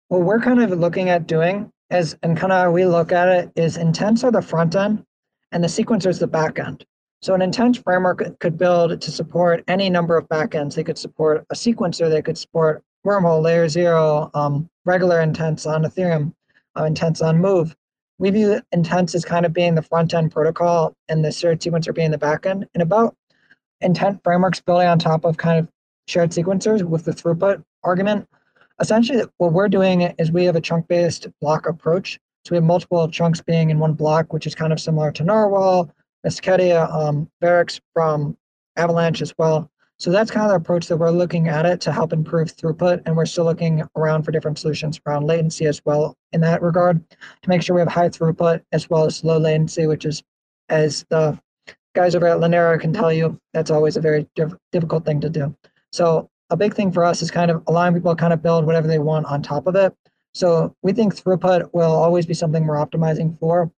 what 0.08 0.22
we're 0.22 0.40
kind 0.40 0.62
of 0.62 0.70
looking 0.70 1.10
at 1.10 1.26
doing 1.26 1.70
is, 1.90 2.16
and 2.22 2.36
kind 2.36 2.52
of 2.52 2.58
how 2.58 2.70
we 2.70 2.86
look 2.86 3.12
at 3.12 3.28
it, 3.28 3.50
is 3.56 3.76
intents 3.76 4.24
are 4.24 4.32
the 4.32 4.42
front 4.42 4.74
end 4.74 5.04
and 5.52 5.62
the 5.62 5.68
sequencer 5.68 6.06
is 6.06 6.18
the 6.18 6.26
back 6.26 6.58
end. 6.58 6.84
So, 7.20 7.34
an 7.34 7.42
intent 7.42 7.82
framework 7.84 8.38
could 8.40 8.56
build 8.56 9.00
to 9.00 9.10
support 9.10 9.64
any 9.68 9.90
number 9.90 10.16
of 10.16 10.28
backends. 10.28 10.74
They 10.74 10.84
could 10.84 10.98
support 10.98 11.44
a 11.50 11.54
sequencer, 11.54 12.08
they 12.08 12.22
could 12.22 12.38
support 12.38 12.82
wormhole, 13.06 13.42
layer 13.42 13.68
zero, 13.68 14.30
um, 14.34 14.68
regular 14.84 15.20
intents 15.20 15.66
on 15.66 15.84
Ethereum, 15.84 16.32
uh, 16.78 16.84
intents 16.84 17.20
on 17.20 17.38
Move. 17.38 17.76
We 18.18 18.30
view 18.30 18.60
intents 18.72 19.14
as 19.14 19.24
kind 19.24 19.46
of 19.46 19.52
being 19.52 19.74
the 19.74 19.82
front 19.82 20.12
end 20.12 20.32
protocol 20.32 20.94
and 21.08 21.24
the 21.24 21.30
shared 21.30 21.60
sequencer 21.60 21.94
being 21.94 22.10
the 22.10 22.18
back 22.18 22.46
end. 22.46 22.66
And 22.74 22.82
about 22.82 23.16
intent 23.80 24.20
frameworks 24.24 24.60
building 24.60 24.88
on 24.88 24.98
top 24.98 25.24
of 25.24 25.36
kind 25.36 25.58
of 25.60 25.68
shared 26.08 26.30
sequencers 26.30 26.82
with 26.82 27.04
the 27.04 27.12
throughput 27.12 27.62
argument. 27.84 28.28
Essentially, 28.80 29.24
what 29.38 29.52
we're 29.52 29.68
doing 29.68 30.02
is 30.18 30.32
we 30.32 30.44
have 30.44 30.56
a 30.56 30.60
chunk 30.60 30.88
based 30.88 31.28
block 31.40 31.66
approach. 31.68 32.18
So 32.44 32.52
we 32.52 32.56
have 32.56 32.64
multiple 32.64 33.08
chunks 33.08 33.40
being 33.40 33.70
in 33.70 33.78
one 33.78 33.92
block, 33.92 34.32
which 34.32 34.46
is 34.46 34.54
kind 34.54 34.72
of 34.72 34.80
similar 34.80 35.12
to 35.12 35.24
Narwhal, 35.24 35.92
Mesquite, 36.24 36.72
um, 36.72 37.30
Vryx 37.42 37.80
from 37.92 38.36
Avalanche 38.76 39.22
as 39.22 39.34
well. 39.38 39.70
So 39.98 40.12
that's 40.12 40.30
kind 40.30 40.44
of 40.44 40.50
the 40.50 40.56
approach 40.56 40.86
that 40.88 40.96
we're 40.96 41.10
looking 41.10 41.48
at 41.48 41.66
it 41.66 41.80
to 41.82 41.92
help 41.92 42.12
improve 42.12 42.54
throughput. 42.54 43.02
And 43.04 43.16
we're 43.16 43.26
still 43.26 43.44
looking 43.44 43.82
around 43.96 44.22
for 44.22 44.30
different 44.30 44.58
solutions 44.58 45.00
around 45.06 45.26
latency 45.26 45.66
as 45.66 45.82
well 45.84 46.16
in 46.32 46.40
that 46.42 46.62
regard 46.62 47.02
to 47.10 47.48
make 47.48 47.62
sure 47.62 47.74
we 47.74 47.80
have 47.80 47.88
high 47.88 48.08
throughput 48.08 48.62
as 48.70 48.88
well 48.88 49.04
as 49.04 49.24
low 49.24 49.38
latency, 49.38 49.86
which 49.86 50.04
is, 50.04 50.22
as 50.68 51.04
the 51.10 51.38
guys 51.94 52.14
over 52.14 52.28
at 52.28 52.38
Linera 52.38 52.80
can 52.80 52.92
tell 52.92 53.12
you, 53.12 53.40
that's 53.52 53.72
always 53.72 53.96
a 53.96 54.00
very 54.00 54.28
diff- 54.36 54.54
difficult 54.70 55.04
thing 55.04 55.20
to 55.20 55.28
do. 55.28 55.54
So 55.90 56.30
a 56.50 56.56
big 56.56 56.74
thing 56.74 56.92
for 56.92 57.04
us 57.04 57.20
is 57.20 57.30
kind 57.30 57.50
of 57.50 57.64
allowing 57.66 57.94
people 57.94 58.14
to 58.14 58.20
kind 58.20 58.32
of 58.32 58.40
build 58.40 58.66
whatever 58.66 58.86
they 58.86 59.00
want 59.00 59.26
on 59.26 59.42
top 59.42 59.66
of 59.66 59.74
it. 59.74 59.92
So 60.32 60.76
we 60.82 60.92
think 60.92 61.16
throughput 61.16 61.70
will 61.72 61.90
always 61.90 62.24
be 62.24 62.34
something 62.34 62.66
we're 62.66 62.76
optimizing 62.76 63.36
for. 63.40 63.72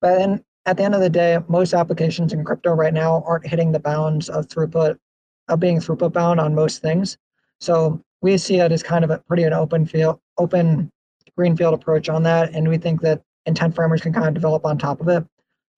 But 0.00 0.18
then 0.18 0.44
at 0.66 0.76
the 0.76 0.82
end 0.82 0.96
of 0.96 1.00
the 1.00 1.10
day, 1.10 1.38
most 1.46 1.74
applications 1.74 2.32
in 2.32 2.44
crypto 2.44 2.72
right 2.72 2.92
now 2.92 3.22
aren't 3.24 3.46
hitting 3.46 3.70
the 3.70 3.78
bounds 3.78 4.28
of 4.28 4.48
throughput 4.48 4.98
of 5.48 5.60
being 5.60 5.78
throughput 5.78 6.12
bound 6.12 6.40
on 6.40 6.54
most 6.54 6.82
things. 6.82 7.18
So 7.60 8.02
we 8.22 8.36
see 8.38 8.58
it 8.60 8.72
as 8.72 8.82
kind 8.82 9.04
of 9.04 9.10
a 9.10 9.18
pretty 9.18 9.44
an 9.44 9.52
open 9.52 9.86
field, 9.86 10.20
open 10.38 10.90
greenfield 11.36 11.74
approach 11.74 12.08
on 12.08 12.22
that, 12.24 12.54
and 12.54 12.68
we 12.68 12.78
think 12.78 13.00
that 13.02 13.22
intent 13.46 13.74
framers 13.74 14.00
can 14.00 14.12
kind 14.12 14.28
of 14.28 14.34
develop 14.34 14.64
on 14.64 14.78
top 14.78 15.00
of 15.00 15.08
it. 15.08 15.24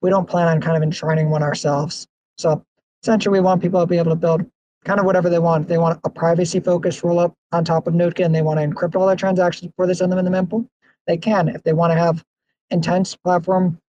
We 0.01 0.09
don't 0.09 0.29
plan 0.29 0.47
on 0.47 0.61
kind 0.61 0.75
of 0.75 0.83
enshrining 0.83 1.29
one 1.29 1.43
ourselves. 1.43 2.07
So 2.37 2.63
essentially 3.01 3.39
we 3.39 3.43
want 3.43 3.61
people 3.61 3.79
to 3.79 3.87
be 3.87 3.97
able 3.97 4.11
to 4.11 4.15
build 4.15 4.45
kind 4.83 4.99
of 4.99 5.05
whatever 5.05 5.29
they 5.29 5.39
want. 5.39 5.67
They 5.67 5.77
want 5.77 5.99
a 6.03 6.09
privacy 6.09 6.59
focused 6.59 7.01
rollup 7.01 7.33
on 7.51 7.63
top 7.63 7.87
of 7.87 7.93
NodeKit 7.93 8.25
and 8.25 8.35
they 8.35 8.41
want 8.41 8.59
to 8.59 8.67
encrypt 8.67 8.95
all 8.95 9.07
their 9.07 9.15
transactions 9.15 9.71
before 9.71 9.87
they 9.87 9.93
send 9.93 10.11
them 10.11 10.19
in 10.19 10.25
the 10.25 10.31
mempool, 10.31 10.67
they 11.07 11.17
can. 11.17 11.47
If 11.47 11.63
they 11.63 11.73
want 11.73 11.91
to 11.91 11.97
have 11.97 12.23
intents 12.69 13.15
platform 13.15 13.79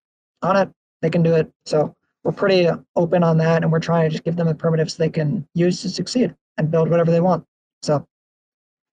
on 0.42 0.56
it, 0.56 0.70
they 1.02 1.10
can 1.10 1.22
do 1.22 1.34
it. 1.34 1.50
So 1.66 1.94
we're 2.24 2.32
pretty 2.32 2.68
open 2.96 3.22
on 3.22 3.36
that 3.38 3.62
and 3.62 3.70
we're 3.70 3.78
trying 3.78 4.04
to 4.04 4.10
just 4.10 4.24
give 4.24 4.34
them 4.34 4.46
the 4.46 4.54
primitives 4.54 4.96
they 4.96 5.10
can 5.10 5.46
use 5.54 5.82
to 5.82 5.90
succeed 5.90 6.34
and 6.56 6.70
build 6.70 6.88
whatever 6.88 7.10
they 7.10 7.20
want. 7.20 7.44
So 7.82 8.06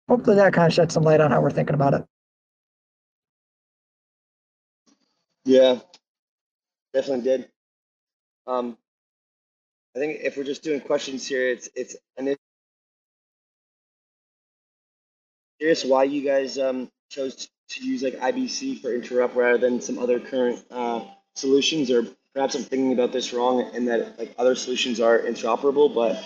hopefully 0.06 0.36
that 0.36 0.52
kind 0.52 0.66
of 0.66 0.74
sheds 0.74 0.92
some 0.92 1.02
light 1.02 1.20
on 1.20 1.30
how 1.30 1.40
we're 1.40 1.50
thinking 1.50 1.74
about 1.74 1.94
it. 1.94 2.04
Yeah, 5.44 5.80
definitely 6.92 7.24
did. 7.24 7.48
Um, 8.46 8.76
I 9.96 9.98
think 9.98 10.20
if 10.22 10.36
we're 10.36 10.44
just 10.44 10.62
doing 10.62 10.80
questions 10.80 11.26
here, 11.26 11.48
it's 11.48 11.68
it's 11.74 11.96
and 12.16 12.36
curious 15.58 15.84
why 15.84 16.04
you 16.04 16.24
guys 16.24 16.58
um, 16.58 16.90
chose 17.10 17.48
to 17.68 17.84
use 17.84 18.02
like 18.02 18.14
IBC 18.14 18.80
for 18.80 18.94
interrupt 18.94 19.34
rather 19.34 19.58
than 19.58 19.80
some 19.80 19.98
other 19.98 20.20
current 20.20 20.64
uh, 20.70 21.04
solutions, 21.34 21.90
or 21.90 22.06
perhaps 22.34 22.54
I'm 22.54 22.62
thinking 22.62 22.92
about 22.92 23.12
this 23.12 23.32
wrong 23.32 23.70
and 23.74 23.88
that 23.88 24.18
like 24.18 24.34
other 24.38 24.54
solutions 24.54 25.00
are 25.00 25.18
interoperable, 25.18 25.94
but 25.94 26.22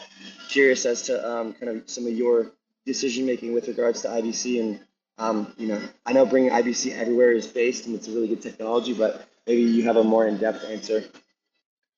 curious 0.49 0.87
as 0.87 1.03
to 1.03 1.29
um, 1.29 1.53
kind 1.55 1.77
of 1.77 1.89
some 1.89 2.07
of 2.07 2.13
your 2.13 2.53
decision 2.85 3.27
making 3.27 3.53
with 3.53 3.69
regards 3.69 4.03
to 4.03 4.09
IBC 4.09 4.61
and 4.61 4.81
um, 5.19 5.53
you 5.57 5.67
know 5.67 5.81
I 6.05 6.13
know 6.13 6.27
bringing 6.27 6.51
IBC 6.51 6.93
everywhere 6.93 7.33
is 7.33 7.47
based 7.47 7.87
and 7.87 7.95
it's 7.95 8.09
a 8.09 8.13
really 8.13 8.29
good 8.29 8.43
technology, 8.43 8.93
but 8.93 9.27
maybe 9.47 9.63
you 9.63 9.85
have 9.85 9.97
a 9.97 10.05
more 10.05 10.27
in-depth 10.27 10.65
answer 10.65 11.05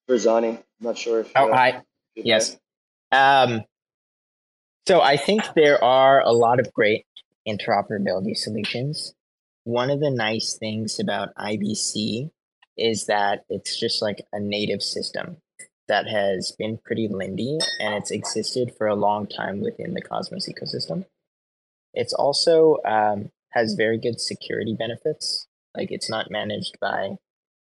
for 0.06 0.16
Zani. 0.16 0.56
I'm 0.56 0.62
not 0.80 0.96
sure 0.96 1.20
if. 1.20 1.32
Oh, 1.34 1.50
uh, 1.50 1.56
hi. 1.56 1.82
Yes. 2.14 2.56
Um, 3.12 3.62
so 4.86 5.00
I 5.00 5.16
think 5.16 5.42
there 5.54 5.82
are 5.82 6.20
a 6.20 6.32
lot 6.32 6.60
of 6.60 6.72
great 6.72 7.04
interoperability 7.46 8.36
solutions. 8.36 9.14
One 9.64 9.90
of 9.90 10.00
the 10.00 10.10
nice 10.10 10.56
things 10.58 10.98
about 10.98 11.34
IBC 11.34 12.30
is 12.78 13.06
that 13.06 13.44
it's 13.48 13.78
just 13.78 14.00
like 14.00 14.26
a 14.32 14.40
native 14.40 14.82
system 14.82 15.38
that 15.88 16.06
has 16.06 16.52
been 16.58 16.78
pretty 16.84 17.08
lindy 17.08 17.58
and 17.80 17.94
it's 17.94 18.10
existed 18.10 18.72
for 18.76 18.86
a 18.86 18.94
long 18.94 19.26
time 19.26 19.60
within 19.60 19.94
the 19.94 20.02
Cosmos 20.02 20.48
ecosystem. 20.48 21.06
It's 21.94 22.12
also 22.12 22.76
um, 22.84 23.30
has 23.50 23.74
very 23.74 23.98
good 23.98 24.20
security 24.20 24.74
benefits. 24.78 25.46
Like 25.76 25.90
it's 25.90 26.10
not 26.10 26.30
managed 26.30 26.78
by 26.80 27.16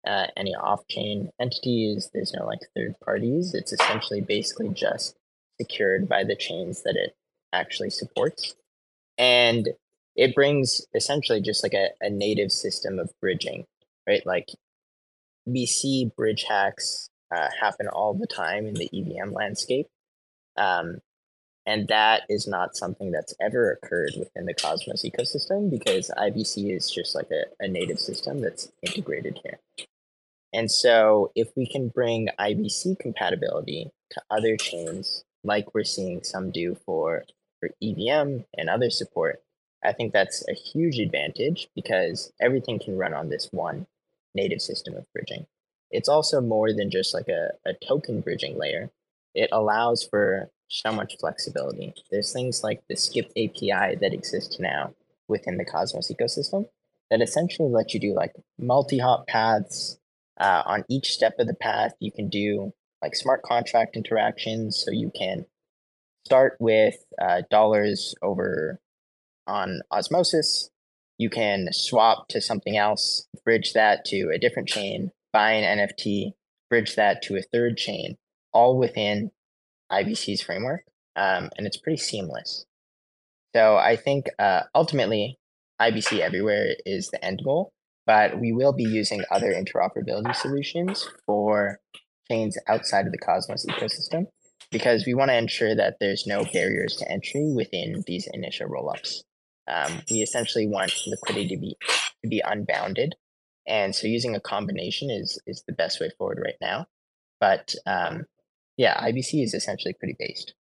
uh, 0.06 0.26
any 0.36 0.54
off-chain 0.54 1.30
entities. 1.40 2.10
There's 2.12 2.34
no 2.34 2.46
like 2.46 2.60
third 2.76 2.94
parties. 3.04 3.54
It's 3.54 3.72
essentially 3.72 4.20
basically 4.20 4.70
just 4.70 5.16
secured 5.60 6.08
by 6.08 6.24
the 6.24 6.36
chains 6.36 6.82
that 6.82 6.96
it 6.96 7.16
actually 7.52 7.90
supports, 7.90 8.54
and 9.16 9.68
it 10.16 10.34
brings 10.34 10.86
essentially 10.94 11.40
just 11.40 11.62
like 11.62 11.74
a, 11.74 11.88
a 12.00 12.10
native 12.10 12.52
system 12.52 12.98
of 12.98 13.12
bridging, 13.20 13.66
right? 14.06 14.24
Like 14.24 14.48
we 15.48 15.66
see 15.66 16.10
bridge 16.16 16.44
hacks 16.48 17.08
uh, 17.34 17.48
happen 17.60 17.88
all 17.88 18.14
the 18.14 18.26
time 18.26 18.66
in 18.66 18.74
the 18.74 18.88
EVM 18.92 19.32
landscape. 19.32 19.86
Um, 20.56 20.98
and 21.66 21.88
that 21.88 22.22
is 22.28 22.46
not 22.46 22.76
something 22.76 23.10
that's 23.10 23.34
ever 23.40 23.72
occurred 23.72 24.12
within 24.18 24.46
the 24.46 24.54
Cosmos 24.54 25.04
ecosystem 25.04 25.70
because 25.70 26.10
IBC 26.16 26.74
is 26.74 26.90
just 26.90 27.14
like 27.14 27.30
a, 27.30 27.44
a 27.60 27.68
native 27.68 28.00
system 28.00 28.40
that's 28.40 28.72
integrated 28.82 29.40
here. 29.42 29.58
And 30.52 30.70
so 30.70 31.30
if 31.34 31.48
we 31.56 31.66
can 31.66 31.88
bring 31.88 32.28
IBC 32.40 32.98
compatibility 32.98 33.90
to 34.12 34.22
other 34.30 34.56
chains, 34.56 35.24
like 35.44 35.74
we're 35.74 35.84
seeing 35.84 36.22
some 36.22 36.50
do 36.50 36.76
for, 36.86 37.24
for 37.60 37.68
EVM 37.82 38.44
and 38.56 38.70
other 38.70 38.88
support, 38.88 39.42
I 39.84 39.92
think 39.92 40.12
that's 40.12 40.48
a 40.48 40.54
huge 40.54 40.98
advantage 40.98 41.68
because 41.74 42.32
everything 42.40 42.78
can 42.78 42.96
run 42.96 43.12
on 43.12 43.28
this 43.28 43.48
one 43.52 43.86
native 44.34 44.60
system 44.60 44.94
of 44.94 45.06
bridging. 45.12 45.46
It's 45.90 46.08
also 46.08 46.40
more 46.40 46.72
than 46.72 46.90
just 46.90 47.14
like 47.14 47.28
a, 47.28 47.50
a 47.66 47.72
token 47.86 48.20
bridging 48.20 48.58
layer. 48.58 48.90
It 49.34 49.48
allows 49.52 50.06
for 50.08 50.50
so 50.68 50.92
much 50.92 51.16
flexibility. 51.18 51.94
There's 52.10 52.32
things 52.32 52.62
like 52.62 52.82
the 52.88 52.96
skip 52.96 53.30
API 53.30 53.96
that 54.00 54.12
exists 54.12 54.58
now 54.58 54.94
within 55.28 55.56
the 55.56 55.64
Cosmos 55.64 56.10
ecosystem 56.12 56.66
that 57.10 57.22
essentially 57.22 57.70
let 57.70 57.94
you 57.94 58.00
do 58.00 58.14
like 58.14 58.34
multi-hop 58.58 59.26
paths. 59.26 59.98
Uh, 60.40 60.62
on 60.66 60.84
each 60.88 61.10
step 61.10 61.34
of 61.38 61.48
the 61.48 61.54
path, 61.54 61.94
you 61.98 62.12
can 62.12 62.28
do 62.28 62.72
like 63.02 63.16
smart 63.16 63.42
contract 63.42 63.96
interactions. 63.96 64.80
So 64.84 64.92
you 64.92 65.10
can 65.16 65.46
start 66.24 66.56
with 66.60 66.96
uh, 67.20 67.42
dollars 67.50 68.14
over 68.22 68.78
on 69.46 69.80
Osmosis. 69.90 70.70
You 71.18 71.30
can 71.30 71.68
swap 71.72 72.28
to 72.28 72.40
something 72.40 72.76
else, 72.76 73.26
bridge 73.44 73.72
that 73.72 74.04
to 74.06 74.30
a 74.32 74.38
different 74.38 74.68
chain, 74.68 75.10
buy 75.32 75.52
an 75.52 75.78
NFT, 75.78 76.32
bridge 76.70 76.94
that 76.94 77.22
to 77.22 77.36
a 77.36 77.42
third 77.42 77.76
chain, 77.76 78.16
all 78.52 78.78
within 78.78 79.30
IBC's 79.90 80.42
framework. 80.42 80.84
Um, 81.16 81.50
and 81.56 81.66
it's 81.66 81.76
pretty 81.76 81.96
seamless. 81.96 82.64
So 83.54 83.76
I 83.76 83.96
think 83.96 84.26
uh, 84.38 84.62
ultimately, 84.74 85.38
IBC 85.80 86.20
everywhere 86.20 86.74
is 86.86 87.08
the 87.08 87.24
end 87.24 87.40
goal, 87.44 87.72
but 88.06 88.38
we 88.38 88.52
will 88.52 88.72
be 88.72 88.84
using 88.84 89.24
other 89.30 89.52
interoperability 89.52 90.34
solutions 90.36 91.08
for 91.26 91.80
chains 92.30 92.56
outside 92.68 93.06
of 93.06 93.12
the 93.12 93.18
Cosmos 93.18 93.66
ecosystem 93.66 94.26
because 94.70 95.04
we 95.06 95.14
want 95.14 95.30
to 95.30 95.36
ensure 95.36 95.74
that 95.74 95.96
there's 95.98 96.26
no 96.26 96.44
barriers 96.52 96.96
to 96.96 97.10
entry 97.10 97.52
within 97.54 98.04
these 98.06 98.28
initial 98.32 98.68
rollups. 98.68 99.22
Um, 99.68 100.02
we 100.10 100.22
essentially 100.22 100.66
want 100.66 100.92
liquidity 101.06 101.48
to 101.48 101.60
be 101.60 101.76
to 102.22 102.28
be 102.28 102.42
unbounded, 102.44 103.14
and 103.66 103.94
so 103.94 104.06
using 104.06 104.34
a 104.34 104.40
combination 104.40 105.10
is 105.10 105.40
is 105.46 105.62
the 105.66 105.74
best 105.74 106.00
way 106.00 106.10
forward 106.16 106.40
right 106.42 106.56
now. 106.60 106.86
But 107.40 107.74
um, 107.86 108.24
yeah, 108.76 108.98
IBC 109.00 109.42
is 109.44 109.54
essentially 109.54 109.94
pretty 109.94 110.16
based. 110.18 110.54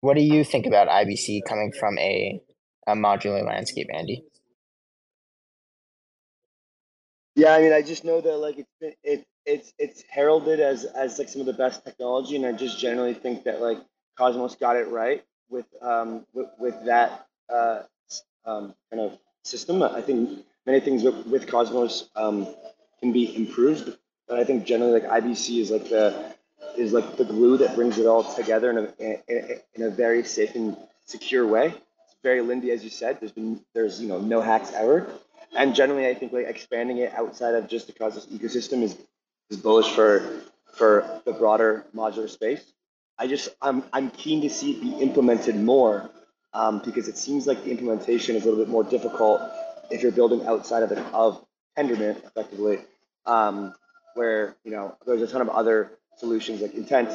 What 0.00 0.16
do 0.16 0.22
you 0.22 0.42
think 0.42 0.66
about 0.66 0.88
IBC 0.88 1.40
coming 1.46 1.72
from 1.78 1.98
a 1.98 2.40
a 2.86 2.94
modular 2.94 3.46
landscape, 3.46 3.88
Andy? 3.92 4.24
Yeah, 7.34 7.54
I 7.54 7.60
mean, 7.60 7.72
I 7.72 7.82
just 7.82 8.04
know 8.04 8.20
that 8.20 8.36
like 8.38 8.58
it's 8.58 8.72
been, 8.80 8.92
it 9.02 9.26
it's 9.44 9.72
it's 9.78 10.02
heralded 10.08 10.60
as 10.60 10.84
as 10.84 11.18
like 11.18 11.28
some 11.28 11.40
of 11.40 11.46
the 11.46 11.52
best 11.52 11.84
technology, 11.84 12.36
and 12.36 12.46
I 12.46 12.52
just 12.52 12.78
generally 12.78 13.14
think 13.14 13.44
that 13.44 13.60
like 13.60 13.78
Cosmos 14.16 14.56
got 14.56 14.76
it 14.76 14.88
right 14.88 15.22
with 15.52 15.66
um 15.82 16.26
with, 16.34 16.48
with 16.58 16.84
that 16.86 17.26
uh 17.52 17.82
um 18.44 18.74
kind 18.90 19.02
of 19.02 19.18
system. 19.44 19.82
I 19.82 20.00
think 20.00 20.44
many 20.66 20.80
things 20.80 21.04
with, 21.04 21.26
with 21.26 21.46
Cosmos 21.46 22.08
um 22.16 22.48
can 23.00 23.12
be 23.12 23.36
improved, 23.36 23.96
but 24.28 24.38
I 24.38 24.44
think 24.44 24.64
generally 24.64 25.00
like 25.00 25.04
IBC 25.22 25.60
is 25.60 25.70
like 25.70 25.88
the 25.88 26.34
is 26.76 26.92
like 26.92 27.16
the 27.16 27.24
glue 27.24 27.58
that 27.58 27.74
brings 27.74 27.98
it 27.98 28.06
all 28.06 28.24
together 28.34 28.70
in 28.70 28.78
a 28.78 29.20
in, 29.28 29.60
in 29.74 29.82
a 29.82 29.90
very 29.90 30.24
safe 30.24 30.54
and 30.54 30.76
secure 31.06 31.46
way. 31.46 31.66
It's 31.68 32.16
very 32.22 32.40
Lindy, 32.40 32.70
as 32.70 32.82
you 32.82 32.90
said. 32.90 33.20
There's 33.20 33.32
been 33.32 33.60
there's 33.74 34.00
you 34.00 34.08
know 34.08 34.20
no 34.20 34.40
hacks 34.40 34.72
ever, 34.72 35.06
and 35.56 35.74
generally 35.74 36.08
I 36.08 36.14
think 36.14 36.32
like 36.32 36.46
expanding 36.46 36.98
it 36.98 37.12
outside 37.14 37.54
of 37.54 37.68
just 37.68 37.86
the 37.86 37.92
Cosmos 37.92 38.26
ecosystem 38.26 38.82
is 38.82 38.96
is 39.50 39.56
bullish 39.58 39.90
for 39.90 40.40
for 40.74 41.20
the 41.24 41.32
broader 41.32 41.84
modular 41.94 42.28
space. 42.28 42.71
I 43.22 43.28
just 43.28 43.50
I'm 43.62 43.84
I'm 43.92 44.10
keen 44.10 44.40
to 44.42 44.50
see 44.50 44.72
it 44.72 44.80
be 44.80 44.94
implemented 44.94 45.54
more 45.54 46.10
um, 46.52 46.82
because 46.84 47.06
it 47.06 47.16
seems 47.16 47.46
like 47.46 47.62
the 47.62 47.70
implementation 47.70 48.34
is 48.34 48.42
a 48.42 48.48
little 48.48 48.64
bit 48.64 48.68
more 48.68 48.82
difficult 48.82 49.40
if 49.92 50.02
you're 50.02 50.10
building 50.10 50.44
outside 50.44 50.82
of 50.82 50.88
the 50.88 51.00
of 51.14 51.40
Tendermint 51.78 52.26
effectively, 52.26 52.78
um, 53.24 53.74
where 54.14 54.56
you 54.64 54.72
know 54.72 54.96
there's 55.06 55.22
a 55.22 55.28
ton 55.28 55.40
of 55.40 55.48
other 55.50 55.92
solutions 56.16 56.62
like 56.62 56.74
intent 56.74 57.10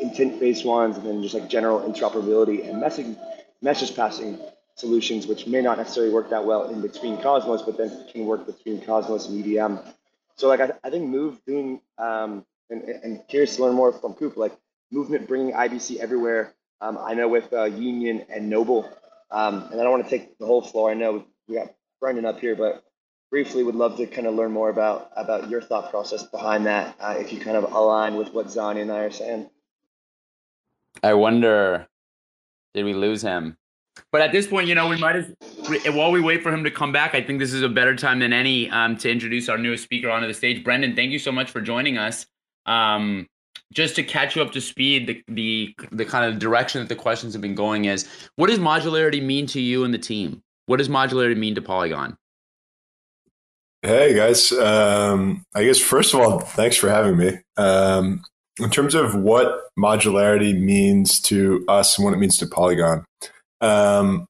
intent 0.00 0.38
based 0.38 0.64
ones 0.64 0.96
and 0.96 1.04
then 1.04 1.20
just 1.22 1.34
like 1.34 1.48
general 1.48 1.80
interoperability 1.80 2.70
and 2.70 2.80
message 2.80 3.16
message 3.60 3.96
passing 3.96 4.38
solutions 4.76 5.26
which 5.26 5.48
may 5.48 5.60
not 5.60 5.76
necessarily 5.76 6.12
work 6.12 6.30
that 6.30 6.44
well 6.44 6.68
in 6.68 6.80
between 6.80 7.20
Cosmos, 7.20 7.62
but 7.62 7.76
then 7.76 8.06
can 8.12 8.26
work 8.26 8.46
between 8.46 8.80
Cosmos 8.80 9.26
and 9.26 9.44
EVM. 9.44 9.78
So 10.36 10.46
like 10.46 10.60
I, 10.60 10.70
I 10.84 10.90
think 10.90 11.08
Move 11.08 11.40
doing 11.44 11.80
um, 11.98 12.46
and, 12.70 12.82
and 12.82 13.26
curious 13.26 13.56
to 13.56 13.64
learn 13.64 13.74
more 13.74 13.90
from 13.90 14.14
Coop 14.14 14.36
like 14.36 14.56
movement 14.90 15.28
bringing 15.28 15.54
IBC 15.54 15.98
everywhere. 15.98 16.54
Um, 16.80 16.98
I 17.00 17.14
know 17.14 17.28
with 17.28 17.52
uh, 17.52 17.64
Union 17.64 18.24
and 18.28 18.48
Noble, 18.48 18.88
um, 19.30 19.68
and 19.70 19.80
I 19.80 19.84
don't 19.84 19.90
want 19.90 20.04
to 20.04 20.10
take 20.10 20.38
the 20.38 20.46
whole 20.46 20.62
floor. 20.62 20.90
I 20.90 20.94
know 20.94 21.24
we 21.48 21.56
got 21.56 21.74
Brendan 22.00 22.24
up 22.24 22.38
here, 22.40 22.54
but 22.54 22.84
briefly 23.30 23.62
would 23.62 23.74
love 23.74 23.96
to 23.96 24.06
kind 24.06 24.26
of 24.26 24.34
learn 24.34 24.52
more 24.52 24.70
about 24.70 25.10
about 25.16 25.50
your 25.50 25.60
thought 25.60 25.90
process 25.90 26.22
behind 26.22 26.66
that, 26.66 26.96
uh, 27.00 27.16
if 27.18 27.32
you 27.32 27.40
kind 27.40 27.56
of 27.56 27.64
align 27.72 28.16
with 28.16 28.32
what 28.32 28.46
Zani 28.46 28.82
and 28.82 28.92
I 28.92 29.00
are 29.00 29.10
saying. 29.10 29.50
I 31.02 31.14
wonder, 31.14 31.86
did 32.74 32.84
we 32.84 32.94
lose 32.94 33.22
him? 33.22 33.56
But 34.12 34.22
at 34.22 34.32
this 34.32 34.46
point, 34.46 34.68
you 34.68 34.74
know, 34.74 34.88
we 34.88 34.96
might 34.96 35.16
have, 35.16 35.34
while 35.94 36.12
we 36.12 36.20
wait 36.20 36.42
for 36.42 36.52
him 36.52 36.64
to 36.64 36.70
come 36.70 36.92
back, 36.92 37.14
I 37.14 37.22
think 37.22 37.40
this 37.40 37.52
is 37.52 37.62
a 37.62 37.68
better 37.68 37.96
time 37.96 38.20
than 38.20 38.32
any 38.32 38.70
um, 38.70 38.96
to 38.98 39.10
introduce 39.10 39.48
our 39.48 39.58
newest 39.58 39.84
speaker 39.84 40.08
onto 40.08 40.26
the 40.26 40.34
stage. 40.34 40.64
Brendan, 40.64 40.94
thank 40.94 41.10
you 41.10 41.18
so 41.18 41.32
much 41.32 41.50
for 41.50 41.60
joining 41.60 41.98
us. 41.98 42.26
Um, 42.66 43.26
just 43.72 43.96
to 43.96 44.02
catch 44.02 44.34
you 44.34 44.42
up 44.42 44.52
to 44.52 44.60
speed, 44.60 45.06
the, 45.06 45.22
the 45.28 45.74
the 45.92 46.04
kind 46.04 46.24
of 46.24 46.38
direction 46.38 46.80
that 46.80 46.88
the 46.88 46.96
questions 46.96 47.34
have 47.34 47.42
been 47.42 47.54
going 47.54 47.84
is, 47.84 48.08
what 48.36 48.48
does 48.48 48.58
modularity 48.58 49.22
mean 49.22 49.46
to 49.48 49.60
you 49.60 49.84
and 49.84 49.92
the 49.92 49.98
team? 49.98 50.42
What 50.66 50.78
does 50.78 50.88
modularity 50.88 51.36
mean 51.36 51.54
to 51.54 51.62
Polygon? 51.62 52.16
Hey 53.82 54.14
guys, 54.14 54.50
um, 54.52 55.44
I 55.54 55.64
guess 55.64 55.78
first 55.78 56.12
of 56.12 56.20
all, 56.20 56.40
thanks 56.40 56.76
for 56.76 56.88
having 56.88 57.16
me. 57.16 57.38
Um, 57.56 58.24
in 58.58 58.70
terms 58.70 58.94
of 58.94 59.14
what 59.14 59.60
modularity 59.78 60.58
means 60.58 61.20
to 61.20 61.64
us 61.68 61.96
and 61.96 62.04
what 62.04 62.12
it 62.12 62.18
means 62.18 62.36
to 62.38 62.46
Polygon, 62.46 63.04
um, 63.60 64.26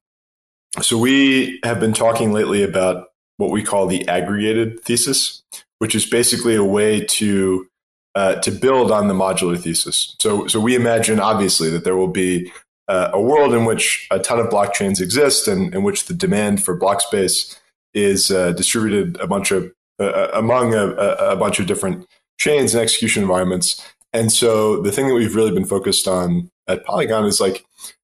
so 0.81 0.97
we 0.97 1.59
have 1.63 1.79
been 1.79 1.93
talking 1.93 2.31
lately 2.31 2.61
about 2.61 3.07
what 3.37 3.51
we 3.51 3.63
call 3.63 3.87
the 3.87 4.07
aggregated 4.07 4.81
thesis, 4.81 5.41
which 5.79 5.95
is 5.95 6.05
basically 6.05 6.55
a 6.55 6.63
way 6.63 7.03
to 7.05 7.68
uh, 8.15 8.35
to 8.35 8.51
build 8.51 8.91
on 8.91 9.07
the 9.07 9.13
modular 9.13 9.59
thesis. 9.59 10.15
So, 10.19 10.47
so 10.47 10.59
we 10.59 10.75
imagine 10.75 11.19
obviously 11.19 11.69
that 11.69 11.83
there 11.83 11.95
will 11.95 12.07
be 12.07 12.51
uh, 12.87 13.11
a 13.13 13.21
world 13.21 13.53
in 13.53 13.65
which 13.65 14.07
a 14.11 14.19
ton 14.19 14.39
of 14.39 14.47
blockchains 14.47 14.99
exist 14.99 15.47
and 15.47 15.73
in 15.73 15.83
which 15.83 16.05
the 16.05 16.13
demand 16.13 16.63
for 16.63 16.75
block 16.75 17.01
space 17.01 17.59
is 17.93 18.31
uh, 18.31 18.51
distributed 18.51 19.19
a 19.19 19.27
bunch 19.27 19.51
of 19.51 19.71
uh, 19.99 20.05
uh, 20.05 20.31
among 20.33 20.73
a, 20.73 20.87
a, 20.87 21.35
bunch 21.35 21.59
of 21.59 21.67
different 21.67 22.07
chains 22.37 22.73
and 22.73 22.81
execution 22.81 23.21
environments. 23.21 23.85
And 24.13 24.31
so 24.31 24.81
the 24.81 24.91
thing 24.91 25.07
that 25.07 25.13
we've 25.13 25.35
really 25.35 25.51
been 25.51 25.65
focused 25.65 26.07
on 26.07 26.49
at 26.67 26.85
Polygon 26.85 27.25
is 27.25 27.41
like, 27.41 27.65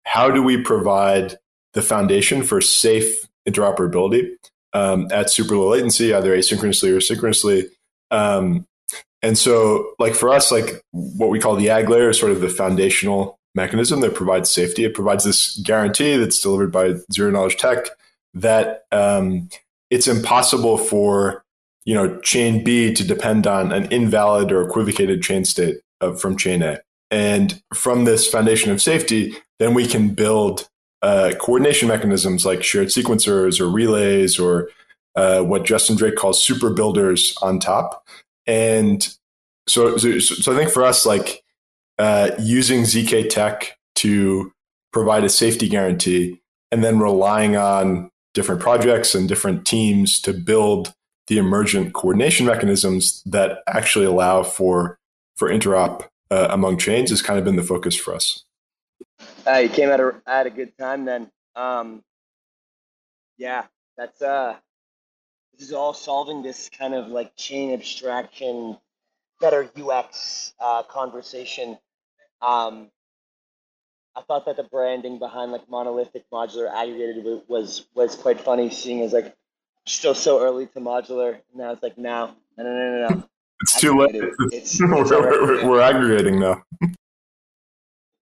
how 0.03 0.31
do 0.31 0.41
we 0.41 0.61
provide 0.61 1.37
the 1.73 1.83
foundation 1.83 2.41
for 2.41 2.59
safe 2.59 3.27
interoperability 3.47 4.31
um, 4.73 5.07
at 5.11 5.29
super 5.29 5.55
low 5.55 5.69
latency, 5.69 6.13
either 6.13 6.35
asynchronously 6.35 6.95
or 6.95 6.99
synchronously? 6.99 7.69
Um, 8.09 8.65
and 9.25 9.39
so, 9.39 9.95
like 9.97 10.13
for 10.13 10.29
us, 10.29 10.51
like 10.51 10.83
what 10.91 11.31
we 11.31 11.39
call 11.39 11.55
the 11.55 11.65
AggLayer 11.65 12.11
is 12.11 12.19
sort 12.19 12.31
of 12.31 12.41
the 12.41 12.47
foundational 12.47 13.39
mechanism 13.55 14.01
that 14.01 14.13
provides 14.13 14.51
safety. 14.51 14.83
It 14.83 14.93
provides 14.93 15.23
this 15.23 15.57
guarantee 15.65 16.15
that's 16.15 16.39
delivered 16.39 16.71
by 16.71 16.93
zero 17.11 17.31
knowledge 17.31 17.57
tech 17.57 17.87
that 18.35 18.83
um, 18.91 19.49
it's 19.89 20.07
impossible 20.07 20.77
for 20.77 21.43
you 21.85 21.95
know 21.95 22.19
chain 22.19 22.63
B 22.63 22.93
to 22.93 23.03
depend 23.03 23.47
on 23.47 23.71
an 23.71 23.91
invalid 23.91 24.51
or 24.51 24.61
equivocated 24.61 25.23
chain 25.23 25.43
state 25.43 25.77
of, 26.01 26.21
from 26.21 26.37
chain 26.37 26.61
A. 26.61 26.81
And 27.09 27.59
from 27.73 28.05
this 28.05 28.27
foundation 28.27 28.71
of 28.71 28.79
safety, 28.79 29.33
then 29.57 29.73
we 29.73 29.87
can 29.87 30.09
build 30.09 30.69
uh, 31.01 31.31
coordination 31.39 31.87
mechanisms 31.87 32.45
like 32.45 32.63
shared 32.63 32.89
sequencers 32.89 33.59
or 33.59 33.71
relays 33.71 34.37
or 34.37 34.69
uh, 35.15 35.41
what 35.41 35.65
Justin 35.65 35.95
Drake 35.95 36.15
calls 36.15 36.43
super 36.43 36.69
builders 36.69 37.35
on 37.41 37.59
top 37.59 38.05
and 38.47 39.07
so, 39.67 39.97
so, 39.97 40.19
so 40.19 40.53
I 40.53 40.55
think 40.55 40.71
for 40.71 40.83
us, 40.83 41.05
like 41.05 41.43
uh, 41.97 42.31
using 42.39 42.81
ZK 42.81 43.29
Tech 43.29 43.77
to 43.95 44.51
provide 44.91 45.23
a 45.23 45.29
safety 45.29 45.67
guarantee, 45.67 46.41
and 46.71 46.83
then 46.83 46.99
relying 46.99 47.55
on 47.55 48.09
different 48.33 48.61
projects 48.61 49.15
and 49.15 49.27
different 49.27 49.65
teams 49.65 50.19
to 50.21 50.33
build 50.33 50.93
the 51.27 51.37
emergent 51.37 51.93
coordination 51.93 52.45
mechanisms 52.45 53.23
that 53.25 53.59
actually 53.67 54.05
allow 54.05 54.43
for 54.43 54.99
for 55.35 55.49
interop 55.49 56.07
uh, 56.31 56.47
among 56.49 56.77
chains 56.77 57.09
has 57.09 57.21
kind 57.21 57.39
of 57.39 57.45
been 57.45 57.55
the 57.55 57.63
focus 57.63 57.97
for 57.97 58.13
us. 58.13 58.43
Uh, 59.47 59.57
you 59.57 59.69
came 59.69 59.89
at 59.89 59.99
a 59.99 60.21
at 60.27 60.45
a 60.45 60.49
good 60.49 60.77
time 60.77 61.05
then. 61.05 61.31
Um, 61.55 62.03
yeah, 63.37 63.65
that's 63.97 64.21
uh 64.21 64.55
this 65.57 65.69
is 65.69 65.73
all 65.73 65.93
solving 65.93 66.41
this 66.41 66.69
kind 66.69 66.93
of 66.93 67.07
like 67.07 67.35
chain 67.35 67.73
abstraction, 67.73 68.77
better 69.39 69.69
UX 69.77 70.53
uh, 70.59 70.83
conversation. 70.83 71.77
Um, 72.41 72.89
I 74.15 74.21
thought 74.21 74.45
that 74.45 74.57
the 74.57 74.63
branding 74.63 75.19
behind 75.19 75.51
like 75.51 75.69
monolithic, 75.69 76.25
modular, 76.31 76.71
aggregated 76.71 77.23
was 77.47 77.85
was 77.93 78.15
quite 78.15 78.41
funny. 78.41 78.69
Seeing 78.69 79.01
as 79.01 79.13
like 79.13 79.35
still 79.85 80.15
so 80.15 80.41
early 80.41 80.67
to 80.67 80.79
modular, 80.79 81.39
now 81.53 81.71
it's 81.71 81.83
like 81.83 81.97
now, 81.97 82.35
no, 82.57 82.63
no, 82.63 82.69
no, 82.69 83.07
no, 83.07 83.15
no. 83.15 83.23
It's 83.61 83.79
too 83.79 83.97
late. 83.97 84.15
It's, 84.51 84.79
we're, 84.81 85.03
we're, 85.03 85.69
we're, 85.69 85.81
aggregating 85.81 86.39
now. 86.39 86.63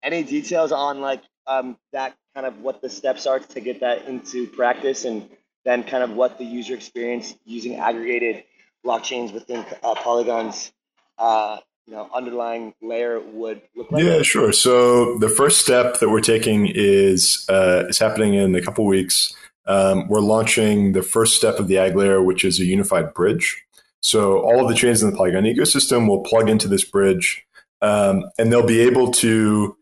Any 0.04 0.24
details 0.24 0.72
on 0.72 1.02
like 1.02 1.22
um, 1.48 1.78
that 1.92 2.16
kind 2.36 2.46
of 2.46 2.60
what 2.62 2.82
the 2.82 2.90
steps 2.90 3.26
are 3.26 3.40
to 3.40 3.60
get 3.60 3.80
that 3.82 4.08
into 4.08 4.48
practice 4.48 5.06
and 5.06 5.30
then 5.66 5.84
kind 5.84 6.04
of 6.04 6.12
what 6.12 6.38
the 6.38 6.46
user 6.46 6.74
experience 6.74 7.36
using 7.46 7.76
aggregated 7.76 8.44
blockchains 8.86 9.34
within 9.34 9.66
uh, 9.84 9.96
Polygon's 9.96 10.72
uh, 11.18 11.58
you 11.88 11.94
know 11.94 12.10
underlying 12.14 12.74
layer 12.82 13.20
would 13.20 13.62
look 13.76 13.92
like? 13.92 14.04
Yeah, 14.04 14.22
sure. 14.22 14.52
So 14.52 15.18
the 15.20 15.30
first 15.30 15.62
step 15.62 16.00
that 16.00 16.10
we're 16.10 16.22
taking 16.22 16.68
is 16.74 17.46
uh, 17.50 17.86
is 17.88 18.00
happening 18.00 18.34
in 18.34 18.56
a 18.56 18.62
couple 18.62 18.86
weeks. 18.86 19.34
Um, 19.66 20.08
we're 20.10 20.20
launching 20.20 20.92
the 20.92 21.04
first 21.04 21.36
step 21.38 21.60
of 21.60 21.68
the 21.68 21.76
AggLayer, 21.76 22.24
which 22.24 22.44
is 22.44 22.60
a 22.60 22.66
unified 22.66 23.14
bridge. 23.14 23.64
So 24.02 24.40
all 24.40 24.62
of 24.62 24.68
the 24.68 24.76
chains 24.76 25.02
in 25.02 25.10
the 25.10 25.16
Polygon 25.16 25.46
ecosystem 25.46 26.10
will 26.10 26.22
plug 26.22 26.50
into 26.50 26.68
this 26.68 26.84
bridge, 26.84 27.46
um, 27.82 28.26
and 28.38 28.52
they'll 28.52 28.66
be 28.66 28.82
able 28.82 29.12
to, 29.12 29.78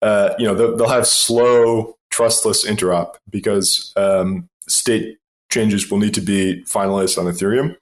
uh, 0.00 0.30
you 0.38 0.46
know, 0.46 0.54
they'll, 0.54 0.76
they'll, 0.76 0.88
have 0.88 1.06
slow, 1.06 1.98
trustless 2.08 2.64
interop 2.64 3.16
because 3.28 3.92
um, 3.96 4.48
state 4.66 5.18
changes 5.50 5.90
will 5.90 5.98
need 5.98 6.14
to 6.14 6.20
be 6.20 6.62
finalized 6.64 7.18
on 7.18 7.26
Ethereum. 7.26 7.76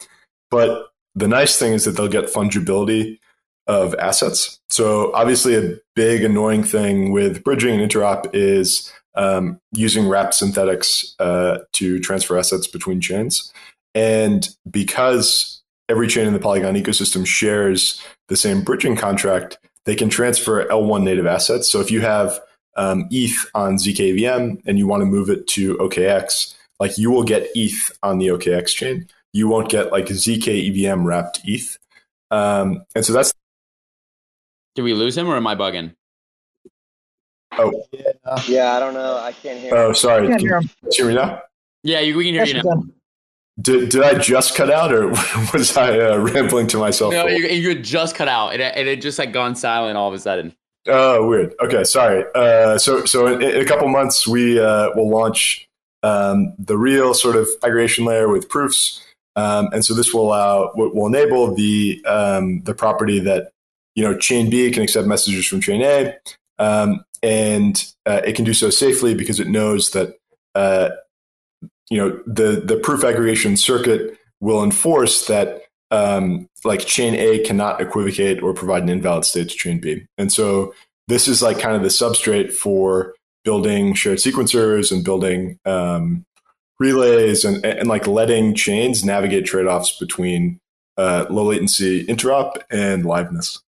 But 0.51 0.87
the 1.15 1.29
nice 1.29 1.59
thing 1.59 1.73
is 1.73 1.85
that 1.85 1.93
they'll 1.93 2.09
get 2.09 2.27
fungibility 2.27 3.19
of 3.67 3.95
assets. 3.95 4.61
So 4.69 5.13
obviously, 5.15 5.55
a 5.55 5.77
big 5.95 6.23
annoying 6.23 6.65
thing 6.65 7.13
with 7.13 7.43
bridging 7.45 7.81
and 7.81 7.91
interop 7.91 8.29
is 8.35 8.93
um, 9.15 9.61
using 9.73 10.09
wrapped 10.09 10.35
synthetics 10.35 11.15
uh, 11.19 11.59
to 11.73 12.01
transfer 12.01 12.37
assets 12.37 12.67
between 12.67 13.01
chains. 13.01 13.53
And 13.95 14.49
because 14.71 15.63
every 15.89 16.09
chain 16.09 16.27
in 16.27 16.33
the 16.33 16.41
Polygon 16.41 16.75
ecosystem 16.75 17.27
shares 17.27 18.03
the 18.29 18.37
same 18.37 18.63
bridging 18.63 18.97
contract, 18.97 19.59
they 19.85 19.95
can 19.95 20.09
transfer 20.09 20.67
L1 20.67 21.03
native 21.03 21.27
assets. 21.27 21.71
So 21.71 21.81
if 21.81 21.91
you 21.91 22.01
have 22.01 22.41
um, 22.77 23.07
ETH 23.11 23.47
on 23.55 23.77
ZKVM 23.77 24.63
and 24.67 24.79
you 24.79 24.87
want 24.87 25.03
to 25.03 25.07
move 25.07 25.31
it 25.31 25.47
to 25.49 25.77
OKX, 25.77 26.55
like 26.81 26.99
you 26.99 27.11
will 27.11 27.25
get 27.25 27.49
ETH 27.55 27.91
on 28.03 28.19
the 28.19 28.29
OKX 28.29 28.69
chain. 28.69 29.09
You 29.33 29.49
won't 29.49 29.69
get 29.69 29.91
like 29.91 30.07
ZK 30.07 30.89
EVM 30.89 31.05
wrapped 31.05 31.41
ETH. 31.45 31.79
Um, 32.31 32.85
and 32.95 33.05
so 33.05 33.13
that's. 33.13 33.33
Did 34.75 34.83
we 34.83 34.95
lose 34.95 35.17
him 35.17 35.29
or 35.29 35.37
am 35.37 35.47
I 35.47 35.55
bugging? 35.55 35.95
Oh. 37.59 37.73
Yeah, 38.49 38.73
I 38.73 38.81
don't 38.81 38.95
know. 38.95 39.19
I 39.19 39.33
can't 39.33 39.61
hear. 39.61 39.75
Oh, 39.75 39.93
sorry. 39.93 40.27
Can 40.27 40.41
you 40.41 40.61
hear 40.91 41.07
me 41.07 41.15
now? 41.15 41.43
Yeah, 41.83 42.01
you, 42.01 42.17
we 42.17 42.25
can 42.25 42.35
hear 42.35 42.45
yes, 42.45 42.55
you 42.55 42.63
now. 42.63 42.83
Did, 43.61 43.91
did 43.91 44.03
I 44.03 44.19
just 44.19 44.57
cut 44.57 44.71
out 44.71 44.93
or 44.93 45.09
was 45.53 45.77
I 45.77 45.99
uh, 45.99 46.17
rambling 46.17 46.67
to 46.69 46.79
myself? 46.79 47.13
No, 47.13 47.27
you, 47.27 47.47
you 47.47 47.75
just 47.81 48.17
cut 48.17 48.27
out. 48.27 48.55
It, 48.55 48.61
it 48.61 48.87
had 48.87 49.01
just 49.01 49.19
like 49.19 49.33
gone 49.33 49.55
silent 49.55 49.97
all 49.97 50.09
of 50.09 50.15
a 50.15 50.19
sudden. 50.19 50.57
Oh, 50.87 51.27
weird. 51.27 51.55
Okay, 51.63 51.85
sorry. 51.85 52.25
Uh, 52.35 52.79
so, 52.79 53.05
so 53.05 53.27
in, 53.27 53.43
in, 53.43 53.61
a 53.61 53.65
couple 53.65 53.89
months, 53.89 54.27
we 54.27 54.59
uh, 54.59 54.91
will 54.95 55.09
launch 55.09 55.69
um, 56.05 56.53
the 56.59 56.77
real 56.77 57.15
sort 57.15 57.35
of 57.35 57.49
aggregation 57.65 58.05
layer 58.05 58.29
with 58.29 58.49
proofs. 58.49 59.03
Um, 59.37 59.71
and 59.73 59.85
so 59.85 59.95
this 59.95 60.15
will 60.15 60.29
allow, 60.29 60.71
will 60.75 61.07
enable 61.07 61.55
the 61.55 62.05
um, 62.07 62.61
the 62.61 62.75
property 62.75 63.19
that 63.21 63.51
you 63.97 64.05
know 64.05 64.17
chain 64.17 64.49
B 64.51 64.71
can 64.71 64.83
accept 64.83 65.09
messages 65.09 65.47
from 65.47 65.61
chain 65.61 65.83
A, 65.83 66.15
um, 66.61 67.05
and 67.23 67.85
uh, 68.07 68.21
it 68.25 68.37
can 68.37 68.45
do 68.45 68.55
so 68.55 68.71
safely 68.71 69.15
because 69.15 69.41
it 69.41 69.49
knows 69.49 69.91
that 69.91 70.19
uh, 70.55 70.91
you 71.91 71.99
know 71.99 72.21
the 72.27 72.63
the 72.65 72.77
proof 72.77 73.03
aggregation 73.03 73.57
circuit 73.57 74.17
will 74.41 74.63
enforce 74.63 75.27
that 75.27 75.63
um, 75.91 76.49
like 76.65 76.87
chain 76.87 77.15
A 77.15 77.41
cannot 77.41 77.81
equivocate 77.81 78.43
or 78.43 78.53
provide 78.53 78.83
an 78.85 78.89
invalid 78.89 79.25
state 79.25 79.49
to 79.49 79.57
chain 79.57 79.81
B. 79.81 80.07
And 80.19 80.33
so 80.33 80.75
this 81.09 81.27
is 81.27 81.43
like 81.43 81.59
kind 81.59 81.75
of 81.75 81.83
the 81.83 81.89
substrate 81.89 82.53
for 82.53 83.15
building 83.45 83.95
shared 83.95 84.19
sequencers 84.19 84.91
and 84.91 85.05
building 85.05 85.59
um, 85.65 86.25
relays 86.79 87.45
and, 87.45 87.65
and 87.65 87.89
like 87.89 88.07
letting 88.07 88.55
chains 88.55 89.05
navigate 89.05 89.45
trade-offs 89.45 89.99
between 89.99 90.61
uh, 90.97 91.27
low 91.31 91.45
latency 91.45 92.05
interop 92.07 92.57
and 92.71 93.05
liveness. 93.05 93.61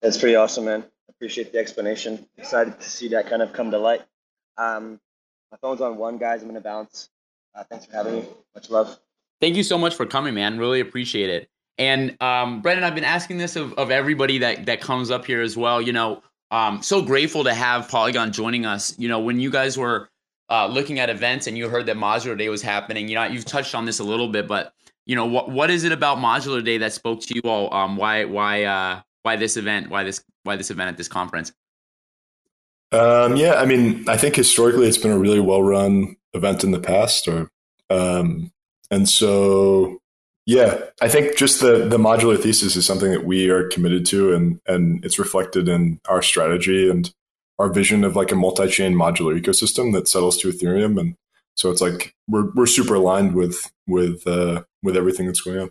That's 0.00 0.18
pretty 0.18 0.34
awesome, 0.34 0.64
man. 0.64 0.84
Appreciate 1.08 1.52
the 1.52 1.58
explanation. 1.58 2.26
Excited 2.36 2.80
to 2.80 2.90
see 2.90 3.08
that 3.08 3.28
kind 3.28 3.42
of 3.42 3.52
come 3.52 3.70
to 3.70 3.78
light. 3.78 4.02
Um, 4.58 4.98
my 5.52 5.58
phone's 5.58 5.80
on 5.80 5.96
one, 5.96 6.18
guys. 6.18 6.42
I'm 6.42 6.48
going 6.48 6.60
to 6.60 6.60
bounce. 6.60 7.10
Uh, 7.54 7.62
thanks 7.70 7.86
for 7.86 7.92
having 7.92 8.14
me. 8.16 8.24
Much 8.54 8.70
love. 8.70 8.98
Thank 9.40 9.56
you 9.56 9.62
so 9.62 9.76
much 9.78 9.94
for 9.94 10.06
coming, 10.06 10.34
man. 10.34 10.58
Really 10.58 10.80
appreciate 10.80 11.30
it. 11.30 11.48
And 11.78 12.16
um, 12.20 12.60
Brendan, 12.62 12.84
I've 12.84 12.94
been 12.94 13.04
asking 13.04 13.38
this 13.38 13.56
of, 13.56 13.72
of 13.74 13.90
everybody 13.90 14.38
that 14.38 14.66
that 14.66 14.80
comes 14.80 15.10
up 15.10 15.24
here 15.24 15.40
as 15.40 15.56
well. 15.56 15.80
You 15.80 15.92
know, 15.92 16.22
um, 16.52 16.82
so 16.82 17.00
grateful 17.00 17.42
to 17.44 17.54
have 17.54 17.88
Polygon 17.88 18.30
joining 18.30 18.66
us. 18.66 18.96
You 18.98 19.08
know, 19.08 19.18
when 19.18 19.40
you 19.40 19.50
guys 19.50 19.78
were 19.78 20.10
uh, 20.50 20.66
looking 20.66 20.98
at 20.98 21.08
events 21.08 21.46
and 21.46 21.56
you 21.56 21.68
heard 21.68 21.86
that 21.86 21.96
Modular 21.96 22.36
Day 22.36 22.50
was 22.50 22.60
happening, 22.60 23.08
you 23.08 23.14
know, 23.14 23.24
you've 23.24 23.46
touched 23.46 23.74
on 23.74 23.86
this 23.86 24.00
a 24.00 24.04
little 24.04 24.28
bit, 24.28 24.46
but 24.46 24.74
you 25.06 25.16
know, 25.16 25.24
what 25.24 25.50
what 25.50 25.70
is 25.70 25.82
it 25.82 25.92
about 25.92 26.18
Modular 26.18 26.62
Day 26.62 26.76
that 26.78 26.92
spoke 26.92 27.22
to 27.22 27.34
you 27.34 27.40
all? 27.44 27.72
Um, 27.72 27.96
why 27.96 28.26
why 28.26 28.64
uh, 28.64 29.00
why 29.22 29.36
this 29.36 29.56
event? 29.56 29.88
Why 29.88 30.04
this 30.04 30.22
why 30.42 30.56
this 30.56 30.70
event 30.70 30.88
at 30.90 30.98
this 30.98 31.08
conference? 31.08 31.52
Um, 32.92 33.36
yeah, 33.36 33.54
I 33.54 33.64
mean, 33.64 34.06
I 34.06 34.18
think 34.18 34.36
historically 34.36 34.86
it's 34.86 34.98
been 34.98 35.10
a 35.10 35.18
really 35.18 35.40
well 35.40 35.62
run 35.62 36.16
event 36.34 36.62
in 36.62 36.70
the 36.70 36.78
past, 36.78 37.26
or 37.26 37.50
um, 37.88 38.52
and 38.90 39.08
so 39.08 40.01
yeah, 40.46 40.80
I 41.00 41.08
think 41.08 41.36
just 41.36 41.60
the 41.60 41.86
the 41.88 41.98
modular 41.98 42.40
thesis 42.40 42.74
is 42.74 42.84
something 42.84 43.12
that 43.12 43.24
we 43.24 43.48
are 43.48 43.68
committed 43.68 44.04
to, 44.06 44.34
and 44.34 44.60
and 44.66 45.04
it's 45.04 45.18
reflected 45.18 45.68
in 45.68 46.00
our 46.08 46.22
strategy 46.22 46.90
and 46.90 47.12
our 47.58 47.68
vision 47.68 48.02
of 48.02 48.16
like 48.16 48.32
a 48.32 48.36
multi 48.36 48.68
chain 48.68 48.94
modular 48.94 49.40
ecosystem 49.40 49.92
that 49.92 50.08
settles 50.08 50.36
to 50.38 50.48
Ethereum, 50.48 50.98
and 50.98 51.14
so 51.54 51.70
it's 51.70 51.80
like 51.80 52.14
we're 52.28 52.50
we're 52.54 52.66
super 52.66 52.94
aligned 52.94 53.34
with 53.34 53.72
with 53.86 54.26
uh, 54.26 54.64
with 54.82 54.96
everything 54.96 55.26
that's 55.26 55.40
going 55.40 55.58
on. 55.58 55.70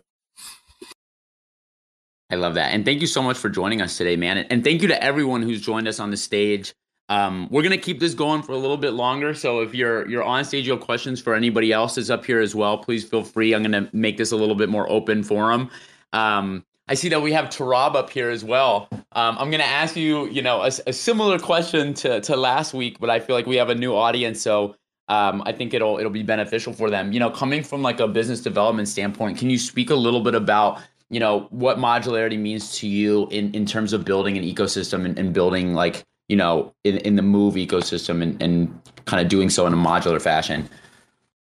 I 2.30 2.36
love 2.36 2.54
that. 2.54 2.74
And 2.74 2.86
thank 2.86 3.02
you 3.02 3.08
so 3.08 3.22
much 3.22 3.38
for 3.38 3.50
joining 3.50 3.82
us 3.82 3.98
today, 3.98 4.16
man. 4.16 4.38
And 4.38 4.64
thank 4.64 4.82
you 4.82 4.88
to 4.88 5.04
everyone 5.04 5.42
who's 5.42 5.60
joined 5.60 5.90
us 5.90 6.00
on 6.00 6.12
the 6.12 6.18
stage. 6.18 6.74
Um, 7.12 7.50
we're 7.52 7.62
gonna 7.62 7.78
keep 7.78 8.00
this 8.00 8.14
going 8.14 8.42
for 8.42 8.54
a 8.54 8.58
little 8.58 8.78
bit 8.78 8.94
longer. 8.94 9.34
So 9.34 9.60
if 9.60 9.76
you're 9.76 10.08
you're 10.08 10.24
on 10.24 10.46
stage, 10.46 10.66
you 10.66 10.72
have 10.72 10.82
questions 10.82 11.20
for 11.20 11.36
anybody 11.36 11.74
else 11.74 11.98
is 11.98 12.10
up 12.10 12.24
here 12.24 12.40
as 12.40 12.56
well. 12.56 12.78
Please 12.78 13.04
feel 13.04 13.22
free. 13.22 13.54
I'm 13.54 13.62
gonna 13.62 13.90
make 13.92 14.16
this 14.16 14.32
a 14.32 14.38
little 14.38 14.56
bit 14.56 14.70
more 14.70 14.90
open 14.90 15.22
for 15.22 15.52
them. 15.52 15.70
Um, 16.14 16.64
I 16.88 16.94
see 16.94 17.10
that 17.10 17.22
we 17.22 17.34
have 17.34 17.50
Torab 17.50 17.96
up 17.96 18.10
here 18.10 18.30
as 18.30 18.46
well. 18.46 18.88
Um, 19.12 19.36
I'm 19.38 19.52
gonna 19.52 19.64
ask 19.64 19.98
you, 19.98 20.28
you 20.28 20.42
know, 20.42 20.62
a, 20.62 20.72
a, 20.88 20.94
similar 20.94 21.38
question 21.38 21.94
to 21.96 22.22
to 22.22 22.38
last 22.38 22.74
week, 22.74 22.98
but 22.98 23.10
I 23.10 23.20
feel 23.20 23.36
like 23.36 23.46
we 23.46 23.58
have 23.58 23.70
a 23.70 23.76
new 23.76 23.94
audience, 23.94 24.42
so 24.42 24.78
um, 25.10 25.44
I 25.46 25.52
think 25.52 25.74
it'll 25.74 25.98
it'll 25.98 26.12
be 26.12 26.24
beneficial 26.24 26.72
for 26.72 26.90
them. 26.90 27.12
You 27.12 27.20
know, 27.20 27.30
coming 27.30 27.62
from 27.62 27.82
like 27.82 28.00
a 28.00 28.08
business 28.08 28.40
development 28.40 28.88
standpoint, 28.88 29.38
can 29.38 29.50
you 29.50 29.58
speak 29.58 29.90
a 29.90 29.96
little 29.96 30.22
bit 30.22 30.34
about 30.34 30.82
you 31.10 31.20
know 31.20 31.48
what 31.50 31.78
modularity 31.78 32.40
means 32.40 32.78
to 32.80 32.88
you 32.88 33.28
in 33.32 33.54
in 33.54 33.66
terms 33.66 33.92
of 33.92 34.06
building 34.06 34.38
an 34.38 34.46
ecosystem 34.46 35.04
and, 35.04 35.20
and 35.20 35.34
building 35.34 35.74
like 35.74 36.06
you 36.32 36.38
know, 36.38 36.74
in, 36.86 36.96
in 37.00 37.18
the 37.18 37.22
move 37.22 37.56
ecosystem 37.56 38.24
and, 38.24 38.42
and 38.42 38.82
kind 39.04 39.22
of 39.22 39.28
doing 39.28 39.50
so 39.50 39.68
in 39.68 39.74
a 39.74 39.76
modular 39.76 40.22
fashion. 40.22 40.70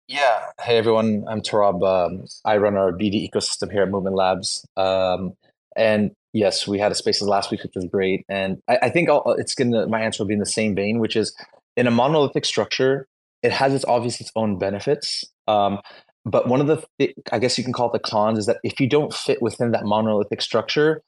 Yeah. 0.07 0.45
Hey, 0.59 0.79
everyone. 0.79 1.25
I'm 1.27 1.41
Torab. 1.41 1.87
Um, 1.87 2.25
I 2.43 2.57
run 2.57 2.75
our 2.75 2.91
BD 2.91 3.29
ecosystem 3.29 3.71
here 3.71 3.83
at 3.83 3.89
Movement 3.89 4.15
Labs. 4.15 4.65
Um, 4.75 5.33
and 5.75 6.09
yes, 6.33 6.67
we 6.67 6.79
had 6.79 6.91
a 6.91 6.95
spaces 6.95 7.27
last 7.27 7.51
week, 7.51 7.61
which 7.61 7.73
was 7.75 7.85
great. 7.85 8.25
And 8.27 8.63
I, 8.67 8.79
I 8.81 8.89
think 8.89 9.11
I'll, 9.11 9.35
it's 9.37 9.53
going 9.53 9.71
to, 9.73 9.85
my 9.85 10.01
answer 10.01 10.23
will 10.23 10.27
be 10.27 10.33
in 10.33 10.39
the 10.39 10.47
same 10.47 10.73
vein, 10.73 10.97
which 10.97 11.15
is 11.15 11.35
in 11.77 11.85
a 11.85 11.91
monolithic 11.91 12.43
structure, 12.43 13.07
it 13.43 13.51
has 13.51 13.75
its 13.75 13.85
obvious 13.85 14.19
its 14.19 14.31
own 14.35 14.57
benefits. 14.57 15.23
Um, 15.47 15.81
but 16.25 16.47
one 16.47 16.61
of 16.61 16.65
the, 16.65 16.83
th- 16.97 17.13
I 17.31 17.37
guess 17.37 17.59
you 17.59 17.63
can 17.63 17.73
call 17.73 17.91
it 17.91 17.93
the 17.93 17.99
cons 17.99 18.39
is 18.39 18.47
that 18.47 18.57
if 18.63 18.79
you 18.79 18.89
don't 18.89 19.13
fit 19.13 19.39
within 19.39 19.69
that 19.73 19.83
monolithic 19.83 20.41
structure, 20.41 21.03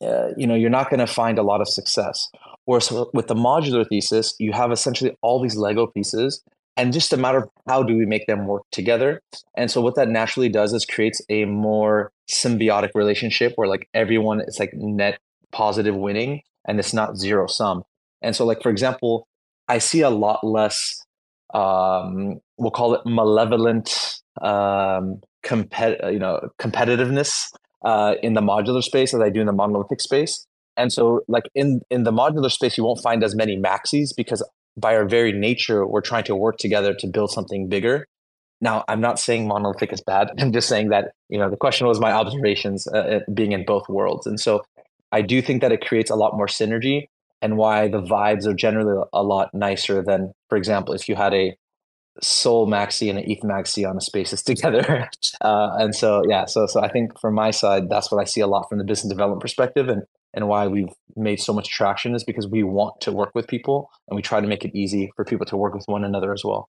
uh, 0.00 0.28
you 0.38 0.46
know, 0.46 0.54
you're 0.54 0.70
not 0.70 0.88
going 0.88 1.00
to 1.00 1.06
find 1.06 1.38
a 1.38 1.42
lot 1.42 1.60
of 1.60 1.68
success. 1.68 2.30
Whereas 2.64 2.90
with 3.12 3.26
the 3.26 3.34
modular 3.34 3.86
thesis, 3.88 4.34
you 4.38 4.52
have 4.52 4.70
essentially 4.70 5.16
all 5.20 5.42
these 5.42 5.56
Lego 5.56 5.86
pieces 5.86 6.42
and 6.76 6.92
just 6.92 7.12
a 7.12 7.16
matter 7.16 7.38
of 7.38 7.50
how 7.68 7.82
do 7.82 7.96
we 7.96 8.06
make 8.06 8.26
them 8.26 8.46
work 8.46 8.62
together. 8.70 9.20
And 9.56 9.70
so 9.70 9.80
what 9.80 9.94
that 9.96 10.08
naturally 10.08 10.48
does 10.48 10.72
is 10.72 10.86
creates 10.86 11.20
a 11.28 11.44
more 11.44 12.12
symbiotic 12.30 12.90
relationship 12.94 13.52
where 13.56 13.68
like 13.68 13.88
everyone 13.94 14.40
is 14.40 14.58
like 14.58 14.70
net 14.74 15.18
positive 15.50 15.94
winning 15.94 16.42
and 16.66 16.78
it's 16.78 16.94
not 16.94 17.16
zero 17.16 17.46
sum. 17.46 17.82
And 18.22 18.34
so 18.34 18.46
like 18.46 18.62
for 18.62 18.70
example, 18.70 19.26
I 19.68 19.78
see 19.78 20.00
a 20.00 20.10
lot 20.10 20.44
less 20.44 21.02
um, 21.54 22.40
we'll 22.56 22.70
call 22.70 22.94
it 22.94 23.02
malevolent 23.04 24.20
um, 24.40 25.20
compet- 25.44 26.12
you 26.12 26.18
know 26.18 26.48
competitiveness 26.58 27.52
uh, 27.84 28.14
in 28.22 28.34
the 28.34 28.40
modular 28.40 28.82
space 28.82 29.12
as 29.12 29.20
I 29.20 29.28
do 29.28 29.40
in 29.40 29.46
the 29.46 29.52
monolithic 29.52 30.00
space. 30.00 30.46
And 30.82 30.92
so, 30.92 31.20
like 31.28 31.44
in 31.54 31.80
in 31.90 32.02
the 32.02 32.10
modular 32.10 32.50
space, 32.50 32.76
you 32.76 32.82
won't 32.82 33.00
find 33.00 33.22
as 33.22 33.36
many 33.36 33.56
maxis 33.56 34.08
because 34.16 34.42
by 34.76 34.96
our 34.96 35.04
very 35.04 35.32
nature, 35.32 35.86
we're 35.86 36.00
trying 36.00 36.24
to 36.24 36.34
work 36.34 36.56
together 36.58 36.92
to 36.92 37.06
build 37.06 37.30
something 37.30 37.68
bigger. 37.68 38.08
Now, 38.60 38.84
I'm 38.88 39.00
not 39.00 39.20
saying 39.20 39.46
monolithic 39.46 39.92
is 39.92 40.00
bad. 40.00 40.30
I'm 40.38 40.52
just 40.52 40.68
saying 40.68 40.88
that 40.88 41.12
you 41.28 41.38
know 41.38 41.48
the 41.48 41.56
question 41.56 41.86
was 41.86 42.00
my 42.00 42.10
observations 42.10 42.88
uh, 42.88 42.98
uh, 42.98 43.20
being 43.32 43.52
in 43.52 43.64
both 43.64 43.88
worlds, 43.88 44.26
and 44.26 44.40
so 44.40 44.64
I 45.12 45.22
do 45.22 45.40
think 45.40 45.60
that 45.62 45.70
it 45.70 45.82
creates 45.82 46.10
a 46.10 46.16
lot 46.16 46.36
more 46.36 46.48
synergy, 46.48 47.06
and 47.40 47.56
why 47.56 47.86
the 47.86 48.02
vibes 48.02 48.44
are 48.44 48.54
generally 48.54 49.04
a 49.12 49.22
lot 49.22 49.54
nicer 49.54 50.02
than, 50.02 50.32
for 50.48 50.58
example, 50.58 50.94
if 50.94 51.08
you 51.08 51.14
had 51.14 51.32
a 51.32 51.56
Sol 52.20 52.66
Maxi 52.66 53.08
and 53.08 53.20
an 53.20 53.30
ETH 53.30 53.42
Maxi 53.42 53.88
on 53.88 53.96
a 53.96 54.00
Spaces 54.00 54.42
together. 54.50 55.08
Uh, 55.40 55.76
and 55.78 55.94
so, 55.94 56.22
yeah, 56.28 56.44
so 56.46 56.66
so 56.66 56.80
I 56.80 56.88
think 56.88 57.20
from 57.20 57.34
my 57.34 57.52
side, 57.52 57.88
that's 57.88 58.10
what 58.10 58.20
I 58.20 58.24
see 58.24 58.40
a 58.40 58.48
lot 58.48 58.68
from 58.68 58.78
the 58.78 58.84
business 58.84 59.12
development 59.12 59.42
perspective, 59.42 59.88
and 59.88 60.02
and 60.34 60.48
why 60.48 60.66
we've 60.66 60.92
made 61.16 61.40
so 61.40 61.52
much 61.52 61.68
traction 61.68 62.14
is 62.14 62.24
because 62.24 62.48
we 62.48 62.62
want 62.62 63.00
to 63.02 63.12
work 63.12 63.30
with 63.34 63.46
people 63.46 63.90
and 64.08 64.16
we 64.16 64.22
try 64.22 64.40
to 64.40 64.46
make 64.46 64.64
it 64.64 64.74
easy 64.74 65.12
for 65.16 65.24
people 65.24 65.46
to 65.46 65.56
work 65.56 65.74
with 65.74 65.84
one 65.86 66.04
another 66.04 66.32
as 66.32 66.42
well. 66.44 66.68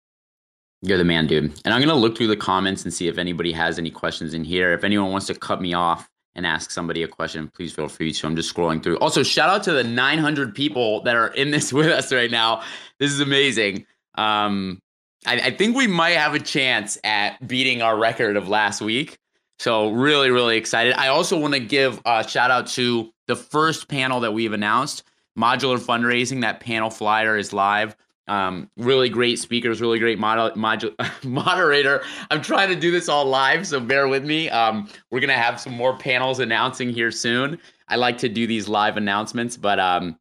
You're 0.82 0.98
the 0.98 1.04
man, 1.04 1.26
dude. 1.26 1.44
And 1.64 1.72
I'm 1.72 1.80
gonna 1.80 1.94
look 1.94 2.16
through 2.16 2.26
the 2.26 2.36
comments 2.36 2.84
and 2.84 2.92
see 2.92 3.08
if 3.08 3.16
anybody 3.16 3.52
has 3.52 3.78
any 3.78 3.90
questions 3.90 4.34
in 4.34 4.44
here. 4.44 4.72
If 4.72 4.84
anyone 4.84 5.10
wants 5.10 5.26
to 5.28 5.34
cut 5.34 5.62
me 5.62 5.72
off 5.72 6.08
and 6.34 6.46
ask 6.46 6.70
somebody 6.70 7.02
a 7.02 7.08
question, 7.08 7.50
please 7.54 7.72
feel 7.72 7.88
free 7.88 8.12
to. 8.12 8.26
I'm 8.26 8.36
just 8.36 8.54
scrolling 8.54 8.82
through. 8.82 8.98
Also, 8.98 9.22
shout 9.22 9.48
out 9.48 9.62
to 9.64 9.72
the 9.72 9.84
900 9.84 10.54
people 10.54 11.02
that 11.04 11.16
are 11.16 11.28
in 11.28 11.50
this 11.50 11.72
with 11.72 11.86
us 11.86 12.12
right 12.12 12.30
now. 12.30 12.62
This 12.98 13.12
is 13.12 13.20
amazing. 13.20 13.86
Um, 14.16 14.80
I, 15.26 15.40
I 15.40 15.50
think 15.52 15.76
we 15.76 15.86
might 15.86 16.16
have 16.16 16.34
a 16.34 16.38
chance 16.38 16.98
at 17.02 17.46
beating 17.46 17.82
our 17.82 17.96
record 17.96 18.36
of 18.36 18.48
last 18.48 18.82
week. 18.82 19.16
So 19.58 19.90
really, 19.90 20.30
really 20.30 20.56
excited. 20.56 20.94
I 20.94 21.08
also 21.08 21.38
want 21.38 21.54
to 21.54 21.60
give 21.60 22.00
a 22.04 22.26
shout 22.26 22.50
out 22.50 22.66
to 22.68 23.10
the 23.26 23.36
first 23.36 23.88
panel 23.88 24.20
that 24.20 24.32
we've 24.32 24.52
announced, 24.52 25.04
modular 25.38 25.78
fundraising. 25.78 26.40
That 26.42 26.60
panel 26.60 26.90
flyer 26.90 27.36
is 27.36 27.52
live. 27.52 27.96
Um, 28.26 28.70
really 28.78 29.10
great 29.10 29.38
speakers, 29.38 29.82
really 29.82 29.98
great 29.98 30.18
mod- 30.18 30.56
mod- 30.56 30.94
moderator. 31.24 32.02
I'm 32.30 32.40
trying 32.40 32.70
to 32.70 32.76
do 32.76 32.90
this 32.90 33.08
all 33.08 33.26
live, 33.26 33.66
so 33.66 33.80
bear 33.80 34.08
with 34.08 34.24
me. 34.24 34.48
Um, 34.48 34.88
we're 35.10 35.20
gonna 35.20 35.34
have 35.34 35.60
some 35.60 35.74
more 35.74 35.96
panels 35.96 36.40
announcing 36.40 36.88
here 36.88 37.10
soon. 37.10 37.58
I 37.88 37.96
like 37.96 38.16
to 38.18 38.30
do 38.30 38.46
these 38.46 38.66
live 38.66 38.96
announcements, 38.96 39.58
but 39.58 39.78
um, 39.78 40.18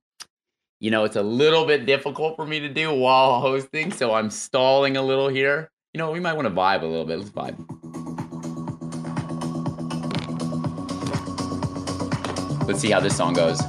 you 0.82 0.92
know, 0.92 1.06
it's 1.06 1.16
a 1.16 1.24
little 1.24 1.66
bit 1.66 1.86
difficult 1.86 2.36
for 2.36 2.46
me 2.46 2.60
to 2.60 2.68
do 2.68 2.94
while 2.94 3.40
hosting, 3.40 3.90
so 3.92 4.14
I'm 4.14 4.30
stalling 4.30 4.98
a 4.98 5.02
little 5.02 5.30
here. 5.30 5.72
You 5.94 6.00
know, 6.00 6.12
we 6.12 6.20
might 6.20 6.34
want 6.34 6.48
to 6.48 6.54
vibe 6.54 6.82
a 6.82 6.86
little 6.86 7.06
bit. 7.06 7.20
Let's 7.20 7.32
vibe. 7.32 8.03
Let's 12.68 12.80
see 12.80 12.92
how 12.92 13.00
this 13.00 13.16
song 13.16 13.34
goes. 13.34 13.62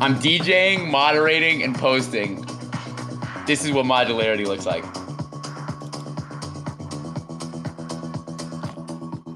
I'm 0.00 0.16
DJing, 0.16 0.90
moderating, 0.90 1.62
and 1.62 1.74
posting. 1.74 2.44
This 3.46 3.64
is 3.64 3.72
what 3.72 3.86
modularity 3.86 4.46
looks 4.46 4.66
like. 4.66 4.84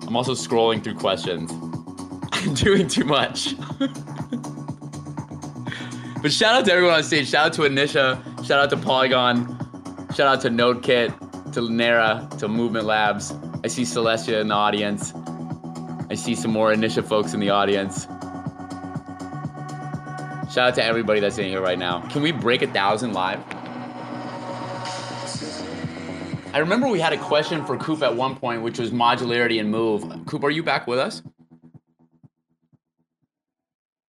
I'm 0.07 0.17
also 0.17 0.33
scrolling 0.33 0.83
through 0.83 0.95
questions. 0.95 1.53
I'm 2.33 2.55
doing 2.55 2.89
too 2.89 3.05
much. 3.05 3.55
But 6.21 6.33
shout 6.33 6.57
out 6.57 6.65
to 6.65 6.73
everyone 6.73 6.95
on 6.95 7.03
stage. 7.05 7.29
Shout 7.29 7.47
out 7.47 7.53
to 7.55 7.63
Initia. 7.63 8.45
Shout 8.45 8.59
out 8.59 8.71
to 8.71 8.77
Polygon. 8.77 9.47
Shout 10.17 10.27
out 10.27 10.41
to 10.41 10.49
NodeKit, 10.49 11.53
to 11.53 11.61
Linera, 11.61 12.29
to 12.39 12.49
Movement 12.49 12.87
Labs. 12.87 13.33
I 13.63 13.69
see 13.69 13.83
Celestia 13.83 14.41
in 14.41 14.49
the 14.49 14.55
audience. 14.55 15.13
I 16.11 16.15
see 16.15 16.35
some 16.35 16.51
more 16.51 16.73
Initia 16.73 17.07
folks 17.07 17.35
in 17.35 17.41
the 17.41 17.51
audience. 17.51 18.07
Shout 20.53 20.71
out 20.71 20.75
to 20.77 20.85
everybody 20.85 21.21
that's 21.21 21.37
in 21.37 21.49
here 21.49 21.61
right 21.61 21.79
now. 21.79 22.01
Can 22.09 22.23
we 22.23 22.33
break 22.33 22.63
a 22.63 22.67
thousand 22.67 23.13
live? 23.13 23.41
I 26.55 26.59
remember 26.61 26.89
we 26.89 26.99
had 26.99 27.13
a 27.13 27.19
question 27.19 27.65
for 27.67 27.77
Coop 27.77 28.03
at 28.03 28.17
one 28.17 28.35
point, 28.35 28.63
which 28.63 28.79
was 28.79 28.91
modularity 28.91 29.61
and 29.61 29.71
move. 29.71 30.03
Coop, 30.25 30.43
are 30.45 30.51
you 30.51 30.63
back 30.63 30.87
with 30.87 30.99
us? 30.99 31.23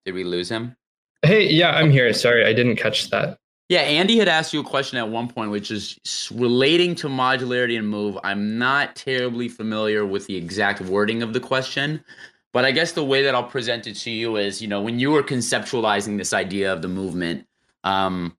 Did 0.05 0.13
we 0.13 0.23
lose 0.23 0.47
him? 0.47 0.77
Hey, 1.21 1.49
yeah, 1.49 1.71
I'm 1.71 1.91
here. 1.91 2.13
Sorry, 2.13 2.45
I 2.45 2.53
didn't 2.53 2.77
catch 2.77 3.09
that. 3.09 3.38
Yeah, 3.69 3.81
Andy 3.81 4.17
had 4.17 4.27
asked 4.27 4.51
you 4.51 4.61
a 4.61 4.63
question 4.63 4.97
at 4.97 5.07
one 5.07 5.27
point, 5.27 5.51
which 5.51 5.69
is 5.69 6.31
relating 6.33 6.95
to 6.95 7.07
modularity 7.07 7.77
and 7.77 7.87
move. 7.87 8.17
I'm 8.23 8.57
not 8.57 8.95
terribly 8.95 9.47
familiar 9.47 10.07
with 10.07 10.25
the 10.25 10.35
exact 10.35 10.81
wording 10.81 11.21
of 11.21 11.33
the 11.33 11.39
question, 11.39 12.03
but 12.51 12.65
I 12.65 12.71
guess 12.71 12.93
the 12.93 13.05
way 13.05 13.21
that 13.21 13.35
I'll 13.35 13.43
present 13.43 13.85
it 13.85 13.93
to 13.97 14.09
you 14.09 14.37
is, 14.37 14.59
you 14.59 14.67
know, 14.67 14.81
when 14.81 14.97
you 14.97 15.11
were 15.11 15.21
conceptualizing 15.21 16.17
this 16.17 16.33
idea 16.33 16.73
of 16.73 16.81
the 16.81 16.87
movement, 16.87 17.45
um, 17.83 18.35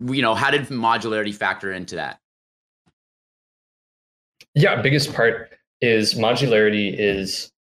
you 0.00 0.22
know, 0.22 0.34
how 0.34 0.50
did 0.50 0.62
modularity 0.62 1.34
factor 1.34 1.72
into 1.72 1.94
that? 1.94 2.18
Yeah, 4.54 4.82
biggest 4.82 5.14
part 5.14 5.52
is 5.80 6.14
modularity 6.14 6.92
is 6.98 7.52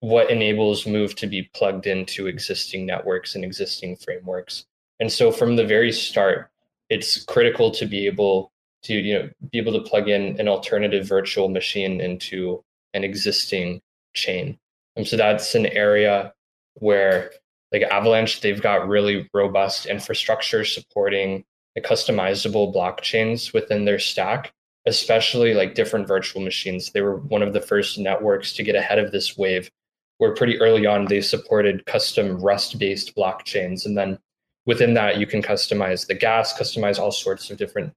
what 0.00 0.28
enables 0.28 0.88
Move 0.88 1.14
to 1.14 1.28
be 1.28 1.48
plugged 1.54 1.86
into 1.86 2.26
existing 2.26 2.84
networks 2.84 3.36
and 3.36 3.44
existing 3.44 3.94
frameworks. 3.94 4.66
And 5.00 5.10
so 5.10 5.32
from 5.32 5.56
the 5.56 5.64
very 5.64 5.92
start, 5.92 6.50
it's 6.88 7.24
critical 7.24 7.70
to 7.72 7.86
be 7.86 8.06
able 8.06 8.52
to 8.82 8.94
you 8.94 9.14
know 9.14 9.30
be 9.50 9.58
able 9.58 9.72
to 9.72 9.88
plug 9.88 10.08
in 10.08 10.38
an 10.40 10.48
alternative 10.48 11.06
virtual 11.06 11.48
machine 11.48 12.00
into 12.00 12.62
an 12.94 13.04
existing 13.04 13.80
chain. 14.14 14.58
And 14.96 15.06
so 15.06 15.16
that's 15.16 15.54
an 15.54 15.66
area 15.66 16.32
where 16.74 17.30
like 17.72 17.82
Avalanche, 17.82 18.40
they've 18.40 18.60
got 18.60 18.86
really 18.86 19.28
robust 19.32 19.86
infrastructure 19.86 20.64
supporting 20.64 21.44
the 21.74 21.80
customizable 21.80 22.74
blockchains 22.74 23.54
within 23.54 23.86
their 23.86 23.98
stack, 23.98 24.52
especially 24.86 25.54
like 25.54 25.74
different 25.74 26.06
virtual 26.06 26.42
machines. 26.42 26.92
They 26.92 27.00
were 27.00 27.16
one 27.16 27.42
of 27.42 27.54
the 27.54 27.62
first 27.62 27.98
networks 27.98 28.52
to 28.54 28.62
get 28.62 28.74
ahead 28.74 28.98
of 28.98 29.10
this 29.10 29.38
wave, 29.38 29.70
where 30.18 30.34
pretty 30.34 30.60
early 30.60 30.84
on 30.84 31.06
they 31.06 31.22
supported 31.22 31.86
custom 31.86 32.38
Rust 32.38 32.78
based 32.78 33.16
blockchains. 33.16 33.86
And 33.86 33.96
then 33.96 34.18
within 34.66 34.94
that, 34.94 35.18
you 35.18 35.26
can 35.26 35.42
customize 35.42 36.06
the 36.06 36.14
gas, 36.14 36.56
customize 36.58 36.98
all 36.98 37.12
sorts 37.12 37.50
of 37.50 37.56
different 37.58 37.92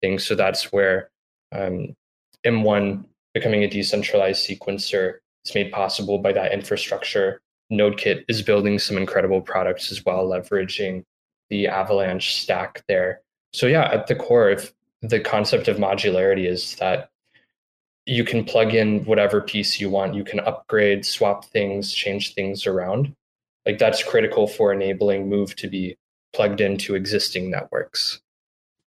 things. 0.00 0.26
So 0.26 0.34
that's 0.34 0.72
where 0.72 1.10
um, 1.52 1.94
M1 2.44 3.04
becoming 3.34 3.62
a 3.62 3.68
decentralized 3.68 4.48
sequencer 4.48 5.18
is 5.44 5.54
made 5.54 5.72
possible 5.72 6.18
by 6.18 6.32
that 6.32 6.52
infrastructure. 6.52 7.40
NodeKit 7.72 8.24
is 8.28 8.42
building 8.42 8.78
some 8.78 8.96
incredible 8.96 9.40
products 9.40 9.92
as 9.92 10.04
well, 10.04 10.26
leveraging 10.26 11.04
the 11.48 11.68
Avalanche 11.68 12.40
stack 12.40 12.82
there. 12.88 13.20
So 13.52 13.66
yeah, 13.66 13.90
at 13.92 14.06
the 14.06 14.14
core, 14.14 14.50
if 14.50 14.72
the 15.02 15.20
concept 15.20 15.68
of 15.68 15.76
modularity 15.76 16.46
is 16.46 16.76
that 16.76 17.10
you 18.06 18.24
can 18.24 18.44
plug 18.44 18.74
in 18.74 19.04
whatever 19.04 19.40
piece 19.40 19.80
you 19.80 19.88
want, 19.90 20.14
you 20.14 20.24
can 20.24 20.40
upgrade, 20.40 21.06
swap 21.06 21.44
things, 21.44 21.92
change 21.92 22.34
things 22.34 22.66
around. 22.66 23.14
Like 23.66 23.78
that's 23.78 24.02
critical 24.02 24.46
for 24.46 24.72
enabling 24.72 25.28
Move 25.28 25.54
to 25.56 25.68
be 25.68 25.96
plugged 26.32 26.60
into 26.60 26.94
existing 26.94 27.50
networks. 27.50 28.20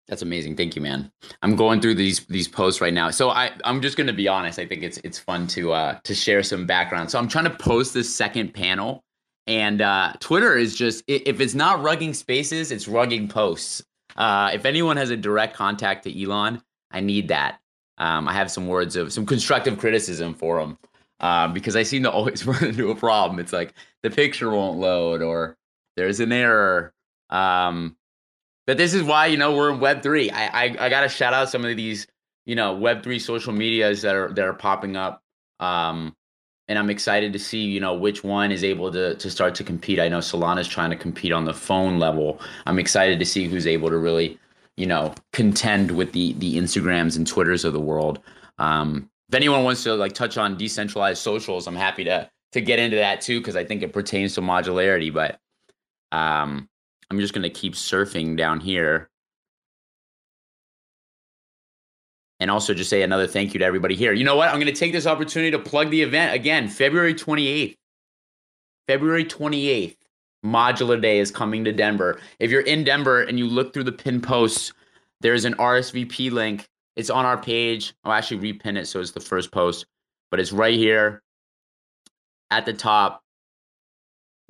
That's 0.09 0.23
amazing. 0.23 0.57
Thank 0.57 0.75
you, 0.77 0.83
man. 0.83 1.11
I'm 1.43 1.57
going 1.57 1.81
through 1.81 1.95
these 1.95 2.27
these 2.27 2.49
posts 2.49 2.81
right 2.81 2.93
now. 2.93 3.11
So 3.11 3.31
I 3.31 3.53
I'm 3.65 3.81
just 3.81 3.97
going 3.97 4.09
to 4.09 4.13
be 4.13 4.29
honest. 4.29 4.59
I 4.59 4.67
think 4.67 4.83
it's 4.83 4.99
it's 4.99 5.19
fun 5.19 5.47
to 5.49 5.73
uh 5.73 5.99
to 6.05 6.15
share 6.15 6.43
some 6.43 6.67
background. 6.67 7.11
So 7.11 7.19
I'm 7.19 7.29
trying 7.29 7.45
to 7.45 7.51
post 7.51 7.95
this 7.95 8.15
second 8.15 8.53
panel 8.53 9.05
and 9.47 9.81
uh 9.81 10.13
Twitter 10.21 10.57
is 10.57 10.75
just 10.77 11.05
if 11.07 11.41
it's 11.41 11.55
not 11.55 11.81
rugging 11.81 12.15
spaces, 12.15 12.73
it's 12.73 12.87
rugging 12.87 13.31
posts. 13.31 13.83
Uh 14.17 14.51
if 14.53 14.65
anyone 14.65 14.97
has 14.97 15.11
a 15.11 15.17
direct 15.17 15.55
contact 15.55 16.05
to 16.05 16.23
Elon, 16.23 16.61
I 16.91 17.01
need 17.01 17.29
that. 17.29 17.61
Um 17.99 18.29
I 18.29 18.33
have 18.33 18.51
some 18.51 18.67
words 18.67 18.97
of 18.97 19.13
some 19.13 19.25
constructive 19.25 19.79
criticism 19.79 20.35
for 20.35 20.61
him. 20.61 20.79
Um, 21.21 21.53
because 21.53 21.77
I 21.77 21.85
seem 21.85 22.03
to 22.03 22.11
always 22.11 22.45
run 22.47 22.65
into 22.65 22.91
a 22.91 22.97
problem. 22.97 23.39
It's 23.39 23.53
like 23.53 23.75
the 24.03 24.11
picture 24.11 24.51
won't 24.51 24.79
load 24.81 25.23
or 25.23 25.57
there's 25.97 26.19
an 26.19 26.33
error. 26.33 26.93
Um, 27.33 27.97
but 28.67 28.77
this 28.77 28.95
is 28.95 29.03
why 29.03 29.27
you 29.27 29.37
know 29.37 29.57
we're 29.57 29.73
in 29.73 29.81
Web 29.81 30.03
three. 30.03 30.31
I 30.31 30.47
I, 30.47 30.77
I 30.79 30.89
got 30.89 31.01
to 31.01 31.09
shout 31.09 31.35
out 31.35 31.51
some 31.51 31.65
of 31.65 31.77
these 31.77 32.07
you 32.47 32.55
know 32.55 32.75
Web 32.75 33.03
three 33.03 33.19
social 33.19 33.53
medias 33.53 34.03
that 34.03 34.15
are 34.15 34.33
that 34.33 34.45
are 34.45 34.55
popping 34.55 34.97
up. 34.97 35.23
Um, 35.59 36.15
and 36.69 36.79
I'm 36.79 36.91
excited 36.91 37.33
to 37.33 37.39
see 37.39 37.63
you 37.63 37.81
know 37.81 37.95
which 37.95 38.23
one 38.23 38.53
is 38.53 38.63
able 38.63 38.93
to 38.93 39.17
to 39.17 39.31
start 39.31 39.55
to 39.57 39.65
compete. 39.65 39.99
I 39.99 40.09
know 40.09 40.19
Solana's 40.19 40.69
trying 40.69 40.91
to 40.91 40.97
compete 40.97 41.33
on 41.33 41.45
the 41.45 41.55
phone 41.55 41.99
level. 41.99 42.41
I'm 42.67 42.79
excited 42.79 43.19
to 43.19 43.27
see 43.27 43.49
who's 43.49 43.67
able 43.67 43.89
to 43.91 43.97
really 43.97 44.39
you 44.77 44.87
know 44.87 45.15
contend 45.33 45.91
with 45.91 46.13
the 46.13 46.35
the 46.35 46.57
Instagrams 46.57 47.17
and 47.17 47.27
Twitters 47.27 47.65
of 47.65 47.73
the 47.73 47.81
world. 47.81 48.21
Um, 48.59 49.11
if 49.29 49.35
anyone 49.35 49.65
wants 49.65 49.83
to 49.85 49.95
like 49.95 50.13
touch 50.13 50.37
on 50.37 50.57
decentralized 50.57 51.21
socials, 51.21 51.67
I'm 51.67 51.77
happy 51.77 52.05
to 52.05 52.31
to 52.53 52.61
get 52.61 52.79
into 52.79 52.97
that 52.97 53.23
too 53.23 53.41
because 53.41 53.57
I 53.57 53.65
think 53.65 53.83
it 53.83 53.93
pertains 53.93 54.35
to 54.35 54.41
modularity. 54.41 55.13
But 55.13 55.41
um, 56.13 56.69
I'm 57.13 57.21
just 57.21 57.35
going 57.35 57.43
to 57.43 57.51
keep 57.51 57.75
surfing 57.75 58.39
down 58.39 58.59
here. 58.59 59.11
And 62.41 62.51
also 62.51 62.73
just 62.73 62.89
say 62.89 63.03
another 63.03 63.27
thank 63.27 63.53
you 63.53 63.59
to 63.59 63.67
everybody 63.67 63.95
here. 63.95 64.15
You 64.15 64.25
know 64.25 64.35
what? 64.35 64.49
I'm 64.49 64.55
going 64.55 64.67
to 64.67 64.73
take 64.73 64.93
this 64.93 65.07
opportunity 65.07 65.51
to 65.51 65.59
plug 65.59 65.91
the 65.91 66.01
event 66.01 66.35
again, 66.35 66.69
February 66.69 67.15
28th. 67.15 67.77
February 68.89 69.27
28th, 69.27 69.97
Modular 70.43 71.01
Day 71.01 71.19
is 71.19 71.31
coming 71.31 71.65
to 71.65 71.73
Denver. 71.73 72.19
If 72.41 72.51
you're 72.51 72.63
in 72.63 72.83
Denver 72.83 73.21
and 73.21 73.39
you 73.39 73.47
look 73.47 73.75
through 73.75 73.85
the 73.85 73.93
pin 73.93 74.23
posts, 74.23 74.73
there's 75.21 75.45
an 75.45 75.53
RSVP 75.57 76.33
link. 76.33 76.67
It's 76.97 77.11
on 77.11 77.27
our 77.27 77.37
page. 77.37 77.93
I'll 78.05 78.13
actually 78.13 78.53
repin 78.53 78.79
it 78.79 78.87
so 78.87 79.01
it's 79.01 79.11
the 79.11 79.21
first 79.21 79.53
post, 79.53 79.85
but 80.31 80.41
it's 80.41 80.51
right 80.51 80.75
here 80.75 81.23
at 82.51 82.65
the 82.65 82.73
top. 82.73 83.22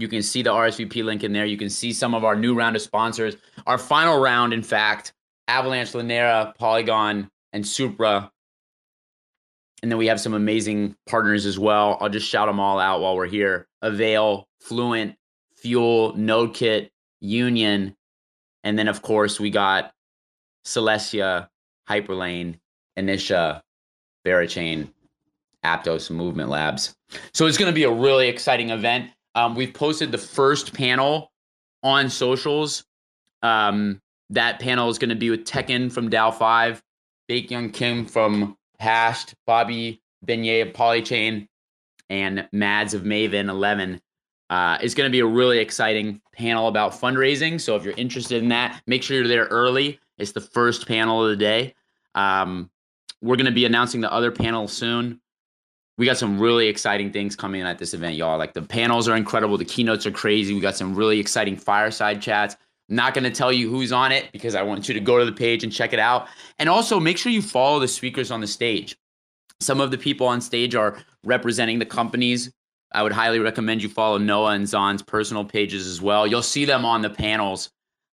You 0.02 0.08
can 0.08 0.20
see 0.20 0.42
the 0.42 0.50
RSVP 0.50 1.04
link 1.04 1.22
in 1.22 1.32
there. 1.32 1.46
You 1.46 1.56
can 1.56 1.70
see 1.70 1.92
some 1.92 2.12
of 2.12 2.24
our 2.24 2.34
new 2.34 2.56
round 2.56 2.74
of 2.74 2.82
sponsors. 2.82 3.36
Our 3.68 3.78
final 3.78 4.20
round, 4.20 4.52
in 4.52 4.64
fact, 4.64 5.12
Avalanche, 5.46 5.92
Linera, 5.92 6.56
Polygon, 6.56 7.30
and 7.52 7.64
Supra. 7.64 8.32
And 9.80 9.92
then 9.92 9.98
we 9.98 10.08
have 10.08 10.20
some 10.20 10.34
amazing 10.34 10.96
partners 11.06 11.46
as 11.46 11.56
well. 11.56 11.98
I'll 12.00 12.08
just 12.08 12.28
shout 12.28 12.48
them 12.48 12.58
all 12.58 12.80
out 12.80 13.00
while 13.00 13.14
we're 13.14 13.28
here. 13.28 13.68
Avail, 13.80 14.48
Fluent, 14.60 15.14
Fuel, 15.58 16.14
NodeKit, 16.14 16.90
Union, 17.20 17.94
and 18.64 18.76
then 18.76 18.88
of 18.88 19.02
course 19.02 19.38
we 19.38 19.50
got 19.50 19.92
Celestia, 20.64 21.48
Hyperlane, 21.88 22.58
Initia, 22.98 23.62
Berachain, 24.26 24.90
Aptos, 25.64 26.10
Movement 26.10 26.48
Labs. 26.48 26.96
So 27.32 27.46
it's 27.46 27.56
going 27.56 27.70
to 27.70 27.74
be 27.74 27.84
a 27.84 27.92
really 27.92 28.26
exciting 28.26 28.70
event. 28.70 29.12
Um, 29.34 29.54
we've 29.54 29.72
posted 29.72 30.12
the 30.12 30.18
first 30.18 30.74
panel 30.74 31.32
on 31.82 32.10
socials. 32.10 32.84
Um, 33.42 34.00
that 34.30 34.60
panel 34.60 34.88
is 34.88 34.98
going 34.98 35.10
to 35.10 35.16
be 35.16 35.30
with 35.30 35.44
Tekin 35.44 35.90
from 35.90 36.10
DAO 36.10 36.34
5, 36.34 36.82
Baekhyun 37.30 37.72
Kim 37.72 38.06
from 38.06 38.56
Hashed, 38.78 39.34
Bobby 39.46 40.02
Beignet 40.26 40.68
of 40.68 40.72
Polychain, 40.74 41.48
and 42.08 42.48
Mads 42.52 42.94
of 42.94 43.02
Maven 43.02 43.48
11. 43.48 44.00
Uh, 44.50 44.78
it's 44.82 44.94
going 44.94 45.08
to 45.08 45.12
be 45.12 45.20
a 45.20 45.26
really 45.26 45.58
exciting 45.58 46.20
panel 46.34 46.68
about 46.68 46.92
fundraising. 46.92 47.58
So 47.58 47.74
if 47.74 47.84
you're 47.84 47.94
interested 47.94 48.42
in 48.42 48.50
that, 48.50 48.82
make 48.86 49.02
sure 49.02 49.16
you're 49.16 49.28
there 49.28 49.46
early. 49.46 49.98
It's 50.18 50.32
the 50.32 50.42
first 50.42 50.86
panel 50.86 51.24
of 51.24 51.30
the 51.30 51.36
day. 51.36 51.74
Um, 52.14 52.70
we're 53.22 53.36
going 53.36 53.46
to 53.46 53.52
be 53.52 53.64
announcing 53.64 54.02
the 54.02 54.12
other 54.12 54.30
panel 54.30 54.68
soon 54.68 55.21
we 55.98 56.06
got 56.06 56.16
some 56.16 56.38
really 56.38 56.68
exciting 56.68 57.12
things 57.12 57.36
coming 57.36 57.62
at 57.62 57.78
this 57.78 57.94
event, 57.94 58.16
y'all. 58.16 58.38
Like 58.38 58.54
the 58.54 58.62
panels 58.62 59.08
are 59.08 59.16
incredible, 59.16 59.58
the 59.58 59.64
keynotes 59.64 60.06
are 60.06 60.10
crazy. 60.10 60.54
We 60.54 60.60
got 60.60 60.76
some 60.76 60.94
really 60.94 61.18
exciting 61.18 61.56
fireside 61.56 62.22
chats. 62.22 62.56
I'm 62.88 62.96
not 62.96 63.14
going 63.14 63.24
to 63.24 63.30
tell 63.30 63.52
you 63.52 63.70
who's 63.70 63.92
on 63.92 64.12
it 64.12 64.30
because 64.32 64.54
I 64.54 64.62
want 64.62 64.88
you 64.88 64.94
to 64.94 65.00
go 65.00 65.18
to 65.18 65.24
the 65.24 65.32
page 65.32 65.64
and 65.64 65.72
check 65.72 65.92
it 65.92 65.98
out. 65.98 66.28
And 66.58 66.68
also 66.68 66.98
make 66.98 67.18
sure 67.18 67.30
you 67.30 67.42
follow 67.42 67.78
the 67.78 67.88
speakers 67.88 68.30
on 68.30 68.40
the 68.40 68.46
stage. 68.46 68.96
Some 69.60 69.80
of 69.80 69.90
the 69.90 69.98
people 69.98 70.26
on 70.26 70.40
stage 70.40 70.74
are 70.74 70.98
representing 71.24 71.78
the 71.78 71.86
companies. 71.86 72.50
I 72.92 73.02
would 73.02 73.12
highly 73.12 73.38
recommend 73.38 73.82
you 73.82 73.88
follow 73.88 74.18
Noah 74.18 74.52
and 74.52 74.68
Zon's 74.68 75.02
personal 75.02 75.44
pages 75.44 75.86
as 75.86 76.02
well. 76.02 76.26
You'll 76.26 76.42
see 76.42 76.64
them 76.64 76.84
on 76.84 77.02
the 77.02 77.10
panels, 77.10 77.70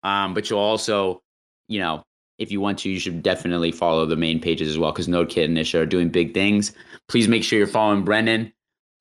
um, 0.04 0.34
but 0.34 0.50
you'll 0.50 0.60
also, 0.60 1.22
you 1.68 1.80
know, 1.80 2.04
if 2.38 2.52
you 2.52 2.60
want 2.60 2.80
to, 2.80 2.90
you 2.90 3.00
should 3.00 3.24
definitely 3.24 3.72
follow 3.72 4.06
the 4.06 4.16
main 4.16 4.40
pages 4.40 4.70
as 4.70 4.78
well 4.78 4.92
because 4.92 5.08
NodeKit 5.08 5.46
and 5.46 5.58
Nisha 5.58 5.80
are 5.82 5.86
doing 5.86 6.10
big 6.10 6.34
things. 6.34 6.74
Please 7.08 7.28
make 7.28 7.44
sure 7.44 7.58
you're 7.58 7.68
following 7.68 8.04
Brendan. 8.04 8.52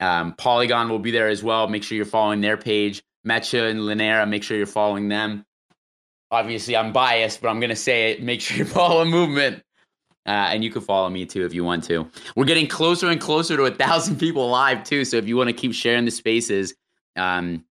Um, 0.01 0.35
Polygon 0.35 0.89
will 0.89 0.99
be 0.99 1.11
there 1.11 1.29
as 1.29 1.43
well. 1.43 1.69
Make 1.69 1.83
sure 1.83 1.97
you're 1.97 2.05
following 2.05 2.41
their 2.41 2.57
page. 2.57 3.03
Mathieu 3.25 3.65
and 3.65 3.81
Linera, 3.81 4.29
make 4.29 4.43
sure 4.43 4.57
you're 4.57 4.67
following 4.67 5.09
them. 5.09 5.45
Obviously, 6.31 6.77
I'm 6.77 6.93
biased, 6.93 7.41
but 7.41 7.49
I'm 7.49 7.61
going 7.61 7.71
to 7.71 7.77
say 7.77 8.13
it. 8.13 8.23
Make 8.23 8.41
sure 8.41 8.57
you 8.57 8.65
follow 8.67 9.05
Movement. 9.05 9.63
Uh, 10.27 10.49
and 10.51 10.65
you 10.65 10.71
can 10.71 10.81
follow 10.81 11.11
me 11.11 11.27
too 11.27 11.45
if 11.45 11.53
you 11.53 11.65
want 11.65 11.85
to. 11.85 12.09
We're 12.35 12.47
getting 12.47 12.67
closer 12.67 13.11
and 13.11 13.21
closer 13.21 13.57
to 13.59 13.65
a 13.65 13.71
thousand 13.71 14.17
people 14.21 14.49
live 14.49 14.83
too. 14.85 15.05
So 15.05 15.19
if 15.19 15.27
you 15.29 15.37
want 15.37 15.49
to 15.49 15.53
keep 15.53 15.75
sharing 15.75 16.07
the 16.07 16.11
spaces, 16.11 16.75
um, 17.17 17.65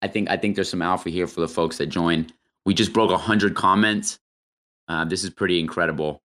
I 0.00 0.08
think 0.08 0.30
I 0.30 0.36
think 0.38 0.54
there's 0.54 0.70
some 0.70 0.82
alpha 0.82 1.10
here 1.10 1.26
for 1.26 1.40
the 1.40 1.48
folks 1.48 1.76
that 1.78 1.86
join. 1.86 2.26
We 2.64 2.72
just 2.72 2.94
broke 2.94 3.10
hundred 3.10 3.54
comments. 3.54 4.18
Uh, 4.88 5.04
this 5.04 5.24
is 5.24 5.30
pretty 5.30 5.60
incredible. 5.60 6.22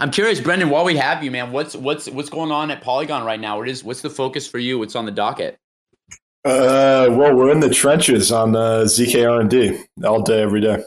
I'm 0.00 0.10
curious, 0.10 0.40
Brendan. 0.40 0.70
While 0.70 0.84
we 0.84 0.96
have 0.96 1.22
you, 1.22 1.30
man, 1.30 1.52
what's 1.52 1.76
what's 1.76 2.08
what's 2.08 2.28
going 2.28 2.50
on 2.50 2.70
at 2.70 2.80
Polygon 2.80 3.24
right 3.24 3.40
now? 3.40 3.58
What 3.58 3.68
is 3.68 3.84
what's 3.84 4.02
the 4.02 4.10
focus 4.10 4.46
for 4.46 4.58
you? 4.58 4.78
What's 4.78 4.96
on 4.96 5.04
the 5.04 5.12
docket? 5.12 5.58
Uh, 6.44 7.08
well, 7.10 7.34
we're 7.34 7.50
in 7.50 7.60
the 7.60 7.70
trenches 7.70 8.30
on 8.30 8.54
uh, 8.54 8.84
zk 8.84 9.28
R 9.28 9.40
and 9.40 9.50
D 9.50 9.78
all 10.04 10.22
day, 10.22 10.42
every 10.42 10.60
day. 10.60 10.82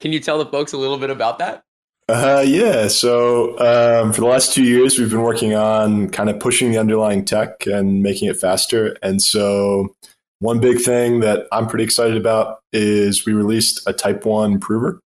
Can 0.00 0.12
you 0.12 0.20
tell 0.20 0.38
the 0.38 0.46
folks 0.46 0.72
a 0.72 0.78
little 0.78 0.98
bit 0.98 1.10
about 1.10 1.38
that? 1.38 1.64
Uh, 2.08 2.44
yeah. 2.46 2.88
So 2.88 3.58
um, 3.58 4.12
for 4.12 4.20
the 4.20 4.26
last 4.26 4.52
two 4.54 4.62
years, 4.62 4.98
we've 4.98 5.10
been 5.10 5.22
working 5.22 5.54
on 5.54 6.10
kind 6.10 6.30
of 6.30 6.38
pushing 6.38 6.70
the 6.70 6.78
underlying 6.78 7.24
tech 7.24 7.66
and 7.66 8.02
making 8.02 8.28
it 8.28 8.36
faster. 8.36 8.96
And 9.02 9.20
so 9.20 9.96
one 10.40 10.60
big 10.60 10.80
thing 10.80 11.20
that 11.20 11.46
I'm 11.52 11.66
pretty 11.66 11.84
excited 11.84 12.16
about 12.16 12.60
is 12.72 13.24
we 13.24 13.32
released 13.32 13.80
a 13.86 13.92
Type 13.92 14.24
One 14.24 14.60
prover. 14.60 15.00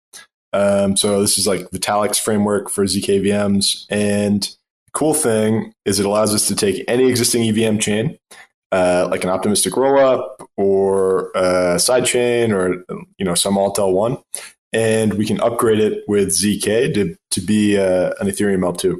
Um, 0.53 0.97
so 0.97 1.21
this 1.21 1.37
is 1.37 1.45
like 1.45 1.69
Vitalik's 1.69 2.17
framework 2.17 2.69
for 2.69 2.83
zk 2.85 3.21
VMs, 3.21 3.85
and 3.89 4.43
the 4.43 4.91
cool 4.93 5.13
thing 5.13 5.73
is 5.85 5.99
it 5.99 6.05
allows 6.05 6.33
us 6.33 6.47
to 6.47 6.55
take 6.55 6.83
any 6.87 7.07
existing 7.07 7.43
EVM 7.43 7.77
chain, 7.77 8.17
uh, 8.71 9.07
like 9.11 9.23
an 9.23 9.29
optimistic 9.29 9.73
rollup 9.73 10.27
or 10.57 11.29
a 11.35 11.75
sidechain 11.75 12.51
or 12.51 12.83
you 13.19 13.25
know 13.25 13.35
some 13.35 13.59
alt 13.59 13.77
L1, 13.77 14.19
and 14.73 15.13
we 15.13 15.25
can 15.27 15.39
upgrade 15.41 15.79
it 15.79 16.03
with 16.07 16.29
zk 16.29 16.93
to 16.95 17.15
to 17.29 17.41
be 17.41 17.77
uh, 17.77 18.13
an 18.19 18.27
Ethereum 18.27 18.61
L2. 18.61 18.97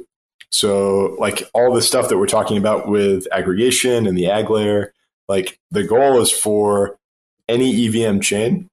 So 0.52 1.16
like 1.18 1.42
all 1.54 1.72
the 1.72 1.82
stuff 1.82 2.08
that 2.08 2.18
we're 2.18 2.26
talking 2.26 2.58
about 2.58 2.88
with 2.88 3.26
aggregation 3.32 4.06
and 4.06 4.16
the 4.16 4.24
AggLayer, 4.24 4.88
Like 5.30 5.60
the 5.70 5.84
goal 5.84 6.20
is 6.20 6.32
for 6.32 6.98
any 7.48 7.86
EVM 7.86 8.18
chain, 8.18 8.68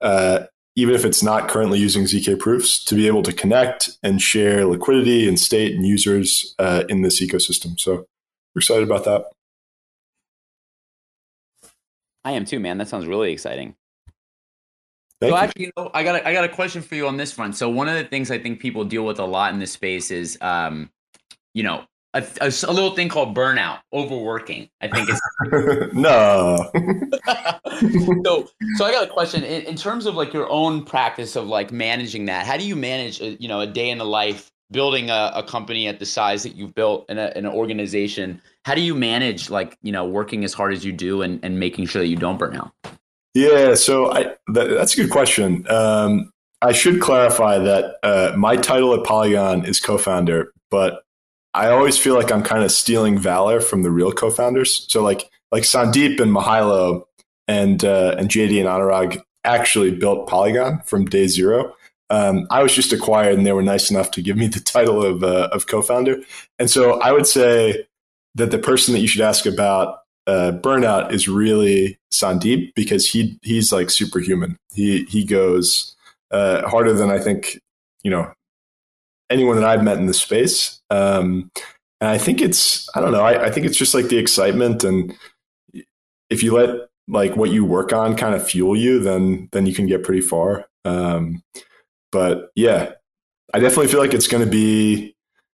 uh, 0.00 0.44
even 0.74 0.94
if 0.94 1.04
it's 1.04 1.22
not 1.22 1.50
currently 1.50 1.78
using 1.78 2.04
ZK 2.04 2.38
proofs, 2.38 2.82
to 2.86 2.94
be 2.94 3.06
able 3.06 3.22
to 3.22 3.34
connect 3.34 3.90
and 4.02 4.20
share 4.22 4.64
liquidity 4.64 5.28
and 5.28 5.38
state 5.38 5.74
and 5.74 5.86
users 5.86 6.54
uh, 6.58 6.84
in 6.88 7.02
this 7.02 7.20
ecosystem. 7.20 7.78
So 7.78 8.06
we're 8.54 8.60
excited 8.60 8.82
about 8.82 9.04
that. 9.04 9.26
I 12.24 12.32
am 12.32 12.46
too, 12.46 12.60
man. 12.60 12.78
That 12.78 12.88
sounds 12.88 13.06
really 13.06 13.30
exciting. 13.30 13.74
Thank 15.20 15.32
so 15.32 15.36
you. 15.36 15.42
actually, 15.42 15.64
you 15.66 15.72
know, 15.76 15.90
I 15.92 16.02
got 16.02 16.14
a, 16.14 16.26
I 16.26 16.32
got 16.32 16.44
a 16.44 16.48
question 16.48 16.80
for 16.80 16.94
you 16.94 17.08
on 17.08 17.18
this 17.18 17.30
front. 17.30 17.56
So 17.56 17.68
one 17.68 17.90
of 17.90 17.94
the 17.94 18.04
things 18.04 18.30
I 18.30 18.38
think 18.38 18.58
people 18.58 18.86
deal 18.86 19.04
with 19.04 19.18
a 19.18 19.26
lot 19.26 19.52
in 19.52 19.58
this 19.58 19.72
space 19.72 20.10
is, 20.10 20.38
um, 20.40 20.88
you 21.52 21.62
know, 21.62 21.84
a, 22.14 22.24
a, 22.40 22.46
a 22.46 22.72
little 22.72 22.94
thing 22.94 23.08
called 23.08 23.36
burnout, 23.36 23.80
overworking. 23.92 24.68
I 24.80 24.88
think 24.88 25.08
it's 25.08 25.92
no. 25.94 26.70
so. 28.24 28.48
So 28.76 28.84
I 28.84 28.90
got 28.92 29.04
a 29.04 29.10
question 29.10 29.44
in, 29.44 29.62
in, 29.62 29.76
terms 29.76 30.06
of 30.06 30.14
like 30.14 30.32
your 30.32 30.50
own 30.50 30.84
practice 30.84 31.36
of 31.36 31.46
like 31.46 31.70
managing 31.70 32.26
that. 32.26 32.46
How 32.46 32.56
do 32.56 32.66
you 32.66 32.74
manage, 32.74 33.20
a, 33.20 33.36
you 33.40 33.48
know, 33.48 33.60
a 33.60 33.66
day 33.66 33.90
in 33.90 33.98
the 33.98 34.04
life 34.04 34.50
building 34.72 35.10
a, 35.10 35.32
a 35.34 35.42
company 35.42 35.86
at 35.86 35.98
the 35.98 36.06
size 36.06 36.42
that 36.42 36.54
you've 36.56 36.74
built 36.74 37.08
in, 37.08 37.18
in, 37.18 37.46
an 37.46 37.46
organization? 37.46 38.42
How 38.64 38.74
do 38.74 38.80
you 38.80 38.94
manage 38.94 39.48
like 39.48 39.78
you 39.82 39.92
know 39.92 40.04
working 40.04 40.44
as 40.44 40.52
hard 40.52 40.72
as 40.72 40.84
you 40.84 40.92
do 40.92 41.22
and, 41.22 41.38
and 41.44 41.60
making 41.60 41.86
sure 41.86 42.02
that 42.02 42.08
you 42.08 42.16
don't 42.16 42.38
burn 42.38 42.56
out? 42.56 42.72
Yeah, 43.34 43.74
so 43.74 44.12
I, 44.12 44.34
that, 44.48 44.70
that's 44.70 44.94
a 44.94 45.02
good 45.02 45.10
question. 45.10 45.64
Um, 45.70 46.32
I 46.62 46.72
should 46.72 47.00
clarify 47.00 47.58
that 47.58 47.94
uh, 48.02 48.34
my 48.36 48.56
title 48.56 48.92
at 48.94 49.04
Polygon 49.04 49.64
is 49.64 49.80
co-founder, 49.80 50.52
but 50.70 51.04
I 51.54 51.70
always 51.70 51.98
feel 51.98 52.14
like 52.14 52.30
I'm 52.30 52.42
kind 52.42 52.64
of 52.64 52.70
stealing 52.70 53.18
valor 53.18 53.60
from 53.60 53.82
the 53.82 53.90
real 53.90 54.12
co-founders. 54.12 54.86
So 54.88 55.02
like 55.02 55.28
like 55.50 55.64
Sandeep 55.64 56.20
and 56.20 56.32
Mihailo 56.32 57.04
and 57.48 57.84
uh, 57.84 58.14
and 58.18 58.28
JD 58.28 58.60
and 58.60 58.68
Anurag 58.68 59.22
actually 59.44 59.90
built 59.90 60.28
Polygon 60.28 60.80
from 60.84 61.04
day 61.06 61.26
zero. 61.26 61.74
Um, 62.08 62.46
I 62.50 62.62
was 62.62 62.74
just 62.74 62.92
acquired, 62.92 63.36
and 63.36 63.46
they 63.46 63.52
were 63.52 63.62
nice 63.62 63.90
enough 63.90 64.10
to 64.12 64.22
give 64.22 64.36
me 64.36 64.48
the 64.48 64.60
title 64.64 65.04
of 65.04 65.24
uh, 65.24 65.48
of 65.52 65.66
co-founder. 65.66 66.18
And 66.58 66.70
so 66.70 67.00
I 67.00 67.12
would 67.12 67.26
say 67.26 67.86
that 68.36 68.50
the 68.50 68.58
person 68.58 68.94
that 68.94 69.00
you 69.00 69.08
should 69.08 69.20
ask 69.20 69.46
about 69.46 69.98
uh, 70.26 70.52
burnout 70.62 71.12
is 71.12 71.28
really 71.28 71.98
Sandeep 72.12 72.74
because 72.74 73.08
he 73.08 73.38
he's 73.42 73.72
like 73.72 73.90
superhuman. 73.90 74.56
He 74.72 75.04
he 75.04 75.24
goes 75.24 75.96
uh, 76.30 76.68
harder 76.68 76.92
than 76.92 77.10
I 77.10 77.18
think 77.18 77.60
you 78.02 78.10
know 78.10 78.32
anyone 79.30 79.56
that 79.56 79.64
I've 79.64 79.84
met 79.84 79.98
in 79.98 80.06
this 80.06 80.20
space. 80.20 80.80
Um, 80.90 81.50
and 82.00 82.10
I 82.10 82.18
think 82.18 82.40
it's 82.40 82.88
I 82.94 83.00
don't 83.00 83.12
know. 83.12 83.22
I, 83.22 83.46
I 83.46 83.50
think 83.50 83.66
it's 83.66 83.76
just 83.76 83.94
like 83.94 84.06
the 84.06 84.18
excitement, 84.18 84.84
and 84.84 85.14
if 86.28 86.42
you 86.42 86.54
let 86.54 86.88
like 87.08 87.36
what 87.36 87.50
you 87.50 87.64
work 87.64 87.92
on 87.92 88.16
kind 88.16 88.34
of 88.34 88.46
fuel 88.48 88.76
you, 88.76 89.00
then 89.00 89.48
then 89.52 89.66
you 89.66 89.74
can 89.74 89.86
get 89.86 90.02
pretty 90.02 90.20
far. 90.22 90.66
Um, 90.84 91.42
but 92.10 92.50
yeah, 92.54 92.92
I 93.52 93.60
definitely 93.60 93.88
feel 93.88 94.00
like 94.00 94.14
it's 94.14 94.28
going 94.28 94.44
to 94.44 94.50
be 94.50 95.14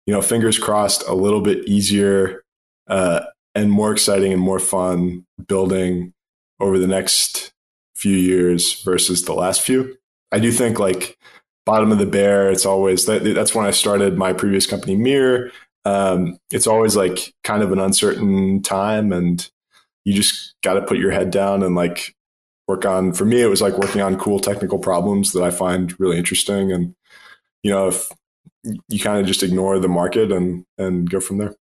you 0.07 0.14
know 0.14 0.23
fingers 0.23 0.59
crossed 0.59 1.07
a 1.07 1.14
little 1.14 1.41
bit 1.41 1.68
easier 1.68 2.43
uh, 2.89 3.21
and 3.55 3.71
more 3.71 3.93
exciting 3.93 4.33
and 4.33 4.41
more 4.41 4.59
fun 4.59 5.27
building 5.47 6.14
over 6.59 6.79
the 6.79 6.87
next 6.87 7.53
few 7.95 8.16
years 8.16 8.83
versus 8.83 9.25
the 9.25 9.35
last 9.35 9.61
few. 9.61 9.97
I 10.33 10.39
do 10.39 10.53
think 10.53 10.79
like 10.79 11.18
bottom 11.67 11.93
of 11.93 11.99
the 11.99 12.07
bear, 12.07 12.51
it's 12.51 12.67
always 12.67 13.07
that, 13.07 13.23
that's 13.23 13.55
when 13.55 13.67
I 13.67 13.71
started 13.71 14.17
my 14.17 14.33
previous 14.33 14.67
company 14.67 14.97
Mir. 14.97 15.53
Um, 15.85 16.39
it's 16.51 16.67
always 16.67 16.97
like 16.97 17.35
kind 17.45 17.63
of 17.63 17.73
an 17.73 17.79
uncertain 17.79 18.63
time 18.63 19.13
and 19.13 19.49
you 20.05 20.13
just 20.13 20.55
got 20.63 20.75
to 20.75 20.83
put 20.83 20.99
your 20.99 21.11
head 21.11 21.31
down 21.31 21.63
and 21.63 21.75
like 21.75 22.15
work 22.69 22.85
on 22.85 23.13
for 23.13 23.25
me 23.25 23.41
it 23.41 23.47
was 23.47 23.63
like 23.63 23.79
working 23.79 24.01
on 24.01 24.19
cool 24.19 24.39
technical 24.39 24.79
problems 24.79 25.33
that 25.33 25.43
I 25.43 25.51
find 25.51 25.99
really 25.99 26.19
interesting 26.19 26.71
and 26.71 26.95
you 27.63 27.71
know 27.73 27.89
if 27.89 28.09
you 28.89 29.01
kind 29.01 29.19
of 29.19 29.27
just 29.27 29.43
ignore 29.43 29.79
the 29.79 29.89
market 29.89 30.31
and 30.33 30.65
and 30.79 31.09
go 31.09 31.21
from 31.21 31.39
there. 31.39 31.55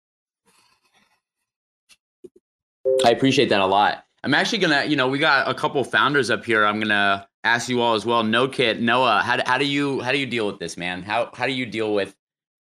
I 3.06 3.12
appreciate 3.12 3.50
that 3.50 3.62
a 3.62 3.66
lot. 3.66 4.04
I'm 4.24 4.34
actually 4.34 4.60
gonna, 4.60 4.86
you 4.86 4.96
know, 4.96 5.08
we 5.08 5.20
got 5.20 5.50
a 5.50 5.54
couple 5.54 5.84
founders 5.84 6.30
up 6.30 6.44
here. 6.44 6.66
I'm 6.66 6.80
gonna 6.80 7.27
ask 7.44 7.70
you 7.70 7.82
all 7.82 7.96
as 7.96 8.06
well. 8.06 8.24
NodeKit, 8.24 8.80
Noah, 8.80 9.22
how, 9.24 9.42
how 9.46 9.58
do 9.58 9.66
you 9.66 10.02
how 10.02 10.12
do 10.12 10.18
you 10.18 10.26
deal 10.26 10.48
with 10.48 10.60
this, 10.60 10.78
man? 10.78 11.04
How 11.04 11.30
how 11.34 11.46
do 11.46 11.54
you 11.54 11.66
deal 11.66 11.94
with 11.94 12.16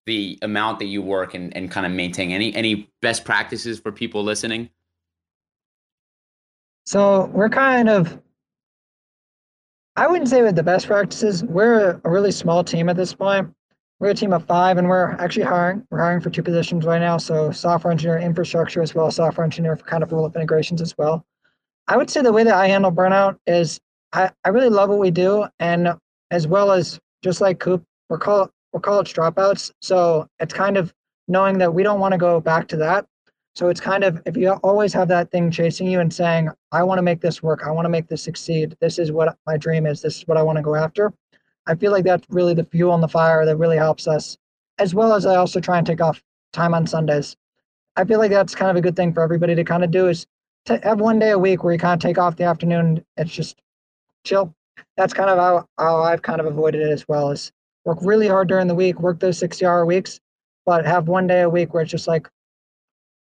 the 0.05 0.39
amount 0.41 0.79
that 0.79 0.85
you 0.85 1.01
work 1.01 1.33
and, 1.33 1.55
and 1.55 1.69
kind 1.69 1.85
of 1.85 1.91
maintain 1.91 2.31
any 2.31 2.55
any 2.55 2.91
best 3.01 3.25
practices 3.25 3.79
for 3.79 3.91
people 3.91 4.23
listening? 4.23 4.69
So 6.85 7.25
we're 7.33 7.49
kind 7.49 7.89
of 7.89 8.19
I 9.97 10.07
wouldn't 10.07 10.29
say 10.29 10.43
with 10.43 10.55
the 10.55 10.63
best 10.63 10.87
practices. 10.87 11.43
We're 11.43 11.99
a 12.03 12.09
really 12.09 12.31
small 12.31 12.63
team 12.63 12.87
at 12.87 12.95
this 12.95 13.13
point. 13.13 13.51
We're 13.99 14.11
a 14.11 14.13
team 14.13 14.31
of 14.31 14.45
five, 14.45 14.77
and 14.77 14.87
we're 14.87 15.13
actually 15.13 15.45
hiring. 15.45 15.83
We're 15.89 15.97
hiring 15.97 16.21
for 16.21 16.29
two 16.29 16.43
positions 16.43 16.85
right 16.85 16.99
now. 16.99 17.17
So 17.17 17.49
software 17.49 17.91
engineer, 17.91 18.19
infrastructure, 18.19 18.83
as 18.83 18.93
well 18.93 19.07
as 19.07 19.15
software 19.15 19.43
engineer 19.43 19.75
for 19.75 19.85
kind 19.85 20.03
of 20.03 20.11
roll 20.11 20.25
up 20.25 20.35
integrations 20.35 20.81
as 20.81 20.95
well. 20.99 21.25
I 21.87 21.97
would 21.97 22.11
say 22.11 22.21
the 22.21 22.31
way 22.31 22.43
that 22.43 22.53
I 22.53 22.67
handle 22.67 22.91
burnout 22.91 23.39
is 23.47 23.79
I, 24.17 24.31
I 24.43 24.49
really 24.49 24.69
love 24.69 24.89
what 24.89 24.99
we 24.99 25.11
do, 25.11 25.45
and 25.59 25.89
as 26.31 26.47
well 26.47 26.71
as 26.71 26.99
just 27.23 27.41
like 27.41 27.59
Coop, 27.59 27.83
we're 28.09 28.17
call 28.17 28.49
we're 28.73 28.79
college 28.79 29.13
dropouts. 29.13 29.71
So 29.81 30.27
it's 30.39 30.53
kind 30.53 30.77
of 30.77 30.93
knowing 31.27 31.57
that 31.59 31.73
we 31.73 31.83
don't 31.83 31.99
want 31.99 32.13
to 32.13 32.17
go 32.17 32.41
back 32.41 32.67
to 32.69 32.77
that. 32.77 33.05
So 33.55 33.69
it's 33.69 33.81
kind 33.81 34.03
of 34.03 34.21
if 34.25 34.37
you 34.37 34.51
always 34.63 34.93
have 34.93 35.07
that 35.09 35.31
thing 35.31 35.51
chasing 35.51 35.87
you 35.87 35.99
and 35.99 36.13
saying, 36.13 36.49
I 36.71 36.83
want 36.83 36.99
to 36.99 37.03
make 37.03 37.21
this 37.21 37.41
work, 37.41 37.61
I 37.65 37.71
want 37.71 37.85
to 37.85 37.89
make 37.89 38.07
this 38.07 38.23
succeed. 38.23 38.75
This 38.81 38.99
is 38.99 39.11
what 39.11 39.37
my 39.47 39.57
dream 39.57 39.85
is. 39.85 40.01
This 40.01 40.17
is 40.17 40.27
what 40.27 40.37
I 40.37 40.43
want 40.43 40.57
to 40.57 40.61
go 40.63 40.75
after 40.75 41.13
I 41.67 41.75
feel 41.75 41.91
like 41.91 42.05
that's 42.05 42.25
really 42.29 42.53
the 42.53 42.63
fuel 42.63 42.91
on 42.91 43.01
the 43.01 43.07
fire 43.07 43.45
that 43.45 43.57
really 43.57 43.77
helps 43.77 44.07
us, 44.07 44.37
as 44.79 44.95
well 44.95 45.13
as 45.13 45.25
I 45.25 45.35
also 45.35 45.59
try 45.59 45.77
and 45.77 45.85
take 45.85 46.01
off 46.01 46.23
time 46.53 46.73
on 46.73 46.87
Sundays. 46.87 47.35
I 47.97 48.05
feel 48.05 48.19
like 48.19 48.31
that's 48.31 48.55
kind 48.55 48.71
of 48.71 48.77
a 48.77 48.81
good 48.81 48.95
thing 48.95 49.13
for 49.13 49.21
everybody 49.21 49.53
to 49.55 49.63
kind 49.63 49.83
of 49.83 49.91
do 49.91 50.07
is 50.07 50.25
to 50.65 50.79
have 50.83 51.01
one 51.01 51.19
day 51.19 51.31
a 51.31 51.39
week 51.39 51.63
where 51.63 51.73
you 51.73 51.79
kind 51.79 51.93
of 51.93 51.99
take 51.99 52.17
off 52.17 52.37
the 52.37 52.45
afternoon. 52.45 53.03
It's 53.17 53.33
just 53.33 53.61
chill. 54.27 54.53
That's 54.95 55.13
kind 55.13 55.29
of 55.29 55.37
how, 55.37 55.65
how 55.77 56.01
I've 56.01 56.21
kind 56.21 56.39
of 56.39 56.45
avoided 56.45 56.81
it 56.81 56.91
as 56.91 57.07
well 57.07 57.31
is 57.31 57.51
work 57.85 57.99
really 58.01 58.27
hard 58.27 58.47
during 58.47 58.67
the 58.67 58.75
week, 58.75 58.99
work 58.99 59.19
those 59.19 59.37
60 59.37 59.65
hour 59.65 59.85
weeks, 59.85 60.19
but 60.65 60.85
have 60.85 61.07
one 61.07 61.27
day 61.27 61.41
a 61.41 61.49
week 61.49 61.73
where 61.73 61.83
it's 61.83 61.91
just 61.91 62.07
like 62.07 62.27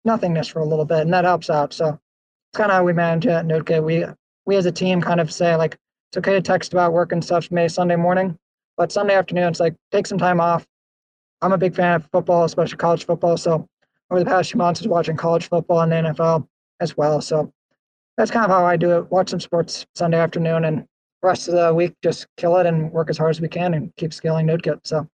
nothingness 0.05 0.47
for 0.47 0.59
a 0.59 0.65
little 0.65 0.85
bit. 0.85 1.01
And 1.01 1.13
that 1.13 1.25
helps 1.25 1.49
out. 1.49 1.73
So 1.73 1.89
it's 1.89 2.57
kind 2.57 2.71
of 2.71 2.77
how 2.77 2.83
we 2.83 2.93
manage 2.93 3.25
it 3.25 3.31
at 3.31 3.45
NodeKit. 3.45 3.83
We, 3.83 4.05
we 4.45 4.55
as 4.55 4.65
a 4.65 4.71
team 4.71 5.01
kind 5.01 5.19
of 5.19 5.31
say 5.31 5.55
like, 5.55 5.77
it's 6.09 6.17
okay 6.17 6.33
to 6.33 6.41
text 6.41 6.73
about 6.73 6.93
work 6.93 7.11
and 7.11 7.23
stuff 7.23 7.51
May 7.51 7.67
Sunday 7.67 7.95
morning, 7.95 8.37
but 8.77 8.91
Sunday 8.91 9.15
afternoon, 9.15 9.49
it's 9.49 9.59
like 9.59 9.75
take 9.91 10.07
some 10.07 10.19
time 10.19 10.39
off. 10.39 10.65
I'm 11.41 11.53
a 11.53 11.57
big 11.57 11.75
fan 11.75 11.95
of 11.95 12.07
football, 12.11 12.43
especially 12.45 12.77
college 12.77 13.05
football. 13.05 13.35
So 13.35 13.67
over 14.09 14.19
the 14.19 14.25
past 14.25 14.51
few 14.51 14.59
months, 14.59 14.79
I 14.79 14.83
was 14.83 14.89
watching 14.89 15.17
college 15.17 15.49
football 15.49 15.81
and 15.81 15.91
the 15.91 15.95
NFL 15.95 16.47
as 16.79 16.95
well. 16.95 17.19
So 17.19 17.51
that's 18.15 18.31
kind 18.31 18.45
of 18.45 18.51
how 18.51 18.63
I 18.65 18.77
do 18.77 18.97
it. 18.97 19.11
Watch 19.11 19.29
some 19.29 19.39
sports 19.39 19.85
Sunday 19.95 20.19
afternoon 20.19 20.65
and 20.65 20.85
rest 21.23 21.47
of 21.47 21.55
the 21.55 21.73
week, 21.73 21.95
just 22.03 22.27
kill 22.37 22.57
it 22.57 22.65
and 22.65 22.91
work 22.91 23.09
as 23.09 23.17
hard 23.17 23.31
as 23.31 23.41
we 23.41 23.47
can 23.47 23.73
and 23.73 23.95
keep 23.95 24.13
scaling 24.13 24.45
NodeKit. 24.45 24.81
So 24.83 25.07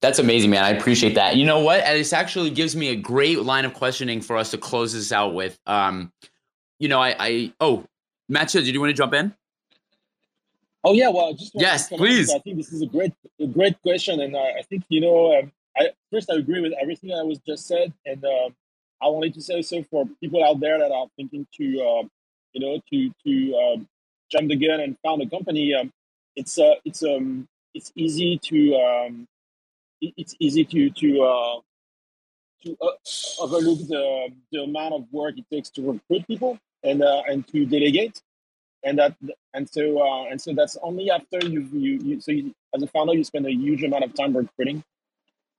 that's 0.00 0.18
amazing, 0.18 0.50
man. 0.50 0.64
I 0.64 0.70
appreciate 0.70 1.14
that. 1.14 1.36
You 1.36 1.46
know 1.46 1.60
what? 1.60 1.84
This 1.84 2.12
actually 2.12 2.50
gives 2.50 2.76
me 2.76 2.88
a 2.88 2.96
great 2.96 3.42
line 3.42 3.64
of 3.64 3.74
questioning 3.74 4.20
for 4.20 4.36
us 4.36 4.50
to 4.50 4.58
close 4.58 4.92
this 4.92 5.12
out 5.12 5.34
with. 5.34 5.58
Um, 5.66 6.12
you 6.78 6.88
know, 6.88 7.00
I, 7.00 7.16
I 7.18 7.52
oh, 7.60 7.84
Mathieu, 8.28 8.62
did 8.62 8.74
you 8.74 8.80
want 8.80 8.90
to 8.90 8.94
jump 8.94 9.14
in? 9.14 9.34
Oh 10.84 10.92
yeah, 10.92 11.08
well, 11.08 11.34
just 11.34 11.52
yes, 11.54 11.88
please. 11.88 12.32
I 12.32 12.38
think 12.38 12.56
this 12.56 12.72
is 12.72 12.82
a 12.82 12.86
great, 12.86 13.12
a 13.40 13.46
great 13.46 13.80
question, 13.82 14.20
and 14.20 14.36
uh, 14.36 14.38
I 14.38 14.62
think 14.68 14.84
you 14.88 15.00
know, 15.00 15.36
um, 15.36 15.52
I 15.76 15.90
first 16.12 16.30
I 16.30 16.36
agree 16.36 16.60
with 16.60 16.72
everything 16.80 17.10
that 17.10 17.26
was 17.26 17.38
just 17.46 17.66
said, 17.66 17.92
and 18.06 18.24
um, 18.24 18.54
I 19.02 19.08
wanted 19.08 19.34
to 19.34 19.42
say 19.42 19.62
so 19.62 19.82
for 19.82 20.06
people 20.20 20.44
out 20.44 20.60
there 20.60 20.78
that 20.78 20.92
are 20.92 21.06
thinking 21.16 21.46
to, 21.56 21.64
uh, 21.64 22.02
you 22.52 22.60
know, 22.60 22.80
to 22.90 23.10
to 23.24 23.56
um, 23.56 23.88
jump 24.30 24.48
the 24.48 24.56
gun 24.56 24.80
and 24.80 24.96
found 25.04 25.22
a 25.22 25.28
company. 25.28 25.74
Um, 25.74 25.92
it's 26.36 26.58
uh, 26.58 26.74
it's 26.84 27.02
um, 27.02 27.48
it's 27.74 27.92
easy 27.94 28.38
to 28.44 28.74
um, 28.76 29.28
it's 30.00 30.34
easy 30.38 30.64
to 30.64 30.90
to 30.90 31.22
uh, 31.22 31.60
to 32.62 32.76
uh, 32.82 33.42
overlook 33.42 33.78
the 33.88 34.28
the 34.52 34.62
amount 34.62 34.94
of 34.94 35.04
work 35.12 35.34
it 35.38 35.44
takes 35.52 35.70
to 35.70 35.92
recruit 35.92 36.26
people 36.26 36.58
and 36.82 37.02
uh, 37.02 37.22
and 37.28 37.46
to 37.48 37.66
delegate 37.66 38.20
and 38.84 38.98
that 38.98 39.16
and 39.54 39.68
so 39.68 40.00
uh, 40.00 40.24
and 40.30 40.40
so 40.40 40.52
that's 40.54 40.76
only 40.82 41.10
after 41.10 41.38
you 41.46 41.68
you, 41.72 41.98
you 42.02 42.20
so 42.20 42.32
you, 42.32 42.54
as 42.74 42.82
a 42.82 42.86
founder 42.88 43.14
you 43.14 43.24
spend 43.24 43.46
a 43.46 43.52
huge 43.52 43.82
amount 43.82 44.04
of 44.04 44.14
time 44.14 44.36
recruiting 44.36 44.82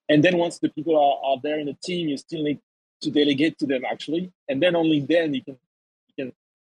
and 0.08 0.24
then 0.24 0.38
once 0.38 0.60
the 0.60 0.70
people 0.70 0.96
are, 0.96 1.32
are 1.32 1.38
there 1.44 1.60
in 1.60 1.66
the 1.66 1.78
team 1.84 2.08
you 2.08 2.18
still 2.18 2.44
need 2.44 2.60
to 3.02 3.12
delegate 3.12 3.58
to 3.58 3.66
them 3.66 3.84
actually 3.90 4.32
and 4.48 4.62
then 4.62 4.76
only 4.76 5.00
then 5.02 5.34
you 5.34 5.44
can 5.44 5.58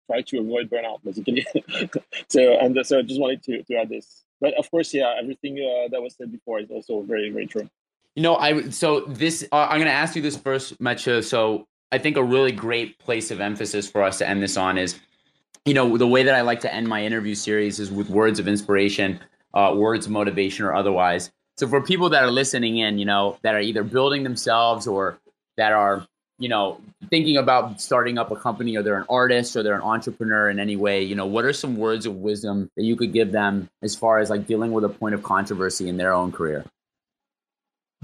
try 0.08 0.20
to 0.22 0.38
avoid 0.38 0.70
burnout 0.70 0.98
basically 1.04 1.46
so 2.28 2.40
and 2.58 2.76
so 2.84 2.98
i 2.98 3.02
just 3.02 3.20
wanted 3.20 3.42
to, 3.42 3.62
to 3.62 3.74
add 3.74 3.88
this 3.88 4.24
but 4.40 4.52
of 4.54 4.70
course 4.70 4.92
yeah 4.92 5.14
everything 5.20 5.54
uh, 5.58 5.88
that 5.90 6.02
was 6.02 6.14
said 6.16 6.32
before 6.32 6.58
is 6.60 6.70
also 6.70 7.02
very 7.02 7.30
very 7.30 7.46
true 7.46 7.68
you 8.14 8.22
know 8.22 8.36
i 8.36 8.68
so 8.70 9.00
this 9.02 9.46
uh, 9.52 9.66
i'm 9.70 9.78
going 9.78 9.86
to 9.86 9.92
ask 9.92 10.16
you 10.16 10.22
this 10.22 10.36
first 10.36 10.80
Mathieu. 10.80 11.22
so 11.22 11.66
I 11.90 11.98
think 11.98 12.16
a 12.16 12.22
really 12.22 12.52
great 12.52 12.98
place 12.98 13.30
of 13.30 13.40
emphasis 13.40 13.90
for 13.90 14.02
us 14.02 14.18
to 14.18 14.28
end 14.28 14.42
this 14.42 14.56
on 14.56 14.76
is, 14.76 14.98
you 15.64 15.74
know, 15.74 15.96
the 15.96 16.06
way 16.06 16.22
that 16.22 16.34
I 16.34 16.42
like 16.42 16.60
to 16.60 16.74
end 16.74 16.86
my 16.86 17.02
interview 17.02 17.34
series 17.34 17.80
is 17.80 17.90
with 17.90 18.10
words 18.10 18.38
of 18.38 18.46
inspiration, 18.46 19.20
uh, 19.54 19.74
words 19.74 20.06
of 20.06 20.12
motivation, 20.12 20.66
or 20.66 20.74
otherwise. 20.74 21.30
So 21.56 21.66
for 21.66 21.80
people 21.80 22.10
that 22.10 22.22
are 22.22 22.30
listening 22.30 22.78
in, 22.78 22.98
you 22.98 23.06
know, 23.06 23.38
that 23.42 23.54
are 23.54 23.60
either 23.60 23.82
building 23.82 24.22
themselves 24.22 24.86
or 24.86 25.18
that 25.56 25.72
are, 25.72 26.06
you 26.38 26.48
know, 26.48 26.80
thinking 27.10 27.36
about 27.36 27.80
starting 27.80 28.16
up 28.16 28.30
a 28.30 28.36
company 28.36 28.76
or 28.76 28.82
they're 28.82 28.98
an 28.98 29.06
artist 29.08 29.56
or 29.56 29.62
they're 29.62 29.74
an 29.74 29.82
entrepreneur 29.82 30.50
in 30.50 30.60
any 30.60 30.76
way, 30.76 31.02
you 31.02 31.14
know, 31.14 31.26
what 31.26 31.44
are 31.44 31.52
some 31.52 31.76
words 31.76 32.06
of 32.06 32.16
wisdom 32.16 32.70
that 32.76 32.84
you 32.84 32.94
could 32.94 33.12
give 33.12 33.32
them 33.32 33.68
as 33.82 33.96
far 33.96 34.18
as 34.18 34.30
like 34.30 34.46
dealing 34.46 34.72
with 34.72 34.84
a 34.84 34.88
point 34.88 35.14
of 35.14 35.22
controversy 35.22 35.88
in 35.88 35.96
their 35.96 36.12
own 36.12 36.30
career? 36.30 36.64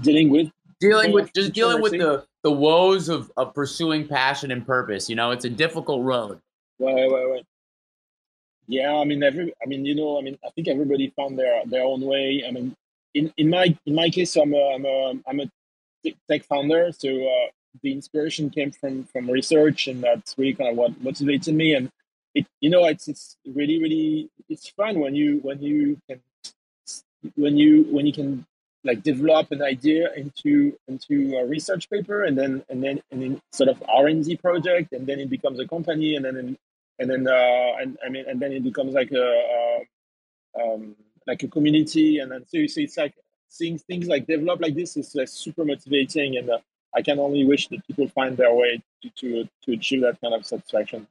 Dealing 0.01 0.29
with 0.29 0.51
dealing 0.81 1.13
with 1.13 1.31
just 1.33 1.53
dealing 1.53 1.81
with 1.81 1.93
the 1.93 2.25
the 2.43 2.51
woes 2.51 3.07
of, 3.07 3.31
of 3.37 3.53
pursuing 3.53 4.07
passion 4.07 4.51
and 4.51 4.65
purpose. 4.65 5.09
You 5.09 5.15
know, 5.15 5.31
it's 5.31 5.45
a 5.45 5.49
difficult 5.49 6.03
road. 6.03 6.39
Right, 6.79 6.93
right, 6.93 7.25
right. 7.25 7.45
Yeah, 8.67 8.95
I 8.95 9.05
mean, 9.05 9.23
every, 9.23 9.53
I 9.63 9.67
mean, 9.67 9.85
you 9.85 9.95
know, 9.95 10.17
I 10.17 10.21
mean, 10.21 10.37
I 10.45 10.49
think 10.49 10.67
everybody 10.67 11.13
found 11.15 11.39
their 11.39 11.63
their 11.65 11.83
own 11.83 12.01
way. 12.01 12.43
I 12.45 12.51
mean, 12.51 12.75
in, 13.13 13.31
in 13.37 13.49
my 13.49 13.75
in 13.85 13.95
my 13.95 14.09
case, 14.09 14.33
so 14.33 14.41
I'm 14.41 14.53
a 14.53 14.73
I'm 14.75 14.85
a 14.85 15.13
I'm 15.27 15.39
a 15.39 16.13
tech 16.29 16.43
founder, 16.43 16.91
so 16.91 17.09
uh, 17.09 17.47
the 17.81 17.91
inspiration 17.91 18.49
came 18.49 18.71
from 18.71 19.05
from 19.05 19.29
research, 19.29 19.87
and 19.87 20.03
that's 20.03 20.37
really 20.37 20.53
kind 20.53 20.69
of 20.71 20.77
what 20.77 21.01
motivated 21.01 21.55
me. 21.55 21.73
And 21.73 21.89
it, 22.33 22.45
you 22.59 22.69
know, 22.69 22.85
it's 22.85 23.07
it's 23.07 23.37
really 23.45 23.79
really 23.81 24.29
it's 24.49 24.69
fun 24.69 24.99
when 24.99 25.15
you 25.15 25.39
when 25.41 25.61
you 25.61 25.99
can 26.09 26.21
when 27.35 27.57
you 27.57 27.83
when 27.91 28.05
you 28.05 28.13
can 28.13 28.45
like 28.83 29.01
develop 29.01 29.51
an 29.51 29.63
idea 29.63 30.13
into 30.13 30.77
into 30.87 31.35
a 31.37 31.45
research 31.45 31.89
paper 31.89 32.23
and 32.23 32.37
then 32.37 32.63
and 32.69 32.83
then 32.83 33.01
and 33.11 33.21
then 33.21 33.41
sort 33.51 33.69
of 33.69 33.81
R 33.89 34.07
and 34.07 34.23
D 34.23 34.37
project 34.37 34.93
and 34.93 35.07
then 35.07 35.19
it 35.19 35.29
becomes 35.29 35.59
a 35.59 35.67
company 35.67 36.15
and 36.15 36.23
then 36.23 36.57
and 36.99 37.09
then 37.09 37.27
uh, 37.27 37.81
and 37.81 37.97
I 38.05 38.09
mean 38.09 38.25
and 38.27 38.39
then 38.39 38.51
it 38.53 38.63
becomes 38.63 38.93
like 38.93 39.11
a, 39.11 39.27
a 40.57 40.61
um, 40.61 40.95
like 41.27 41.41
a 41.43 41.47
community 41.47 42.19
and 42.19 42.31
then 42.31 42.45
so, 42.47 42.65
so 42.67 42.81
it's 42.81 42.97
like 42.97 43.15
seeing 43.49 43.77
things 43.77 44.07
like 44.07 44.27
develop 44.27 44.61
like 44.61 44.75
this 44.75 44.95
is 44.95 45.15
like 45.15 45.27
super 45.27 45.65
motivating 45.65 46.37
and 46.37 46.49
uh, 46.49 46.59
I 46.95 47.01
can 47.01 47.19
only 47.19 47.45
wish 47.45 47.67
that 47.67 47.85
people 47.85 48.07
find 48.09 48.37
their 48.37 48.53
way 48.53 48.81
to, 49.03 49.09
to 49.09 49.49
to 49.63 49.73
achieve 49.73 50.01
that 50.01 50.19
kind 50.21 50.33
of 50.33 50.45
satisfaction. 50.45 51.07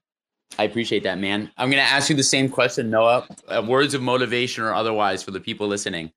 I 0.59 0.65
appreciate 0.65 1.03
that, 1.03 1.19
man. 1.19 1.51
I'm 1.57 1.69
going 1.69 1.83
to 1.83 1.91
ask 1.91 2.09
you 2.11 2.17
the 2.17 2.23
same 2.23 2.49
question, 2.49 2.89
Noah. 2.89 3.27
Uh, 3.49 3.63
words 3.67 3.93
of 3.93 4.03
motivation 4.03 4.63
or 4.63 4.73
otherwise 4.73 5.23
for 5.23 5.33
the 5.33 5.41
people 5.41 5.67
listening 5.67 6.13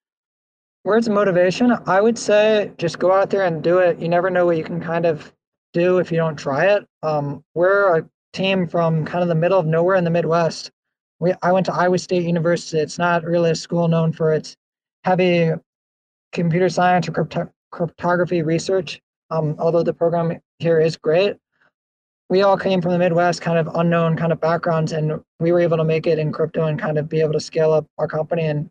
words 0.87 1.05
of 1.05 1.13
motivation, 1.13 1.75
I 1.85 1.99
would 1.99 2.17
say 2.17 2.71
just 2.77 2.97
go 2.97 3.11
out 3.11 3.29
there 3.29 3.43
and 3.43 3.61
do 3.61 3.79
it. 3.79 3.99
You 3.99 4.07
never 4.07 4.29
know 4.29 4.45
what 4.45 4.55
you 4.55 4.63
can 4.63 4.79
kind 4.79 5.05
of 5.05 5.33
do 5.73 5.99
if 5.99 6.11
you 6.11 6.17
don't 6.17 6.37
try 6.37 6.65
it. 6.65 6.87
Um, 7.03 7.43
we're 7.53 7.97
a 7.97 8.09
team 8.31 8.65
from 8.67 9.03
kind 9.03 9.21
of 9.21 9.27
the 9.27 9.35
middle 9.35 9.59
of 9.59 9.65
nowhere 9.65 9.97
in 9.97 10.05
the 10.05 10.09
Midwest. 10.09 10.71
We, 11.19 11.33
I 11.41 11.51
went 11.51 11.65
to 11.65 11.73
Iowa 11.73 11.97
State 11.97 12.23
University. 12.23 12.79
It's 12.79 12.97
not 12.97 13.25
really 13.25 13.51
a 13.51 13.55
school 13.55 13.89
known 13.89 14.13
for 14.13 14.31
its 14.31 14.55
heavy 15.03 15.51
computer 16.31 16.69
science 16.69 17.09
or 17.09 17.11
crypto- 17.11 17.51
cryptography 17.71 18.41
research, 18.41 19.01
um, 19.29 19.55
although 19.59 19.83
the 19.83 19.93
program 19.93 20.39
here 20.59 20.79
is 20.79 20.97
great. 20.97 21.35
We 22.29 22.41
all 22.41 22.57
came 22.57 22.81
from 22.81 22.91
the 22.91 22.99
Midwest, 22.99 23.41
kind 23.41 23.57
of 23.57 23.73
unknown 23.75 24.17
kind 24.17 24.33
of 24.33 24.41
backgrounds, 24.41 24.91
and 24.91 25.21
we 25.39 25.51
were 25.51 25.61
able 25.61 25.77
to 25.77 25.83
make 25.83 26.07
it 26.07 26.19
in 26.19 26.31
crypto 26.31 26.65
and 26.65 26.77
kind 26.79 26.97
of 26.97 27.07
be 27.07 27.21
able 27.21 27.33
to 27.33 27.39
scale 27.39 27.71
up 27.71 27.85
our 27.97 28.07
company 28.07 28.45
and 28.45 28.69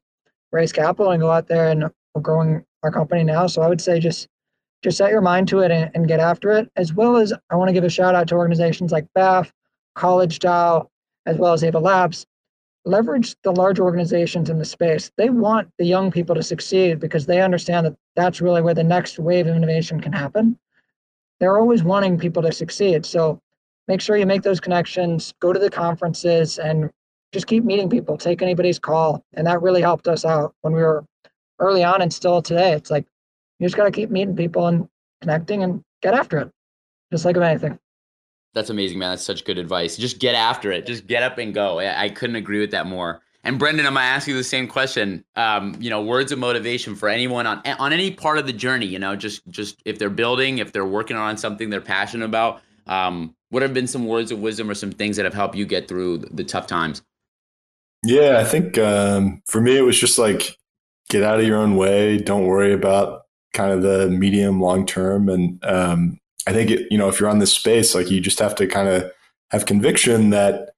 raise 0.52 0.72
capital 0.72 1.12
and 1.12 1.20
go 1.20 1.30
out 1.30 1.48
there 1.48 1.70
and 1.70 1.84
we're 2.14 2.20
growing 2.20 2.64
our 2.82 2.90
company 2.90 3.24
now. 3.24 3.46
So 3.46 3.62
I 3.62 3.68
would 3.68 3.80
say 3.80 3.98
just 3.98 4.28
just 4.82 4.98
set 4.98 5.10
your 5.10 5.22
mind 5.22 5.48
to 5.48 5.60
it 5.60 5.70
and, 5.70 5.90
and 5.94 6.06
get 6.06 6.20
after 6.20 6.50
it. 6.52 6.70
As 6.76 6.92
well 6.92 7.16
as 7.16 7.32
I 7.50 7.56
want 7.56 7.68
to 7.68 7.72
give 7.72 7.84
a 7.84 7.88
shout 7.90 8.14
out 8.14 8.28
to 8.28 8.34
organizations 8.34 8.92
like 8.92 9.06
BAF, 9.16 9.50
College 9.94 10.38
DAO, 10.38 10.86
as 11.24 11.38
well 11.38 11.52
as 11.52 11.64
Ava 11.64 11.78
Labs. 11.78 12.26
Leverage 12.86 13.34
the 13.42 13.50
large 13.50 13.80
organizations 13.80 14.48
in 14.48 14.58
the 14.58 14.64
space. 14.64 15.10
They 15.16 15.28
want 15.28 15.68
the 15.76 15.84
young 15.84 16.10
people 16.10 16.34
to 16.36 16.42
succeed 16.42 17.00
because 17.00 17.26
they 17.26 17.42
understand 17.42 17.84
that 17.84 17.96
that's 18.14 18.40
really 18.40 18.62
where 18.62 18.74
the 18.74 18.84
next 18.84 19.18
wave 19.18 19.48
of 19.48 19.56
innovation 19.56 20.00
can 20.00 20.12
happen. 20.12 20.56
They're 21.40 21.58
always 21.58 21.82
wanting 21.82 22.16
people 22.16 22.42
to 22.42 22.52
succeed. 22.52 23.04
So 23.04 23.40
make 23.88 24.00
sure 24.00 24.16
you 24.16 24.24
make 24.24 24.42
those 24.42 24.60
connections, 24.60 25.34
go 25.40 25.52
to 25.52 25.58
the 25.58 25.68
conferences, 25.68 26.58
and 26.58 26.88
just 27.32 27.48
keep 27.48 27.64
meeting 27.64 27.90
people, 27.90 28.16
take 28.16 28.40
anybody's 28.40 28.78
call. 28.78 29.24
And 29.34 29.46
that 29.48 29.62
really 29.62 29.82
helped 29.82 30.06
us 30.06 30.24
out 30.24 30.54
when 30.62 30.72
we 30.72 30.80
were 30.80 31.04
early 31.58 31.82
on 31.82 32.02
and 32.02 32.12
still 32.12 32.40
today. 32.40 32.72
It's 32.72 32.90
like 32.90 33.04
you 33.58 33.66
just 33.66 33.76
got 33.76 33.84
to 33.84 33.90
keep 33.90 34.10
meeting 34.10 34.36
people 34.36 34.68
and 34.68 34.88
connecting 35.20 35.62
and 35.62 35.82
get 36.02 36.14
after 36.14 36.38
it, 36.38 36.50
just 37.10 37.24
like 37.24 37.34
with 37.34 37.44
anything. 37.44 37.78
That's 38.56 38.70
amazing, 38.70 38.98
man. 38.98 39.10
That's 39.10 39.22
such 39.22 39.44
good 39.44 39.58
advice. 39.58 39.98
Just 39.98 40.18
get 40.18 40.34
after 40.34 40.72
it. 40.72 40.86
Just 40.86 41.06
get 41.06 41.22
up 41.22 41.36
and 41.36 41.52
go. 41.52 41.78
I, 41.78 42.04
I 42.04 42.08
couldn't 42.08 42.36
agree 42.36 42.58
with 42.58 42.70
that 42.70 42.86
more. 42.86 43.20
And 43.44 43.58
Brendan, 43.58 43.84
I'm 43.84 43.92
gonna 43.92 44.06
ask 44.06 44.26
you 44.26 44.34
the 44.34 44.42
same 44.42 44.66
question. 44.66 45.22
Um, 45.36 45.76
you 45.78 45.90
know, 45.90 46.02
words 46.02 46.32
of 46.32 46.38
motivation 46.38 46.94
for 46.94 47.10
anyone 47.10 47.46
on 47.46 47.60
on 47.78 47.92
any 47.92 48.10
part 48.10 48.38
of 48.38 48.46
the 48.46 48.54
journey. 48.54 48.86
You 48.86 48.98
know, 48.98 49.14
just 49.14 49.46
just 49.48 49.82
if 49.84 49.98
they're 49.98 50.08
building, 50.08 50.56
if 50.56 50.72
they're 50.72 50.86
working 50.86 51.18
on 51.18 51.36
something 51.36 51.68
they're 51.68 51.82
passionate 51.82 52.24
about. 52.24 52.62
Um, 52.86 53.36
what 53.50 53.60
have 53.60 53.74
been 53.74 53.86
some 53.86 54.06
words 54.06 54.32
of 54.32 54.40
wisdom 54.40 54.70
or 54.70 54.74
some 54.74 54.90
things 54.90 55.16
that 55.16 55.24
have 55.24 55.34
helped 55.34 55.54
you 55.54 55.66
get 55.66 55.86
through 55.86 56.18
the 56.18 56.42
tough 56.42 56.66
times? 56.66 57.02
Yeah, 58.04 58.38
I 58.38 58.44
think 58.44 58.78
um, 58.78 59.42
for 59.46 59.60
me 59.60 59.76
it 59.76 59.82
was 59.82 60.00
just 60.00 60.18
like 60.18 60.56
get 61.10 61.22
out 61.22 61.38
of 61.38 61.46
your 61.46 61.58
own 61.58 61.76
way. 61.76 62.16
Don't 62.16 62.46
worry 62.46 62.72
about 62.72 63.26
kind 63.52 63.70
of 63.70 63.82
the 63.82 64.08
medium 64.08 64.60
long 64.62 64.86
term. 64.86 65.28
And 65.28 65.62
um, 65.62 66.18
I 66.46 66.52
think 66.52 66.70
it, 66.70 66.86
you 66.90 66.98
know 66.98 67.08
if 67.08 67.20
you're 67.20 67.28
on 67.28 67.38
this 67.38 67.52
space, 67.52 67.94
like 67.94 68.10
you 68.10 68.20
just 68.20 68.38
have 68.38 68.54
to 68.56 68.66
kind 68.66 68.88
of 68.88 69.10
have 69.50 69.66
conviction 69.66 70.30
that 70.30 70.70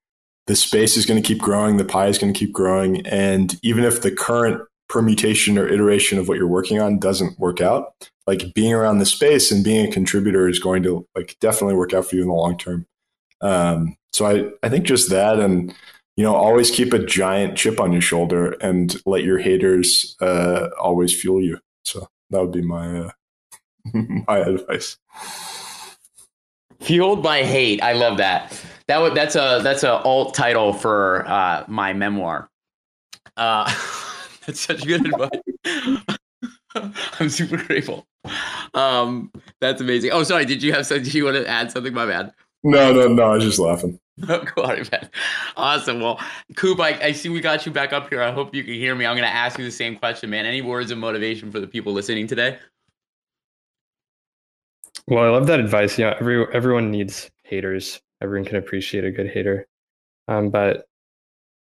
the 0.47 0.57
space 0.57 0.97
is 0.97 1.07
going 1.07 1.21
to 1.21 1.27
keep 1.27 1.39
growing, 1.39 1.77
the 1.77 1.85
pie 1.85 2.07
is 2.07 2.19
going 2.19 2.33
to 2.33 2.39
keep 2.39 2.53
growing, 2.53 3.07
and 3.07 3.59
even 3.63 3.85
if 3.85 4.03
the 4.03 4.11
current 4.11 4.63
permutation 4.89 5.59
or 5.59 5.69
iteration 5.69 6.19
of 6.19 6.29
what 6.29 6.39
you're 6.39 6.47
working 6.47 6.81
on 6.81 6.99
doesn't 6.99 7.39
work 7.39 7.61
out, 7.61 7.93
like 8.27 8.55
being 8.55 8.73
around 8.73 8.99
the 8.99 9.07
space 9.07 9.53
and 9.53 9.63
being 9.63 9.87
a 9.87 9.93
contributor 9.93 10.49
is 10.49 10.59
going 10.59 10.83
to 10.83 11.07
like 11.15 11.37
definitely 11.41 11.75
work 11.75 11.93
out 11.93 12.07
for 12.07 12.17
you 12.17 12.23
in 12.23 12.29
the 12.29 12.35
long 12.35 12.57
term. 12.57 12.87
Um, 13.41 13.97
so 14.13 14.27
I 14.27 14.67
I 14.67 14.71
think 14.71 14.85
just 14.85 15.11
that 15.11 15.39
and 15.39 15.75
you 16.19 16.25
know, 16.25 16.35
always 16.35 16.73
keep 16.73 16.93
a 16.93 16.99
giant 16.99 17.57
chip 17.57 17.79
on 17.79 17.93
your 17.93 18.03
shoulder 18.03 18.57
and 18.61 19.01
let 19.07 19.23
your 19.23 19.39
haters 19.39 20.17
uh, 20.21 20.69
always 20.83 21.19
fuel 21.19 21.41
you. 21.41 21.61
So 21.85 22.09
that 22.31 22.41
would 22.41 22.51
be 22.51 22.61
my 22.61 23.03
uh, 23.03 23.11
my 24.29 24.39
advice. 24.39 24.99
Fueled 26.81 27.23
by 27.23 27.43
hate, 27.43 27.83
I 27.83 27.93
love 27.93 28.19
that. 28.19 28.59
That 28.87 29.01
would 29.03 29.15
that's 29.15 29.35
a 29.35 29.61
that's 29.63 29.83
a 29.83 29.99
alt 30.03 30.35
title 30.35 30.73
for 30.73 31.27
uh, 31.29 31.65
my 31.67 31.93
memoir. 31.93 32.49
Uh, 33.37 33.65
that's 34.47 34.61
such 34.61 34.87
good 34.87 35.07
advice. 35.07 36.17
I'm 37.21 37.29
super 37.29 37.57
grateful. 37.57 38.07
Um, 38.75 39.33
that's 39.61 39.81
amazing. 39.81 40.13
Oh, 40.13 40.23
sorry. 40.23 40.45
Did 40.45 40.63
you 40.63 40.73
have 40.73 40.87
something? 40.87 41.05
Did 41.05 41.15
you 41.15 41.25
want 41.25 41.37
to 41.37 41.47
add 41.49 41.71
something? 41.71 41.93
My 41.93 42.07
bad. 42.07 42.33
No, 42.63 42.93
no, 42.93 43.09
no. 43.09 43.23
I 43.23 43.35
was 43.35 43.45
just 43.45 43.59
laughing. 43.59 43.99
cool, 44.27 44.67
man. 44.67 45.09
Awesome. 45.57 46.01
Well, 46.01 46.21
Coop, 46.57 46.81
I, 46.81 46.99
I, 47.01 47.13
see 47.13 47.29
we 47.29 47.41
got 47.41 47.65
you 47.65 47.73
back 47.73 47.93
up 47.93 48.09
here. 48.09 48.21
I 48.21 48.33
hope 48.33 48.55
you 48.55 48.65
can 48.65 48.75
hear 48.75 48.95
me. 48.95 49.07
I'm 49.07 49.17
going 49.17 49.29
to 49.29 49.35
ask 49.35 49.59
you 49.59 49.65
the 49.65 49.71
same 49.71 49.97
question, 49.97 50.31
man. 50.31 50.45
Any 50.45 50.61
words 50.61 50.91
of 50.91 50.99
motivation 50.99 51.53
for 51.53 51.61
the 51.61 51.67
people 51.67 51.93
listening 51.93 52.27
today? 52.27 52.59
Well, 55.09 55.25
I 55.25 55.31
love 55.31 55.47
that 55.47 55.59
advice. 55.59 55.99
Yeah, 55.99 56.15
every 56.21 56.45
everyone 56.53 56.91
needs 56.91 57.31
haters. 57.45 58.01
Everyone 58.21 58.47
can 58.47 58.57
appreciate 58.57 59.05
a 59.05 59.11
good 59.11 59.29
hater. 59.31 59.67
Um, 60.29 60.51
but 60.51 60.87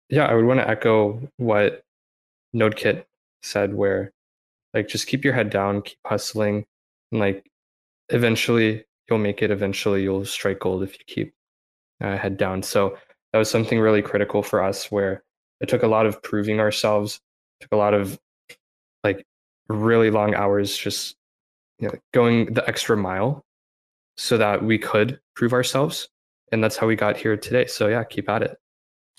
yeah, 0.09 0.25
I 0.25 0.33
would 0.33 0.45
want 0.45 0.59
to 0.59 0.67
echo 0.67 1.21
what 1.37 1.83
NodeKit 2.55 3.05
said, 3.43 3.75
where 3.75 4.11
like 4.73 4.87
just 4.87 5.05
keep 5.05 5.23
your 5.23 5.33
head 5.33 5.51
down, 5.51 5.83
keep 5.83 5.99
hustling, 6.03 6.65
and 7.11 7.21
like 7.21 7.47
eventually 8.09 8.85
you'll 9.07 9.19
make 9.19 9.43
it. 9.43 9.51
Eventually 9.51 10.01
you'll 10.01 10.25
strike 10.25 10.59
gold 10.59 10.81
if 10.81 10.93
you 10.97 11.05
keep 11.05 11.33
uh, 12.01 12.17
head 12.17 12.37
down. 12.37 12.63
So 12.63 12.97
that 13.33 13.39
was 13.39 13.51
something 13.51 13.79
really 13.79 14.01
critical 14.01 14.41
for 14.41 14.63
us 14.63 14.91
where 14.91 15.23
it 15.61 15.69
took 15.69 15.83
a 15.83 15.87
lot 15.87 16.07
of 16.07 16.23
proving 16.23 16.59
ourselves, 16.59 17.21
took 17.61 17.71
a 17.71 17.77
lot 17.77 17.93
of 17.93 18.19
like 19.03 19.23
really 19.69 20.09
long 20.09 20.33
hours 20.33 20.75
just 20.75 21.15
you 21.79 21.87
know, 21.87 21.95
going 22.13 22.53
the 22.53 22.67
extra 22.67 22.97
mile 22.97 23.45
so 24.17 24.37
that 24.37 24.63
we 24.63 24.77
could 24.77 25.19
prove 25.35 25.53
ourselves. 25.53 26.09
And 26.51 26.63
that's 26.63 26.77
how 26.77 26.87
we 26.87 26.95
got 26.95 27.17
here 27.17 27.37
today. 27.37 27.65
So 27.65 27.87
yeah, 27.87 28.03
keep 28.03 28.29
at 28.29 28.41
it. 28.41 28.57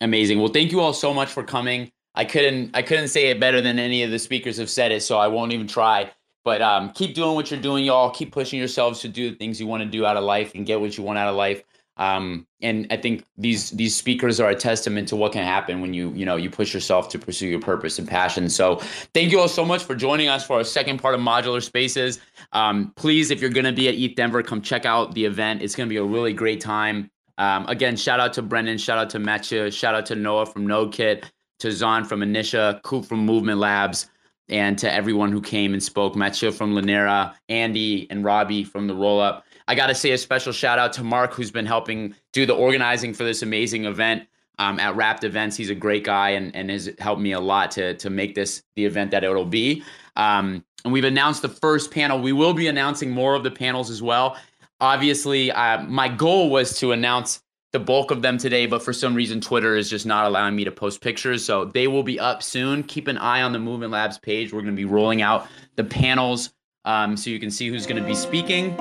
Amazing. 0.01 0.39
Well, 0.39 0.49
thank 0.49 0.73
you 0.73 0.81
all 0.81 0.93
so 0.93 1.13
much 1.13 1.29
for 1.29 1.43
coming. 1.43 1.91
I 2.15 2.25
couldn't 2.25 2.71
I 2.75 2.83
couldn't 2.83 3.09
say 3.09 3.29
it 3.31 3.39
better 3.39 3.61
than 3.61 3.79
any 3.79 4.03
of 4.03 4.11
the 4.11 4.19
speakers 4.19 4.57
have 4.57 4.71
said 4.71 4.93
it, 4.93 5.03
so 5.03 5.19
I 5.19 5.29
won't 5.29 5.53
even 5.53 5.67
try. 5.67 6.11
But 6.45 6.63
um, 6.63 6.93
keep 6.93 7.15
doing 7.15 7.35
what 7.35 7.51
you're 7.51 7.61
doing, 7.61 7.85
y'all. 7.85 8.11
Keep 8.11 8.33
pushing 8.33 8.59
yourselves 8.59 9.01
to 9.01 9.09
do 9.09 9.31
the 9.31 9.37
things 9.37 9.61
you 9.61 9.67
want 9.67 9.83
to 9.83 9.89
do 9.89 10.07
out 10.07 10.17
of 10.17 10.25
life 10.25 10.53
and 10.55 10.65
get 10.65 10.81
what 10.81 10.97
you 10.97 11.05
want 11.05 11.19
out 11.19 11.29
of 11.29 11.37
life. 11.37 11.63
Um, 11.99 12.47
and 12.63 12.87
I 12.91 12.97
think 12.97 13.25
these 13.37 13.71
these 13.71 13.95
speakers 13.95 14.41
are 14.41 14.51
a 14.51 14.55
testament 14.55 15.09
to 15.09 15.17
what 15.17 15.33
can 15.33 15.45
happen 15.45 15.81
when 15.81 15.95
you 15.95 16.11
you 16.13 16.25
know 16.25 16.37
you 16.37 16.49
push 16.49 16.73
yourself 16.73 17.09
to 17.11 17.19
pursue 17.19 17.49
your 17.49 17.61
purpose 17.61 17.99
and 17.99 18.07
passion. 18.07 18.49
So 18.49 18.77
thank 19.15 19.33
you 19.33 19.41
all 19.41 19.49
so 19.49 19.65
much 19.65 19.83
for 19.83 19.95
joining 19.95 20.29
us 20.29 20.47
for 20.47 20.59
our 20.59 20.65
second 20.65 20.99
part 20.99 21.15
of 21.15 21.21
Modular 21.21 21.63
Spaces. 21.63 22.21
Um, 22.53 22.93
please, 22.97 23.31
if 23.31 23.41
you're 23.41 23.51
going 23.51 23.67
to 23.67 23.73
be 23.73 23.89
at 23.89 23.95
ETH 23.95 24.17
Denver, 24.17 24.43
come 24.43 24.63
check 24.63 24.87
out 24.87 25.15
the 25.15 25.25
event. 25.25 25.63
It's 25.63 25.75
going 25.75 25.89
to 25.89 25.93
be 25.93 25.99
a 25.99 26.05
really 26.05 26.33
great 26.33 26.61
time. 26.61 27.11
Um, 27.37 27.67
again, 27.69 27.97
shout 27.97 28.19
out 28.19 28.33
to 28.35 28.43
Brendan, 28.43 28.79
shout 28.79 28.99
out 28.99 29.11
to 29.11 29.21
Mathieu, 29.21 29.71
shout 29.71 29.95
out 29.95 30.07
to 30.07 30.17
Noah 30.17 30.47
from 30.47 30.67
NodeKit, 30.67 31.25
to 31.61 31.71
Zon 31.71 32.05
from 32.05 32.21
Initia, 32.21 32.83
Coop 32.83 33.05
from 33.05 33.25
Movement 33.25 33.61
Labs, 33.61 34.11
and 34.49 34.77
to 34.79 34.93
everyone 34.93 35.31
who 35.31 35.41
came 35.41 35.73
and 35.73 35.83
spoke. 35.83 36.17
Mathieu 36.17 36.51
from 36.51 36.75
Linera, 36.75 37.35
Andy 37.49 38.11
and 38.11 38.25
Robbie 38.25 38.65
from 38.65 38.89
the 38.89 38.95
Roll 38.95 39.21
Up. 39.21 39.45
I 39.69 39.75
got 39.75 39.89
to 39.89 39.95
say 39.95 40.13
a 40.13 40.19
special 40.19 40.51
shout 40.51 40.79
out 40.79 40.95
to 40.95 41.05
Mark, 41.05 41.35
who's 41.35 41.51
been 41.51 41.67
helping 41.67 42.15
do 42.33 42.47
the 42.47 42.55
organizing 42.55 43.13
for 43.13 43.25
this 43.25 43.43
amazing 43.43 43.85
event 43.85 44.27
um, 44.59 44.81
at 44.81 44.97
Wrapped 44.97 45.25
Events. 45.25 45.57
He's 45.57 45.69
a 45.69 45.75
great 45.75 46.05
guy 46.05 46.31
and, 46.31 46.57
and 46.57 46.71
has 46.71 46.91
helped 46.99 47.21
me 47.21 47.33
a 47.33 47.41
lot 47.41 47.71
to, 47.73 47.93
to 47.95 48.09
make 48.09 48.35
this 48.35 48.63
the 48.77 48.87
event 48.87 49.11
that 49.11 49.25
it'll 49.25 49.45
be. 49.45 49.85
Um, 50.17 50.65
and 50.85 50.93
we've 50.93 51.05
announced 51.05 51.43
the 51.43 51.51
first 51.51 51.91
panel. 51.91 52.19
We 52.19 52.33
will 52.33 52.55
be 52.55 52.67
announcing 52.67 53.11
more 53.11 53.35
of 53.35 53.45
the 53.45 53.51
panels 53.51 53.91
as 53.91 54.03
well. 54.03 54.39
Obviously, 54.81 55.53
uh, 55.53 55.83
my 55.83 56.09
goal 56.09 56.49
was 56.49 56.79
to 56.79 56.93
announce 56.93 57.43
the 57.73 57.79
bulk 57.79 58.11
of 58.11 58.23
them 58.23 58.39
today, 58.39 58.65
but 58.65 58.83
for 58.83 58.95
some 58.95 59.15
reason, 59.15 59.39
Twitter 59.39 59.77
is 59.77 59.91
just 59.91 60.07
not 60.07 60.25
allowing 60.25 60.57
me 60.57 60.65
to 60.65 60.71
post 60.71 61.03
pictures. 61.03 61.45
So 61.45 61.67
they 61.67 61.89
will 61.89 62.03
be 62.03 62.19
up 62.19 62.43
soon. 62.43 62.85
Keep 62.85 63.07
an 63.09 63.19
eye 63.19 63.43
on 63.43 63.53
the 63.53 63.59
Movement 63.59 63.93
Labs 63.93 64.19
page. 64.19 64.51
We're 64.51 64.63
going 64.63 64.75
to 64.75 64.81
be 64.81 64.87
rolling 64.87 65.21
out 65.21 65.47
the 65.77 65.85
panels 65.85 66.55
um, 66.87 67.19
so 67.19 67.29
you 67.29 67.39
can 67.39 67.51
see 67.51 67.69
who's 67.69 67.87
going 67.87 68.01
to 68.01 68.09
be 68.09 68.15
speaking 68.15 68.75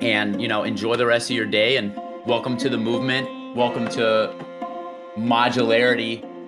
and 0.00 0.40
you 0.40 0.48
know 0.48 0.62
enjoy 0.62 0.96
the 0.96 1.06
rest 1.06 1.30
of 1.30 1.36
your 1.36 1.46
day 1.46 1.76
and 1.76 1.94
welcome 2.26 2.56
to 2.58 2.68
the 2.68 2.78
movement. 2.78 3.56
Welcome 3.56 3.88
to 3.90 4.34
modularity 5.16 6.27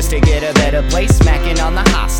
just 0.00 0.12
to 0.12 0.20
get 0.20 0.42
a 0.42 0.54
better 0.54 0.82
place, 0.88 1.14
smacking 1.14 1.60
on 1.60 1.74
the 1.74 1.82
hostage 1.90 2.19